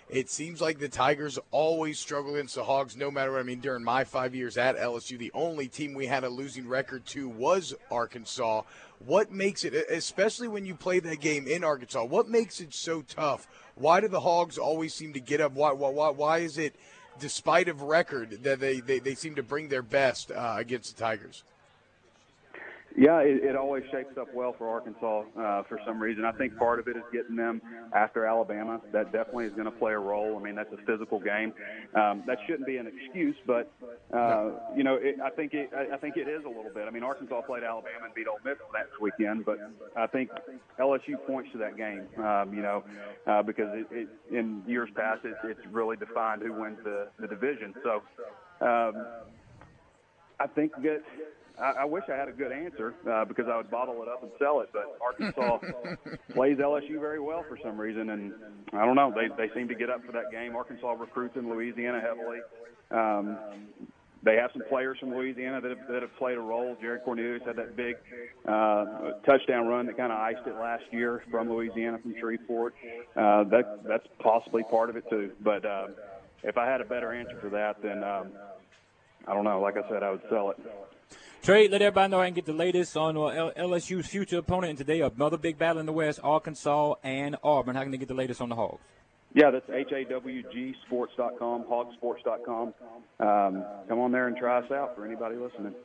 it 0.10 0.30
seems 0.30 0.62
like 0.62 0.80
the 0.80 0.88
Tigers 0.88 1.38
always 1.52 2.00
struggle 2.00 2.36
against 2.36 2.56
the 2.56 2.64
Hogs 2.64 2.96
no 2.96 3.12
matter 3.12 3.34
what. 3.34 3.42
I 3.42 3.44
mean, 3.44 3.60
during 3.60 3.84
my 3.84 4.06
five 4.06 4.34
years 4.34 4.58
at 4.58 4.78
LSU, 4.78 5.18
the 5.18 5.34
only 5.34 5.68
team 5.68 5.96
we 5.96 6.06
had 6.06 6.24
a 6.24 6.30
losing 6.30 6.70
record 6.70 7.06
to 7.08 7.28
was 7.28 7.76
Arkansas. 7.92 8.62
What 9.06 9.30
makes 9.30 9.66
it, 9.66 9.74
especially 9.74 10.48
when 10.48 10.66
you 10.66 10.74
play 10.74 11.02
that 11.02 11.20
game 11.20 11.48
in 11.48 11.66
Arkansas, 11.66 12.06
what 12.06 12.30
makes 12.30 12.62
it 12.62 12.74
so 12.74 13.02
tough? 13.02 13.46
Why 13.76 14.00
do 14.00 14.08
the 14.08 14.22
Hogs 14.22 14.58
always 14.58 14.94
seem 14.94 15.12
to 15.12 15.20
get 15.20 15.42
up? 15.42 15.52
Why, 15.52 15.74
why, 15.74 16.12
why 16.12 16.38
is 16.38 16.58
it– 16.58 16.78
despite 17.20 17.68
of 17.68 17.82
record, 17.82 18.44
that 18.44 18.60
they, 18.60 18.80
they, 18.80 19.00
they 19.00 19.16
seem 19.16 19.36
to 19.36 19.44
bring 19.44 19.70
their 19.70 19.82
best 19.82 20.32
uh, 20.32 20.56
against 20.58 20.96
the 20.96 21.04
Tigers. 21.04 21.44
Yeah, 22.98 23.20
it, 23.20 23.44
it 23.44 23.56
always 23.56 23.84
shapes 23.92 24.18
up 24.20 24.34
well 24.34 24.56
for 24.58 24.68
Arkansas 24.68 25.24
uh, 25.38 25.64
for 25.64 25.80
some 25.86 26.02
reason. 26.02 26.26
I 26.26 26.32
think 26.32 26.58
part 26.58 26.80
of 26.80 26.88
it 26.88 26.98
is 26.98 27.04
getting 27.14 27.36
them 27.36 27.62
after 27.94 28.26
Alabama. 28.26 28.82
That 28.92 29.12
definitely 29.12 29.46
is 29.46 29.54
going 29.54 29.66
to 29.66 29.72
play 29.72 29.94
a 29.94 30.00
role. 30.00 30.38
I 30.38 30.42
mean, 30.42 30.56
that's 30.56 30.74
a 30.74 30.86
physical 30.86 31.20
game. 31.20 31.54
Um, 31.96 32.24
that 32.26 32.40
shouldn't 32.48 32.66
be 32.66 32.78
an 32.78 32.88
excuse, 32.88 33.36
but 33.46 33.72
uh, 34.14 34.52
you 34.76 34.84
know, 34.84 34.96
it, 35.00 35.18
I 35.24 35.30
think 35.30 35.54
it, 35.54 35.70
I 35.74 35.98
think 35.98 36.18
it 36.18 36.28
is 36.28 36.44
a 36.46 36.48
little 36.48 36.72
bit. 36.74 36.88
I 36.88 36.92
mean, 36.92 37.04
Arkansas 37.04 37.42
played 37.42 37.64
Alabama 37.64 38.06
and 38.06 38.14
beat 38.14 38.28
Ole 38.28 38.40
Miss 38.44 38.58
next 38.74 39.00
weekend, 39.00 39.46
but 39.46 39.60
I 39.96 40.08
think 40.08 40.32
LSU 40.80 41.24
points 41.28 41.52
to 41.54 41.60
that 41.60 41.78
game. 41.78 42.08
Um, 42.18 42.54
you 42.54 42.62
know, 42.62 42.84
uh, 43.28 43.44
because 43.44 43.70
it, 43.74 43.88
it, 43.92 44.08
in 44.36 44.64
years 44.68 44.90
past, 44.96 45.24
it, 45.26 45.36
it's 45.44 45.62
really 45.72 45.96
defined 45.96 46.42
who 46.42 46.54
wins 46.54 46.80
the, 46.84 47.10
the 47.20 47.28
division. 47.28 47.74
So. 47.84 48.02
Um, 48.66 49.06
I 50.40 50.48
think 50.48 50.72
that 50.84 51.02
I, 51.60 51.82
I 51.82 51.86
wish 51.86 52.04
I 52.08 52.16
had 52.16 52.28
a 52.28 52.32
good 52.32 52.52
answer 52.52 52.94
uh, 53.10 53.26
because 53.26 53.48
I 53.48 53.58
would 53.58 53.70
bottle 53.70 54.02
it 54.02 54.08
up 54.08 54.24
and 54.24 54.32
sell 54.40 54.62
it. 54.62 54.70
But 54.72 54.98
Arkansas 55.02 55.60
plays 56.34 56.58
LSU 56.58 57.00
very 57.00 57.20
well 57.20 57.44
for 57.48 57.58
some 57.62 57.80
reason, 57.80 58.10
and 58.10 58.34
I 58.74 58.86
don't 58.86 58.96
know. 58.96 59.14
They 59.14 59.28
they 59.36 59.54
seem 59.54 59.68
to 59.68 59.76
get 59.76 59.90
up 59.90 60.06
for 60.06 60.12
that 60.14 60.32
game. 60.32 60.56
Arkansas 60.56 60.92
recruits 60.92 61.36
in 61.36 61.50
Louisiana 61.50 62.02
heavily. 62.02 62.40
Um, 62.92 63.38
they 64.22 64.36
have 64.36 64.52
some 64.52 64.64
players 64.68 64.98
from 65.00 65.12
Louisiana 65.16 65.62
that 65.62 65.70
have, 65.70 65.88
that 65.88 66.02
have 66.02 66.16
played 66.18 66.38
a 66.38 66.42
role. 66.42 66.76
Jared 66.82 67.04
Cornelius 67.04 67.42
had 67.46 67.56
that 67.56 67.78
big 67.78 67.96
uh, 68.46 69.12
touchdown 69.26 69.68
run 69.68 69.86
that 69.86 69.96
kind 69.96 70.12
of 70.12 70.20
iced 70.20 70.46
it 70.46 70.56
last 70.56 70.84
year 70.92 71.24
from 71.32 71.50
Louisiana 71.50 72.00
from 72.00 72.16
Shreveport. 72.20 72.76
Uh, 73.16 73.46
that 73.46 73.80
that's 73.88 74.08
possibly 74.20 74.64
part 74.64 74.90
of 74.90 74.98
it 74.98 75.10
too. 75.10 75.32
But 75.42 75.66
uh, 75.66 75.88
if 76.44 76.58
I 76.58 76.66
had 76.66 76.82
a 76.82 76.86
better 76.86 77.14
answer 77.14 77.38
for 77.40 77.50
that, 77.50 77.82
then 77.82 78.04
um, 78.04 78.32
I 79.26 79.34
don't 79.34 79.46
know. 79.46 79.62
Like 79.62 79.78
I 79.78 79.88
said, 79.90 80.04
I 80.04 80.12
would 80.12 80.24
sell 80.30 80.52
it. 80.52 80.58
Trey, 81.42 81.70
let 81.70 81.82
everybody 81.82 82.12
know 82.12 82.20
I 82.20 82.28
can 82.28 82.34
get 82.34 82.46
the 82.46 82.54
latest 82.54 82.98
on 82.98 83.16
uh, 83.16 83.52
LSU's 83.58 84.08
future 84.08 84.40
opponent. 84.40 84.72
And 84.72 84.78
today, 84.78 85.00
another 85.02 85.38
big 85.38 85.58
battle 85.58 85.80
in 85.80 85.86
the 85.86 85.94
West, 85.94 86.20
Arkansas 86.22 86.96
and 87.02 87.38
Auburn. 87.44 87.76
How 87.76 87.84
can 87.84 87.92
they 87.92 87.98
get 87.98 88.10
the 88.10 88.14
latest 88.14 88.42
on 88.42 88.50
the 88.50 88.56
Hogs? 88.56 88.82
Yeah, 89.34 89.52
that's 89.52 89.66
hawgsports.com, 89.70 91.64
hogsports.com. 91.64 92.74
Um, 93.20 93.66
come 93.88 94.00
on 94.00 94.12
there 94.12 94.28
and 94.28 94.36
try 94.36 94.58
us 94.60 94.70
out 94.72 94.96
for 94.96 95.06
anybody 95.06 95.36
listening. 95.36 95.76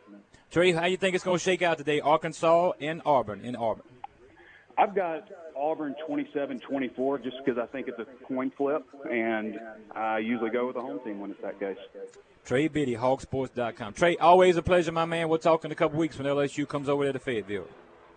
Trey, 0.50 0.72
how 0.72 0.86
you 0.86 0.96
think 0.96 1.14
it's 1.14 1.24
going 1.24 1.38
to 1.38 1.44
shake 1.44 1.62
out 1.62 1.78
today, 1.78 2.00
Arkansas 2.00 2.72
and 2.80 3.02
Auburn 3.04 3.44
in 3.44 3.54
Auburn? 3.54 3.84
I've 4.76 4.94
got 4.94 5.28
Auburn 5.56 5.94
27-24 6.08 7.22
just 7.22 7.36
because 7.44 7.58
I 7.62 7.66
think 7.66 7.86
it's 7.86 7.98
a 7.98 8.06
coin 8.26 8.50
flip, 8.56 8.84
and 9.08 9.60
I 9.94 10.18
usually 10.18 10.50
go 10.50 10.66
with 10.66 10.74
the 10.74 10.82
home 10.82 10.98
team 11.04 11.20
when 11.20 11.30
it's 11.30 11.42
that 11.42 11.60
case. 11.60 11.76
Trey 12.44 12.68
Biddy, 12.68 12.94
hogsports.com. 12.94 13.94
Trey, 13.94 14.16
always 14.18 14.56
a 14.56 14.62
pleasure, 14.62 14.92
my 14.92 15.06
man. 15.06 15.28
We'll 15.28 15.38
talk 15.38 15.64
in 15.64 15.72
a 15.72 15.74
couple 15.74 15.98
weeks 15.98 16.18
when 16.18 16.26
LSU 16.26 16.68
comes 16.68 16.88
over 16.88 17.04
there 17.04 17.12
to 17.14 17.18
Fayetteville. 17.18 17.68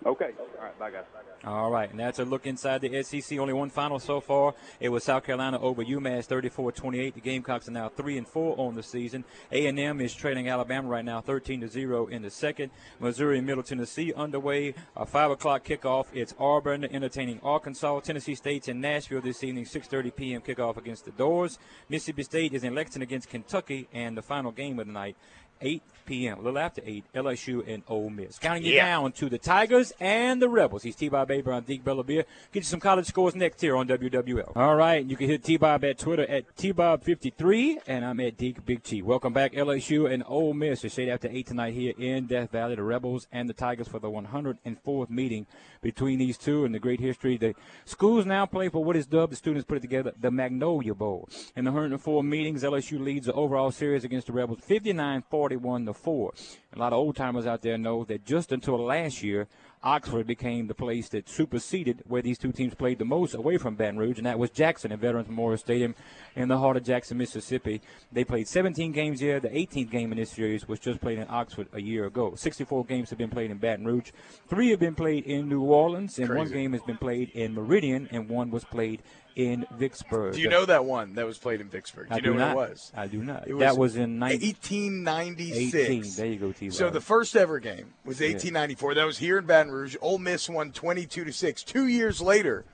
Okay. 0.05 0.31
All 0.57 0.63
right. 0.63 0.79
Bye, 0.79 0.91
guys. 0.91 1.05
All 1.43 1.71
right, 1.71 1.89
and 1.89 1.99
that's 1.99 2.17
a 2.19 2.25
look 2.25 2.47
inside 2.47 2.81
the 2.81 3.03
SEC. 3.03 3.37
Only 3.37 3.53
one 3.53 3.69
final 3.69 3.99
so 3.99 4.19
far. 4.19 4.55
It 4.79 4.89
was 4.89 5.03
South 5.03 5.23
Carolina 5.23 5.59
over 5.61 5.83
UMass, 5.83 6.27
34-28. 6.27 7.13
The 7.13 7.21
Gamecocks 7.21 7.67
are 7.67 7.71
now 7.71 7.89
three 7.89 8.17
and 8.17 8.27
four 8.27 8.59
on 8.59 8.75
the 8.75 8.81
season. 8.81 9.23
A&M 9.51 10.01
is 10.01 10.15
trailing 10.15 10.49
Alabama 10.49 10.89
right 10.89 11.05
now, 11.05 11.21
13 11.21 11.61
to 11.61 11.67
zero 11.67 12.07
in 12.07 12.23
the 12.23 12.31
second. 12.31 12.71
Missouri 12.99 13.37
and 13.37 13.45
Middle 13.45 13.63
Tennessee 13.63 14.11
underway. 14.13 14.73
A 14.95 15.05
five 15.05 15.29
o'clock 15.29 15.63
kickoff. 15.63 16.07
It's 16.11 16.33
Auburn 16.39 16.83
entertaining 16.83 17.39
Arkansas. 17.43 17.99
Tennessee 17.99 18.35
State's 18.35 18.67
in 18.67 18.81
Nashville 18.81 19.21
this 19.21 19.43
evening, 19.43 19.65
6:30 19.65 20.15
p.m. 20.15 20.41
kickoff 20.41 20.77
against 20.77 21.05
the 21.05 21.11
Dores. 21.11 21.59
Mississippi 21.87 22.23
State 22.23 22.53
is 22.53 22.63
in 22.63 22.73
Lexington 22.73 23.03
against 23.03 23.29
Kentucky, 23.29 23.87
and 23.93 24.17
the 24.17 24.23
final 24.23 24.51
game 24.51 24.79
of 24.79 24.87
the 24.87 24.93
night 24.93 25.15
8 25.61 25.81
p.m., 26.05 26.39
a 26.39 26.41
little 26.41 26.57
after 26.57 26.81
8, 26.85 27.03
LSU 27.13 27.67
and 27.67 27.83
Ole 27.87 28.09
Miss. 28.09 28.39
Counting 28.39 28.63
you 28.63 28.75
down 28.75 29.11
to 29.11 29.29
the 29.29 29.37
Tigers 29.37 29.91
and 29.99 30.41
the 30.41 30.47
Rebels. 30.47 30.83
He's 30.83 30.95
T-Bob 30.95 31.29
Hebert 31.29 31.53
on 31.53 31.63
Deke 31.63 31.83
Bellavia. 31.83 32.23
Get 32.51 32.61
you 32.61 32.61
some 32.61 32.79
college 32.79 33.05
scores 33.05 33.35
next 33.35 33.59
here 33.59 33.75
on 33.75 33.87
WWL. 33.87 34.55
All 34.55 34.75
right, 34.75 35.05
you 35.05 35.17
can 35.17 35.27
hit 35.27 35.43
T-Bob 35.43 35.83
at 35.83 35.99
Twitter 35.99 36.25
at 36.29 36.55
T-Bob53, 36.55 37.79
and 37.87 38.05
I'm 38.05 38.19
at 38.21 38.37
Deke 38.37 38.65
Big 38.65 38.83
T. 38.83 39.01
Welcome 39.01 39.33
back, 39.33 39.53
LSU 39.53 40.09
and 40.11 40.23
Ole 40.27 40.53
Miss. 40.53 40.83
It's 40.85 40.93
straight 40.93 41.09
after 41.09 41.27
8 41.29 41.45
tonight 41.45 41.73
here 41.73 41.93
in 41.97 42.25
Death 42.25 42.51
Valley. 42.51 42.75
The 42.75 42.83
Rebels 42.83 43.27
and 43.31 43.49
the 43.49 43.53
Tigers 43.53 43.89
for 43.89 43.99
the 43.99 44.09
104th 44.09 45.09
meeting 45.09 45.45
between 45.81 46.19
these 46.19 46.37
two 46.37 46.65
in 46.65 46.71
the 46.71 46.79
great 46.79 46.99
history. 46.99 47.37
The 47.37 47.53
schools 47.85 48.25
now 48.25 48.45
play 48.45 48.69
for 48.69 48.83
what 48.83 48.95
is 48.95 49.05
dubbed, 49.05 49.33
the 49.33 49.35
students 49.35 49.65
put 49.65 49.77
it 49.77 49.81
together, 49.81 50.13
the 50.19 50.31
Magnolia 50.31 50.95
Bowl. 50.95 51.29
In 51.55 51.65
the 51.65 51.71
104 51.71 52.23
meetings, 52.23 52.63
LSU 52.63 52.99
leads 52.99 53.25
the 53.25 53.33
overall 53.33 53.71
series 53.71 54.03
against 54.03 54.27
the 54.27 54.33
Rebels 54.33 54.59
59 54.63 55.23
41 55.47 55.85
to 55.85 55.93
4. 55.93 56.33
A 56.73 56.79
lot 56.79 56.91
of 56.91 56.99
old 56.99 57.15
timers 57.15 57.47
out 57.47 57.61
there 57.61 57.77
know 57.77 58.03
that 58.03 58.25
just 58.25 58.51
until 58.51 58.77
last 58.77 59.23
year, 59.23 59.47
Oxford 59.81 60.27
became 60.27 60.67
the 60.67 60.73
place 60.73 61.07
that 61.09 61.29
superseded 61.29 62.03
where 62.05 62.21
these 62.21 62.37
two 62.37 62.51
teams 62.51 62.75
played 62.75 62.99
the 62.99 63.05
most 63.05 63.33
away 63.33 63.57
from 63.57 63.75
Baton 63.75 63.97
Rouge, 63.97 64.17
and 64.17 64.25
that 64.25 64.37
was 64.37 64.49
Jackson 64.49 64.91
at 64.91 64.99
Veterans 64.99 65.29
Memorial 65.29 65.57
Stadium 65.57 65.95
in 66.35 66.49
the 66.49 66.57
heart 66.57 66.75
of 66.75 66.83
Jackson, 66.83 67.17
Mississippi. 67.17 67.81
They 68.11 68.25
played 68.25 68.49
17 68.49 68.91
games 68.91 69.21
here. 69.21 69.39
The 69.39 69.47
18th 69.47 69.89
game 69.89 70.11
in 70.11 70.17
this 70.17 70.31
series 70.31 70.67
was 70.67 70.79
just 70.79 70.99
played 70.99 71.19
in 71.19 71.27
Oxford 71.29 71.67
a 71.71 71.81
year 71.81 72.05
ago. 72.05 72.35
64 72.35 72.83
games 72.83 73.09
have 73.09 73.19
been 73.19 73.29
played 73.29 73.49
in 73.49 73.57
Baton 73.57 73.85
Rouge. 73.85 74.11
Three 74.49 74.69
have 74.71 74.81
been 74.81 74.95
played 74.95 75.25
in 75.25 75.47
New 75.47 75.61
Orleans, 75.61 76.19
and 76.19 76.27
Crazy. 76.27 76.37
one 76.39 76.51
game 76.51 76.73
has 76.73 76.81
been 76.81 76.97
played 76.97 77.29
in 77.29 77.53
Meridian, 77.53 78.09
and 78.11 78.27
one 78.27 78.51
was 78.51 78.65
played 78.65 79.01
in 79.37 79.65
Vicksburg. 79.77 80.33
Do 80.33 80.41
you 80.41 80.49
know 80.49 80.65
that 80.65 80.83
one 80.83 81.13
that 81.13 81.25
was 81.25 81.37
played 81.37 81.61
in 81.61 81.69
Vicksburg? 81.69 82.09
Do 82.09 82.15
I 82.15 82.17
you 82.17 82.21
know 82.23 82.33
do 82.33 82.39
what 82.39 82.39
not. 82.39 82.51
it 82.51 82.69
was? 82.71 82.91
I 82.95 83.07
do 83.07 83.23
not. 83.23 83.47
It 83.47 83.53
was 83.53 83.59
that 83.59 83.77
was 83.77 83.95
in 83.95 84.17
19- 84.17 84.19
1896. 84.19 85.75
18. 85.75 86.03
There 86.15 86.25
you 86.25 86.39
go, 86.39 86.51
T. 86.51 86.69
So 86.71 86.89
the 86.89 86.99
first 86.99 87.35
ever 87.35 87.59
game 87.59 87.93
was 88.03 88.19
1894. 88.19 88.95
That 88.95 89.05
was 89.05 89.19
here 89.19 89.37
in 89.37 89.45
Baton 89.45 89.71
Rouge. 89.71 89.95
Ole 90.01 90.17
Miss 90.17 90.49
won 90.49 90.71
22 90.71 91.23
to 91.23 91.31
six. 91.31 91.63
Two 91.63 91.85
years 91.87 92.19
later, 92.19 92.65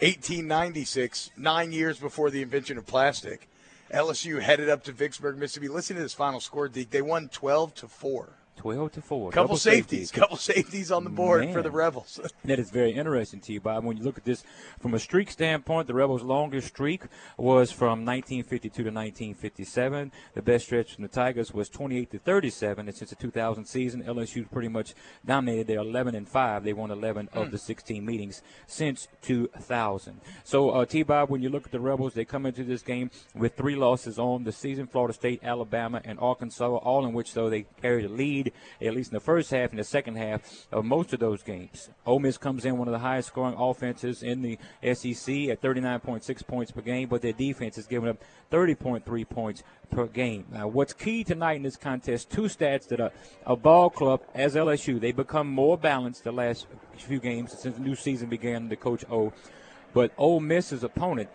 1896, 0.00 1.30
nine 1.36 1.72
years 1.72 1.98
before 1.98 2.30
the 2.30 2.42
invention 2.42 2.76
of 2.78 2.86
plastic, 2.86 3.48
LSU 3.92 4.40
headed 4.40 4.68
up 4.68 4.84
to 4.84 4.92
Vicksburg, 4.92 5.38
Mississippi. 5.38 5.68
Listen 5.68 5.96
to 5.96 6.02
this 6.02 6.14
final 6.14 6.38
score, 6.40 6.68
Deke. 6.68 6.90
They 6.90 7.02
won 7.02 7.28
12 7.28 7.74
to 7.76 7.88
four. 7.88 8.34
12 8.60 8.92
to 8.92 9.00
4. 9.00 9.30
Couple 9.30 9.44
Double 9.44 9.56
safeties, 9.56 10.10
couple 10.10 10.36
safeties 10.36 10.92
on 10.92 11.02
the 11.04 11.08
board 11.08 11.50
for 11.50 11.62
the 11.62 11.70
Rebels. 11.70 12.20
That 12.44 12.58
is 12.58 12.70
very 12.70 12.90
interesting 12.90 13.40
to 13.40 13.52
you, 13.52 13.60
Bob. 13.60 13.84
When 13.84 13.96
you 13.96 14.02
look 14.02 14.18
at 14.18 14.24
this 14.24 14.44
from 14.80 14.92
a 14.92 14.98
streak 14.98 15.30
standpoint, 15.30 15.86
the 15.86 15.94
Rebels' 15.94 16.22
longest 16.22 16.68
streak 16.68 17.04
was 17.38 17.70
from 17.70 18.04
1952 18.04 18.70
to 18.70 18.90
1957. 18.90 20.12
The 20.34 20.42
best 20.42 20.66
stretch 20.66 20.94
from 20.94 21.02
the 21.02 21.08
Tigers 21.08 21.54
was 21.54 21.68
28 21.68 22.10
to 22.10 22.18
37. 22.18 22.88
And 22.88 22.96
since 22.96 23.10
the 23.10 23.16
2000 23.16 23.64
season, 23.64 24.02
LSU 24.02 24.50
pretty 24.50 24.68
much 24.68 24.94
dominated. 25.24 25.66
They're 25.66 25.78
11 25.78 26.14
and 26.14 26.28
5. 26.28 26.64
They 26.64 26.72
won 26.72 26.90
11 26.90 27.30
of 27.32 27.50
the 27.50 27.58
16 27.58 28.04
meetings 28.04 28.42
since 28.66 29.08
2000. 29.22 30.20
So, 30.44 30.70
uh, 30.70 30.84
T. 30.84 31.02
Bob, 31.02 31.30
when 31.30 31.42
you 31.42 31.48
look 31.48 31.66
at 31.66 31.72
the 31.72 31.80
Rebels, 31.80 32.14
they 32.14 32.24
come 32.24 32.46
into 32.46 32.64
this 32.64 32.82
game 32.82 33.10
with 33.34 33.56
three 33.56 33.76
losses 33.76 34.18
on 34.18 34.44
the 34.44 34.52
season: 34.52 34.86
Florida 34.86 35.14
State, 35.14 35.40
Alabama, 35.42 36.02
and 36.04 36.18
Arkansas. 36.18 36.76
All 36.76 37.06
in 37.06 37.12
which, 37.12 37.32
though, 37.34 37.48
they 37.48 37.66
carried 37.80 38.06
a 38.06 38.08
lead 38.08 38.49
at 38.80 38.94
least 38.94 39.10
in 39.10 39.14
the 39.14 39.20
first 39.20 39.50
half 39.50 39.70
and 39.70 39.78
the 39.78 39.84
second 39.84 40.16
half 40.16 40.66
of 40.72 40.84
most 40.84 41.12
of 41.12 41.20
those 41.20 41.42
games. 41.42 41.90
Ole 42.06 42.18
Miss 42.18 42.38
comes 42.38 42.64
in 42.64 42.78
one 42.78 42.88
of 42.88 42.92
the 42.92 42.98
highest 42.98 43.28
scoring 43.28 43.54
offenses 43.58 44.22
in 44.22 44.42
the 44.42 44.58
SEC 44.82 45.48
at 45.48 45.60
39.6 45.60 46.46
points 46.46 46.70
per 46.70 46.80
game, 46.80 47.08
but 47.08 47.22
their 47.22 47.32
defense 47.32 47.78
is 47.78 47.86
giving 47.86 48.08
up 48.08 48.18
30.3 48.50 49.28
points 49.28 49.62
per 49.90 50.06
game. 50.06 50.46
Now, 50.52 50.68
what's 50.68 50.92
key 50.92 51.24
tonight 51.24 51.56
in 51.56 51.62
this 51.62 51.76
contest, 51.76 52.30
two 52.30 52.42
stats 52.42 52.88
that 52.88 53.00
a, 53.00 53.12
a 53.44 53.56
ball 53.56 53.90
club 53.90 54.22
as 54.34 54.54
LSU, 54.54 55.00
they 55.00 55.12
become 55.12 55.48
more 55.48 55.76
balanced 55.76 56.24
the 56.24 56.32
last 56.32 56.66
few 56.96 57.18
games 57.18 57.58
since 57.58 57.76
the 57.76 57.82
new 57.82 57.94
season 57.94 58.28
began 58.28 58.56
under 58.56 58.76
Coach 58.76 59.04
O. 59.10 59.32
But 59.92 60.12
Ole 60.16 60.40
Miss's 60.40 60.84
opponent, 60.84 61.28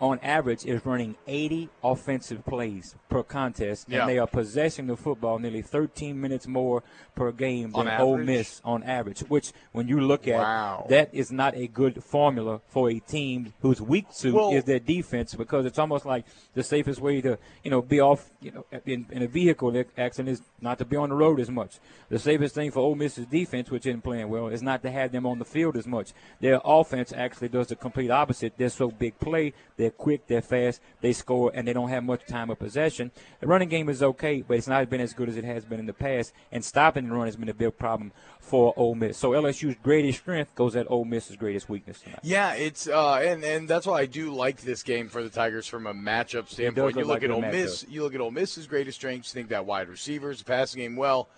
on 0.00 0.18
average, 0.20 0.64
is 0.64 0.84
running 0.86 1.14
80 1.26 1.68
offensive 1.84 2.44
plays 2.44 2.94
per 3.08 3.22
contest, 3.22 3.86
Yeah. 3.88 4.00
and 4.00 4.08
they 4.10 4.18
are 4.18 4.26
possessing 4.26 4.86
the 4.86 4.96
football 4.96 5.38
nearly 5.38 5.62
13 5.62 6.20
minutes 6.20 6.46
more 6.46 6.82
per 7.14 7.32
game 7.32 7.72
On 7.74 7.84
than 7.86 8.00
Ole? 8.00 8.18
Miss 8.18 8.60
on 8.64 8.82
average. 8.82 9.20
Which, 9.20 9.52
when 9.72 9.88
you 9.88 10.00
look 10.00 10.26
at 10.26 10.38
Wow. 10.38 10.86
that, 10.88 11.10
is 11.12 11.30
not 11.30 11.54
a 11.54 11.66
good 11.66 12.02
formula 12.02 12.60
for 12.68 12.88
a 12.90 12.98
team 13.00 13.52
whose 13.60 13.80
weak 13.80 14.06
suit 14.10 14.34
Well- 14.34 14.52
is 14.52 14.64
their 14.64 14.78
defense, 14.78 15.34
because 15.34 15.66
it's 15.66 15.78
almost 15.78 16.06
like 16.06 16.24
the 16.54 16.62
safest 16.62 17.00
way 17.00 17.20
to, 17.20 17.38
you 17.62 17.70
know, 17.70 17.82
be 17.82 18.00
off, 18.00 18.30
you 18.40 18.50
know, 18.52 18.64
in, 18.86 19.06
in 19.10 19.22
a 19.22 19.28
vehicle 19.28 19.70
accident 19.98 20.28
is 20.30 20.42
not 20.60 20.78
to 20.78 20.84
be 20.84 20.96
on 20.96 21.10
the 21.10 21.14
road 21.14 21.40
as 21.40 21.50
much. 21.50 21.78
The 22.08 22.18
safest 22.18 22.54
thing 22.54 22.70
for 22.70 22.80
Ole 22.80 22.94
Miss's 22.94 23.26
defense, 23.26 23.70
which 23.70 23.86
isn't 23.86 24.02
playing 24.02 24.28
well, 24.28 24.48
is 24.48 24.62
not 24.62 24.82
to 24.82 24.90
have 24.90 25.12
them 25.12 25.26
on 25.26 25.38
the 25.38 25.44
field 25.44 25.76
as 25.76 25.86
much. 25.86 26.12
Their 26.40 26.60
offense 26.64 27.12
actually 27.12 27.48
does 27.48 27.68
the 27.68 27.76
complete 27.76 28.10
opposite. 28.10 28.54
They're 28.56 28.68
so 28.68 28.90
big 28.90 29.18
play, 29.18 29.52
they're 29.76 29.89
quick, 29.90 30.26
they're 30.26 30.42
fast, 30.42 30.80
they 31.00 31.12
score, 31.12 31.50
and 31.54 31.66
they 31.66 31.72
don't 31.72 31.88
have 31.88 32.04
much 32.04 32.26
time 32.26 32.50
of 32.50 32.58
possession. 32.58 33.10
The 33.40 33.46
running 33.46 33.68
game 33.68 33.88
is 33.88 34.02
okay, 34.02 34.42
but 34.42 34.56
it's 34.56 34.68
not 34.68 34.88
been 34.88 35.00
as 35.00 35.12
good 35.12 35.28
as 35.28 35.36
it 35.36 35.44
has 35.44 35.64
been 35.64 35.80
in 35.80 35.86
the 35.86 35.92
past, 35.92 36.32
and 36.52 36.64
stopping 36.64 37.08
the 37.08 37.14
run 37.14 37.26
has 37.26 37.36
been 37.36 37.48
a 37.48 37.54
big 37.54 37.76
problem 37.78 38.12
for 38.40 38.74
Ole 38.76 38.94
Miss. 38.94 39.16
So 39.16 39.30
LSU's 39.30 39.76
greatest 39.82 40.20
strength 40.20 40.54
goes 40.54 40.74
at 40.74 40.90
Ole 40.90 41.04
Miss's 41.04 41.36
greatest 41.36 41.68
weakness 41.68 42.00
tonight. 42.00 42.20
Yeah, 42.22 42.54
it's 42.54 42.88
uh, 42.88 43.16
and 43.16 43.44
and 43.44 43.68
that's 43.68 43.86
why 43.86 44.00
I 44.00 44.06
do 44.06 44.34
like 44.34 44.62
this 44.62 44.82
game 44.82 45.08
for 45.08 45.22
the 45.22 45.30
Tigers 45.30 45.66
from 45.66 45.86
a 45.86 45.94
matchup 45.94 46.48
standpoint. 46.48 46.96
You 46.96 47.02
look 47.02 47.08
like 47.08 47.22
at 47.22 47.30
Ole 47.30 47.42
matchup. 47.42 47.52
Miss, 47.52 47.86
you 47.88 48.02
look 48.02 48.14
at 48.14 48.20
Ole 48.20 48.30
Miss's 48.30 48.66
greatest 48.66 48.98
strengths. 48.98 49.32
Think 49.32 49.48
that 49.50 49.66
wide 49.66 49.88
receivers, 49.88 50.38
the 50.38 50.44
passing 50.44 50.80
game. 50.80 50.96
Well, 50.96 51.28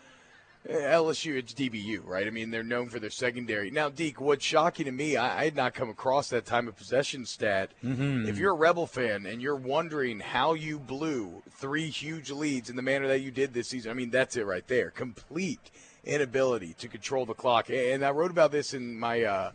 LSU, 0.68 1.36
it's 1.36 1.52
DBU, 1.52 2.02
right? 2.04 2.26
I 2.26 2.30
mean, 2.30 2.50
they're 2.50 2.62
known 2.62 2.88
for 2.88 3.00
their 3.00 3.10
secondary. 3.10 3.70
Now, 3.70 3.88
Deke, 3.88 4.20
what's 4.20 4.44
shocking 4.44 4.84
to 4.84 4.92
me, 4.92 5.16
I, 5.16 5.40
I 5.40 5.44
had 5.44 5.56
not 5.56 5.74
come 5.74 5.90
across 5.90 6.28
that 6.30 6.46
time 6.46 6.68
of 6.68 6.76
possession 6.76 7.26
stat. 7.26 7.72
Mm-hmm. 7.84 8.28
If 8.28 8.38
you're 8.38 8.52
a 8.52 8.56
Rebel 8.56 8.86
fan 8.86 9.26
and 9.26 9.42
you're 9.42 9.56
wondering 9.56 10.20
how 10.20 10.54
you 10.54 10.78
blew 10.78 11.42
three 11.50 11.90
huge 11.90 12.30
leads 12.30 12.70
in 12.70 12.76
the 12.76 12.82
manner 12.82 13.08
that 13.08 13.20
you 13.20 13.32
did 13.32 13.52
this 13.52 13.68
season, 13.68 13.90
I 13.90 13.94
mean, 13.94 14.10
that's 14.10 14.36
it 14.36 14.46
right 14.46 14.66
there. 14.68 14.90
Complete 14.90 15.70
inability 16.04 16.74
to 16.74 16.86
control 16.86 17.26
the 17.26 17.34
clock. 17.34 17.68
And 17.68 18.04
I 18.04 18.10
wrote 18.10 18.30
about 18.30 18.52
this 18.52 18.72
in 18.72 18.98
my 18.98 19.22
uh, 19.22 19.52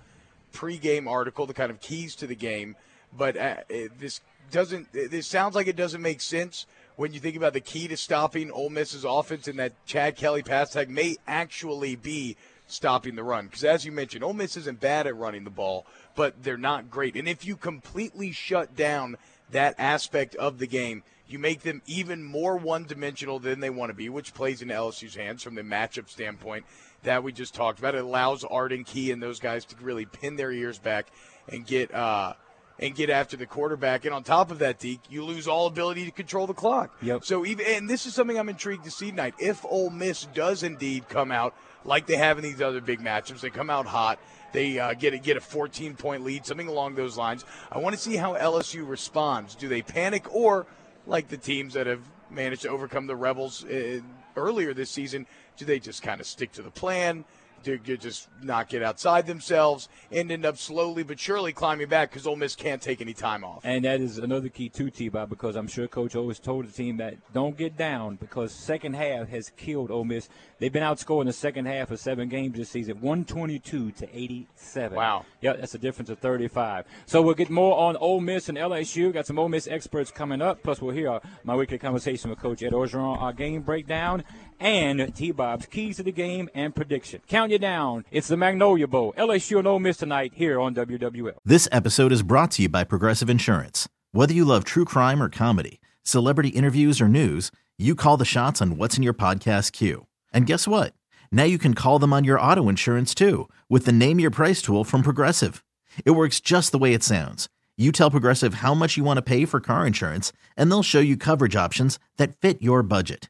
pregame 0.53 1.09
article, 1.09 1.45
the 1.45 1.53
kind 1.53 1.71
of 1.71 1.79
keys 1.79 2.15
to 2.17 2.27
the 2.27 2.35
game. 2.35 2.75
But 3.17 3.37
uh, 3.37 3.55
this 3.97 4.19
doesn't. 4.51 4.91
This 4.91 5.25
sounds 5.25 5.55
like 5.55 5.67
it 5.67 5.77
doesn't 5.77 6.01
make 6.01 6.19
sense 6.19 6.65
when 6.97 7.13
you 7.13 7.19
think 7.19 7.37
about 7.37 7.53
the 7.53 7.61
key 7.61 7.87
to 7.87 7.95
stopping 7.95 8.51
Ole 8.51 8.69
Miss's 8.69 9.05
offense, 9.05 9.47
and 9.47 9.59
that 9.59 9.73
Chad 9.85 10.17
Kelly 10.17 10.43
pass 10.43 10.73
tag 10.73 10.89
may 10.89 11.15
actually 11.27 11.95
be 11.95 12.35
stopping 12.65 13.15
the 13.15 13.23
run. 13.23 13.45
Because 13.45 13.63
as 13.63 13.85
you 13.85 13.91
mentioned, 13.91 14.23
Ole 14.23 14.33
Miss 14.33 14.57
isn't 14.57 14.79
bad 14.79 15.07
at 15.07 15.15
running 15.15 15.43
the 15.43 15.49
ball, 15.49 15.85
but 16.15 16.43
they're 16.43 16.57
not 16.57 16.89
great. 16.89 17.15
And 17.15 17.27
if 17.27 17.45
you 17.45 17.55
completely 17.55 18.31
shut 18.31 18.75
down 18.75 19.15
that 19.51 19.75
aspect 19.77 20.35
of 20.35 20.57
the 20.57 20.67
game, 20.67 21.03
you 21.29 21.39
make 21.39 21.61
them 21.61 21.81
even 21.85 22.23
more 22.23 22.57
one-dimensional 22.57 23.39
than 23.39 23.59
they 23.59 23.69
want 23.69 23.89
to 23.89 23.93
be, 23.93 24.09
which 24.09 24.33
plays 24.33 24.61
into 24.61 24.73
LSU's 24.73 25.15
hands 25.15 25.43
from 25.43 25.55
the 25.55 25.61
matchup 25.61 26.09
standpoint 26.09 26.65
that 27.03 27.23
we 27.23 27.31
just 27.31 27.53
talked 27.53 27.79
about. 27.79 27.95
It 27.95 28.03
allows 28.03 28.43
Arden 28.43 28.83
Key 28.83 29.11
and 29.11 29.21
those 29.21 29.39
guys 29.39 29.65
to 29.65 29.75
really 29.81 30.05
pin 30.05 30.35
their 30.35 30.51
ears 30.51 30.79
back 30.79 31.07
and 31.47 31.65
get 31.65 31.93
uh, 31.93 32.33
and 32.79 32.95
get 32.95 33.09
after 33.09 33.37
the 33.37 33.45
quarterback. 33.45 34.05
And 34.05 34.13
on 34.13 34.23
top 34.23 34.51
of 34.51 34.59
that, 34.59 34.79
Deke, 34.79 35.01
you 35.09 35.23
lose 35.23 35.47
all 35.47 35.67
ability 35.67 36.05
to 36.05 36.11
control 36.11 36.47
the 36.47 36.53
clock. 36.53 36.95
Yep. 37.01 37.25
So 37.25 37.45
even 37.45 37.65
and 37.65 37.89
this 37.89 38.05
is 38.05 38.13
something 38.13 38.37
I'm 38.37 38.49
intrigued 38.49 38.83
to 38.85 38.91
see 38.91 39.09
tonight. 39.09 39.35
If 39.39 39.65
Ole 39.65 39.89
Miss 39.89 40.25
does 40.33 40.63
indeed 40.63 41.09
come 41.09 41.31
out 41.31 41.55
like 41.83 42.05
they 42.05 42.17
have 42.17 42.37
in 42.37 42.43
these 42.43 42.61
other 42.61 42.81
big 42.81 42.99
matchups, 42.99 43.41
they 43.41 43.49
come 43.49 43.69
out 43.69 43.85
hot. 43.85 44.19
They 44.53 44.79
uh, 44.79 44.93
get 44.93 45.13
a, 45.13 45.17
get 45.17 45.37
a 45.37 45.41
14 45.41 45.95
point 45.95 46.23
lead, 46.23 46.45
something 46.45 46.67
along 46.67 46.95
those 46.95 47.17
lines. 47.17 47.45
I 47.71 47.79
want 47.79 47.95
to 47.95 48.01
see 48.01 48.15
how 48.15 48.33
LSU 48.35 48.87
responds. 48.87 49.55
Do 49.55 49.67
they 49.67 49.81
panic 49.81 50.33
or, 50.33 50.65
like 51.05 51.27
the 51.27 51.37
teams 51.37 51.73
that 51.73 51.87
have 51.87 52.01
managed 52.29 52.63
to 52.63 52.69
overcome 52.69 53.07
the 53.07 53.15
Rebels 53.15 53.65
uh, 53.65 53.99
earlier 54.35 54.73
this 54.73 54.89
season, 54.89 55.25
do 55.57 55.65
they 55.65 55.79
just 55.79 56.01
kind 56.01 56.21
of 56.21 56.27
stick 56.27 56.51
to 56.53 56.61
the 56.61 56.71
plan? 56.71 57.25
You 57.67 57.97
just 57.97 58.27
not 58.41 58.69
get 58.69 58.81
outside 58.83 59.27
themselves 59.27 59.89
and 60.11 60.31
end 60.31 60.45
up 60.45 60.57
slowly 60.57 61.03
but 61.03 61.19
surely 61.19 61.53
climbing 61.53 61.89
back 61.89 62.09
because 62.09 62.25
Ole 62.25 62.35
Miss 62.35 62.55
can't 62.55 62.81
take 62.81 63.01
any 63.01 63.13
time 63.13 63.43
off? 63.43 63.61
And 63.63 63.85
that 63.85 64.01
is 64.01 64.17
another 64.17 64.49
key 64.49 64.69
too, 64.69 64.89
T-Bob, 64.89 65.29
because 65.29 65.55
I'm 65.55 65.67
sure 65.67 65.87
Coach 65.87 66.15
always 66.15 66.39
told 66.39 66.67
the 66.67 66.71
team 66.71 66.97
that 66.97 67.15
don't 67.33 67.57
get 67.57 67.77
down 67.77 68.15
because 68.15 68.51
second 68.51 68.95
half 68.95 69.29
has 69.29 69.51
killed 69.57 69.91
Ole 69.91 70.05
Miss. 70.05 70.29
They've 70.59 70.71
been 70.71 70.83
outscoring 70.83 71.25
the 71.25 71.33
second 71.33 71.65
half 71.65 71.91
of 71.91 71.99
seven 71.99 72.29
games 72.29 72.57
this 72.57 72.69
season, 72.69 73.01
122 73.01 73.91
to 73.91 74.17
87. 74.17 74.95
Wow. 74.95 75.25
Yeah, 75.41 75.53
that's 75.53 75.75
a 75.75 75.77
difference 75.77 76.09
of 76.09 76.19
35. 76.19 76.85
So 77.05 77.21
we'll 77.21 77.35
get 77.35 77.49
more 77.49 77.77
on 77.77 77.95
Ole 77.97 78.21
Miss 78.21 78.49
and 78.49 78.57
LSU. 78.57 79.13
Got 79.13 79.27
some 79.27 79.37
Ole 79.37 79.49
Miss 79.49 79.67
experts 79.67 80.09
coming 80.11 80.41
up. 80.41 80.63
Plus, 80.63 80.81
we'll 80.81 80.95
hear 80.95 81.19
my 81.43 81.55
weekly 81.55 81.77
conversation 81.77 82.29
with 82.29 82.39
Coach 82.39 82.63
Ed 82.63 82.71
Orgeron, 82.71 83.21
our 83.21 83.33
game 83.33 83.61
breakdown, 83.61 84.23
and 84.59 85.15
T-Bob's 85.15 85.65
keys 85.65 85.97
to 85.97 86.03
the 86.03 86.11
game 86.11 86.49
and 86.53 86.75
prediction. 86.75 87.21
Count 87.27 87.51
you 87.51 87.59
down. 87.59 88.05
It's 88.11 88.27
the 88.27 88.37
Magnolia 88.37 88.87
Bowl. 88.87 89.13
LSU 89.17 89.59
and 89.59 89.67
Ole 89.67 89.79
Miss 89.79 89.97
tonight 89.97 90.33
here 90.35 90.59
on 90.59 90.75
WWL. 90.75 91.37
This 91.45 91.67
episode 91.71 92.11
is 92.11 92.23
brought 92.23 92.51
to 92.51 92.63
you 92.63 92.69
by 92.69 92.83
Progressive 92.83 93.29
Insurance. 93.29 93.87
Whether 94.11 94.33
you 94.33 94.45
love 94.45 94.63
true 94.63 94.85
crime 94.85 95.21
or 95.21 95.29
comedy, 95.29 95.79
celebrity 96.03 96.49
interviews 96.49 96.99
or 96.99 97.07
news, 97.07 97.51
you 97.77 97.95
call 97.95 98.17
the 98.17 98.25
shots 98.25 98.61
on 98.61 98.77
what's 98.77 98.97
in 98.97 99.03
your 99.03 99.13
podcast 99.13 99.71
queue. 99.71 100.07
And 100.33 100.45
guess 100.45 100.67
what? 100.67 100.93
Now 101.31 101.43
you 101.43 101.57
can 101.57 101.73
call 101.73 101.99
them 101.99 102.13
on 102.13 102.23
your 102.23 102.39
auto 102.39 102.69
insurance 102.69 103.13
too 103.13 103.49
with 103.69 103.85
the 103.85 103.91
Name 103.91 104.19
Your 104.19 104.31
Price 104.31 104.61
tool 104.61 104.83
from 104.83 105.03
Progressive. 105.03 105.63
It 106.05 106.11
works 106.11 106.39
just 106.39 106.71
the 106.71 106.77
way 106.77 106.93
it 106.93 107.03
sounds. 107.03 107.49
You 107.77 107.91
tell 107.91 108.09
Progressive 108.09 108.55
how 108.55 108.73
much 108.73 108.97
you 108.97 109.03
want 109.03 109.17
to 109.17 109.21
pay 109.21 109.45
for 109.45 109.59
car 109.59 109.85
insurance, 109.85 110.33
and 110.55 110.71
they'll 110.71 110.81
show 110.83 110.99
you 110.99 111.15
coverage 111.15 111.55
options 111.55 111.99
that 112.17 112.35
fit 112.35 112.59
your 112.61 112.81
budget. 112.81 113.29